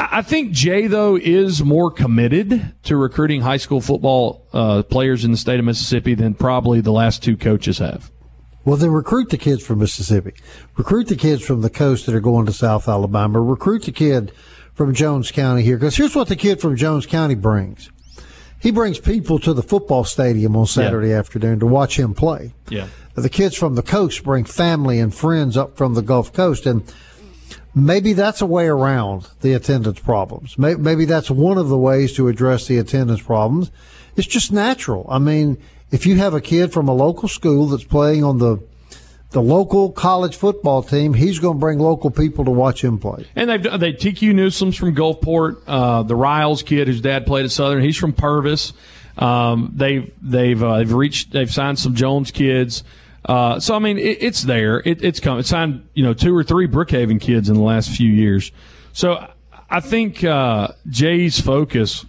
I 0.00 0.22
think 0.22 0.52
Jay 0.52 0.86
though 0.86 1.16
is 1.16 1.62
more 1.62 1.90
committed 1.90 2.72
to 2.84 2.96
recruiting 2.96 3.40
high 3.40 3.56
school 3.56 3.80
football 3.80 4.46
uh, 4.52 4.82
players 4.84 5.24
in 5.24 5.32
the 5.32 5.36
state 5.36 5.58
of 5.58 5.64
Mississippi 5.64 6.14
than 6.14 6.34
probably 6.34 6.80
the 6.80 6.92
last 6.92 7.22
two 7.22 7.36
coaches 7.36 7.78
have. 7.78 8.10
Well, 8.64 8.76
then 8.76 8.90
recruit 8.90 9.30
the 9.30 9.38
kids 9.38 9.64
from 9.64 9.78
Mississippi. 9.78 10.34
Recruit 10.76 11.08
the 11.08 11.16
kids 11.16 11.42
from 11.42 11.62
the 11.62 11.70
coast 11.70 12.06
that 12.06 12.14
are 12.14 12.20
going 12.20 12.46
to 12.46 12.52
South 12.52 12.86
Alabama. 12.86 13.40
Recruit 13.40 13.84
the 13.84 13.92
kid 13.92 14.30
from 14.74 14.94
Jones 14.94 15.32
County 15.32 15.62
here. 15.62 15.76
Because 15.76 15.96
here's 15.96 16.14
what 16.14 16.28
the 16.28 16.36
kid 16.36 16.60
from 16.60 16.76
Jones 16.76 17.06
County 17.06 17.34
brings. 17.34 17.90
He 18.60 18.70
brings 18.70 18.98
people 18.98 19.38
to 19.40 19.52
the 19.54 19.62
football 19.62 20.04
stadium 20.04 20.54
on 20.54 20.66
Saturday 20.66 21.12
afternoon 21.12 21.60
to 21.60 21.66
watch 21.66 21.98
him 21.98 22.12
play. 22.12 22.52
Yeah. 22.68 22.88
The 23.14 23.30
kids 23.30 23.56
from 23.56 23.74
the 23.74 23.82
coast 23.82 24.22
bring 24.22 24.44
family 24.44 25.00
and 25.00 25.14
friends 25.14 25.56
up 25.56 25.76
from 25.76 25.94
the 25.94 26.02
Gulf 26.02 26.32
Coast. 26.32 26.66
And 26.66 26.82
maybe 27.74 28.12
that's 28.12 28.40
a 28.40 28.46
way 28.46 28.66
around 28.66 29.28
the 29.40 29.52
attendance 29.54 30.00
problems. 30.00 30.58
Maybe, 30.58 31.04
that's 31.04 31.30
one 31.30 31.58
of 31.58 31.68
the 31.68 31.78
ways 31.78 32.12
to 32.14 32.28
address 32.28 32.66
the 32.66 32.78
attendance 32.78 33.22
problems. 33.22 33.70
It's 34.16 34.26
just 34.26 34.52
natural. 34.52 35.06
I 35.08 35.18
mean, 35.18 35.58
if 35.90 36.06
you 36.06 36.16
have 36.16 36.34
a 36.34 36.40
kid 36.40 36.72
from 36.72 36.88
a 36.88 36.94
local 36.94 37.28
school 37.28 37.66
that's 37.66 37.84
playing 37.84 38.24
on 38.24 38.38
the 38.38 38.58
the 39.30 39.42
local 39.42 39.92
college 39.92 40.36
football 40.36 40.82
team, 40.82 41.12
he's 41.12 41.38
going 41.38 41.58
to 41.58 41.60
bring 41.60 41.78
local 41.78 42.10
people 42.10 42.46
to 42.46 42.50
watch 42.50 42.82
him 42.82 42.98
play. 42.98 43.26
And 43.36 43.50
they've 43.50 43.62
they 43.62 43.92
TQ 43.92 44.34
Newsom's 44.34 44.74
from 44.76 44.94
Gulfport, 44.94 45.60
uh, 45.66 46.02
the 46.02 46.16
Riles 46.16 46.62
kid 46.62 46.88
whose 46.88 47.02
dad 47.02 47.26
played 47.26 47.44
at 47.44 47.50
Southern. 47.50 47.82
He's 47.82 47.96
from 47.96 48.14
Purvis. 48.14 48.72
Um, 49.18 49.72
they've 49.74 50.10
they've 50.22 50.62
uh, 50.62 50.78
they've 50.78 50.92
reached 50.92 51.32
they've 51.32 51.52
signed 51.52 51.78
some 51.78 51.94
Jones 51.94 52.30
kids. 52.30 52.84
Uh, 53.28 53.60
so 53.60 53.74
I 53.74 53.78
mean, 53.78 53.98
it, 53.98 54.22
it's 54.22 54.42
there. 54.42 54.82
It, 54.84 55.04
it's 55.04 55.20
come. 55.20 55.38
It's 55.38 55.50
signed 55.50 55.86
you 55.92 56.02
know 56.02 56.14
two 56.14 56.34
or 56.34 56.42
three 56.42 56.66
Brookhaven 56.66 57.20
kids 57.20 57.50
in 57.50 57.54
the 57.54 57.62
last 57.62 57.90
few 57.90 58.10
years. 58.10 58.50
So 58.94 59.30
I 59.68 59.80
think 59.80 60.24
uh, 60.24 60.68
Jay's 60.88 61.38
focus 61.38 62.06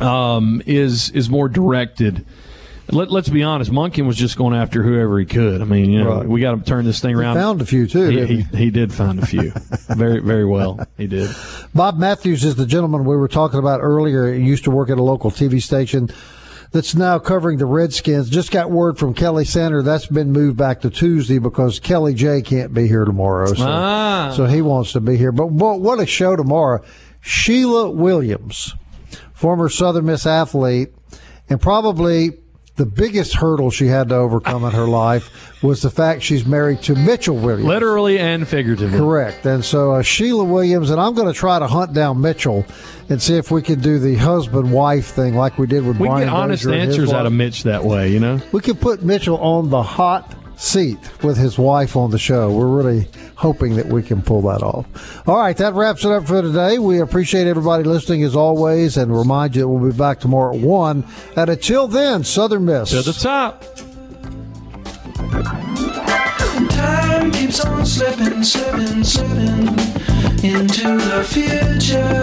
um, 0.00 0.62
is 0.66 1.10
is 1.10 1.30
more 1.30 1.48
directed. 1.48 2.26
Let, 2.88 3.10
us 3.10 3.28
be 3.28 3.42
honest. 3.42 3.72
Monken 3.72 4.06
was 4.06 4.16
just 4.16 4.36
going 4.36 4.54
after 4.54 4.80
whoever 4.80 5.18
he 5.18 5.26
could. 5.26 5.60
I 5.60 5.64
mean, 5.64 5.90
you 5.90 6.04
know, 6.04 6.18
right. 6.18 6.28
we 6.28 6.40
got 6.40 6.54
to 6.54 6.62
turn 6.62 6.84
this 6.84 7.00
thing 7.00 7.16
around. 7.16 7.34
He 7.34 7.42
found 7.42 7.60
a 7.60 7.66
few 7.66 7.88
too. 7.88 8.08
He, 8.08 8.26
he? 8.26 8.42
he, 8.42 8.56
he 8.56 8.70
did 8.70 8.94
find 8.94 9.18
a 9.18 9.26
few. 9.26 9.50
very, 9.88 10.20
very 10.20 10.44
well. 10.44 10.86
He 10.96 11.08
did. 11.08 11.34
Bob 11.74 11.98
Matthews 11.98 12.44
is 12.44 12.54
the 12.54 12.66
gentleman 12.66 13.04
we 13.04 13.16
were 13.16 13.26
talking 13.26 13.58
about 13.58 13.80
earlier. 13.82 14.32
He 14.32 14.44
used 14.44 14.62
to 14.64 14.70
work 14.70 14.88
at 14.88 14.98
a 14.98 15.02
local 15.02 15.32
TV 15.32 15.60
station 15.60 16.10
that's 16.72 16.94
now 16.94 17.18
covering 17.18 17.58
the 17.58 17.66
Redskins. 17.66 18.30
Just 18.30 18.50
got 18.50 18.70
word 18.70 18.98
from 18.98 19.14
Kelly 19.14 19.44
Sander 19.44 19.82
that's 19.82 20.06
been 20.06 20.32
moved 20.32 20.56
back 20.56 20.80
to 20.82 20.90
Tuesday 20.90 21.38
because 21.38 21.80
Kelly 21.80 22.14
J 22.14 22.42
can't 22.42 22.74
be 22.74 22.86
here 22.88 23.04
tomorrow. 23.04 23.52
So, 23.54 23.64
ah. 23.66 24.32
so 24.36 24.46
he 24.46 24.62
wants 24.62 24.92
to 24.92 25.00
be 25.00 25.16
here. 25.16 25.32
But 25.32 25.46
what 25.46 26.00
a 26.00 26.06
show 26.06 26.36
tomorrow. 26.36 26.82
Sheila 27.20 27.90
Williams, 27.90 28.74
former 29.32 29.68
Southern 29.68 30.06
Miss 30.06 30.26
athlete, 30.26 30.94
and 31.48 31.60
probably 31.60 32.38
the 32.76 32.86
biggest 32.86 33.34
hurdle 33.34 33.70
she 33.70 33.86
had 33.86 34.10
to 34.10 34.14
overcome 34.14 34.64
in 34.64 34.72
her 34.72 34.86
life 34.86 35.62
was 35.62 35.82
the 35.82 35.90
fact 35.90 36.22
she's 36.22 36.44
married 36.44 36.82
to 36.82 36.94
Mitchell 36.94 37.36
Williams. 37.36 37.64
Literally 37.66 38.18
and 38.18 38.46
figuratively. 38.46 38.98
Correct. 38.98 39.44
And 39.46 39.64
so 39.64 39.92
uh, 39.92 40.02
Sheila 40.02 40.44
Williams, 40.44 40.90
and 40.90 41.00
I'm 41.00 41.14
going 41.14 41.26
to 41.26 41.32
try 41.38 41.58
to 41.58 41.66
hunt 41.66 41.94
down 41.94 42.20
Mitchell 42.20 42.66
and 43.08 43.20
see 43.20 43.36
if 43.36 43.50
we 43.50 43.62
can 43.62 43.80
do 43.80 43.98
the 43.98 44.16
husband 44.16 44.72
wife 44.72 45.06
thing 45.06 45.34
like 45.34 45.58
we 45.58 45.66
did 45.66 45.86
with 45.86 45.98
we 45.98 46.06
Brian. 46.08 46.28
get 46.28 46.34
honest 46.34 46.66
answers 46.66 47.12
out 47.12 47.24
of 47.26 47.32
Mitch 47.32 47.62
that 47.62 47.82
way, 47.84 48.10
you 48.12 48.20
know? 48.20 48.40
We 48.52 48.60
could 48.60 48.80
put 48.80 49.02
Mitchell 49.02 49.38
on 49.38 49.70
the 49.70 49.82
hot 49.82 50.34
seat 50.56 50.98
with 51.22 51.36
his 51.36 51.58
wife 51.58 51.96
on 51.96 52.10
the 52.10 52.18
show. 52.18 52.50
We're 52.50 52.66
really 52.66 53.08
hoping 53.36 53.76
that 53.76 53.86
we 53.86 54.02
can 54.02 54.22
pull 54.22 54.42
that 54.42 54.62
off. 54.62 54.86
All 55.28 55.36
right, 55.36 55.56
that 55.56 55.74
wraps 55.74 56.04
it 56.04 56.10
up 56.10 56.26
for 56.26 56.42
today. 56.42 56.78
We 56.78 57.00
appreciate 57.00 57.46
everybody 57.46 57.84
listening 57.84 58.22
as 58.24 58.34
always 58.34 58.96
and 58.96 59.16
remind 59.16 59.54
you 59.54 59.62
that 59.62 59.68
we'll 59.68 59.90
be 59.90 59.96
back 59.96 60.20
tomorrow 60.20 60.54
at 60.56 60.60
1. 60.60 61.04
And 61.36 61.50
until 61.50 61.86
then, 61.86 62.24
Southern 62.24 62.64
Miss. 62.64 62.90
To 62.90 63.02
the 63.02 63.12
top. 63.12 63.64
Time 66.70 67.30
keeps 67.32 67.64
on 67.64 67.84
slipping, 67.84 68.42
slipping, 68.42 69.04
slipping 69.04 69.68
into 70.42 70.96
the 70.96 71.24
future. 71.28 72.22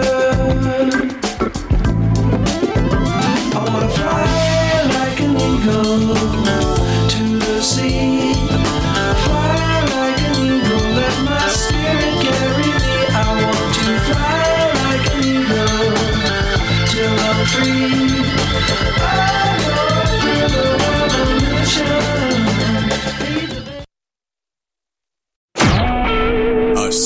I 3.56 3.64
wanna 3.68 3.88
fly 3.90 4.82
like 4.94 5.20
an 5.20 5.36
eagle 5.36 6.43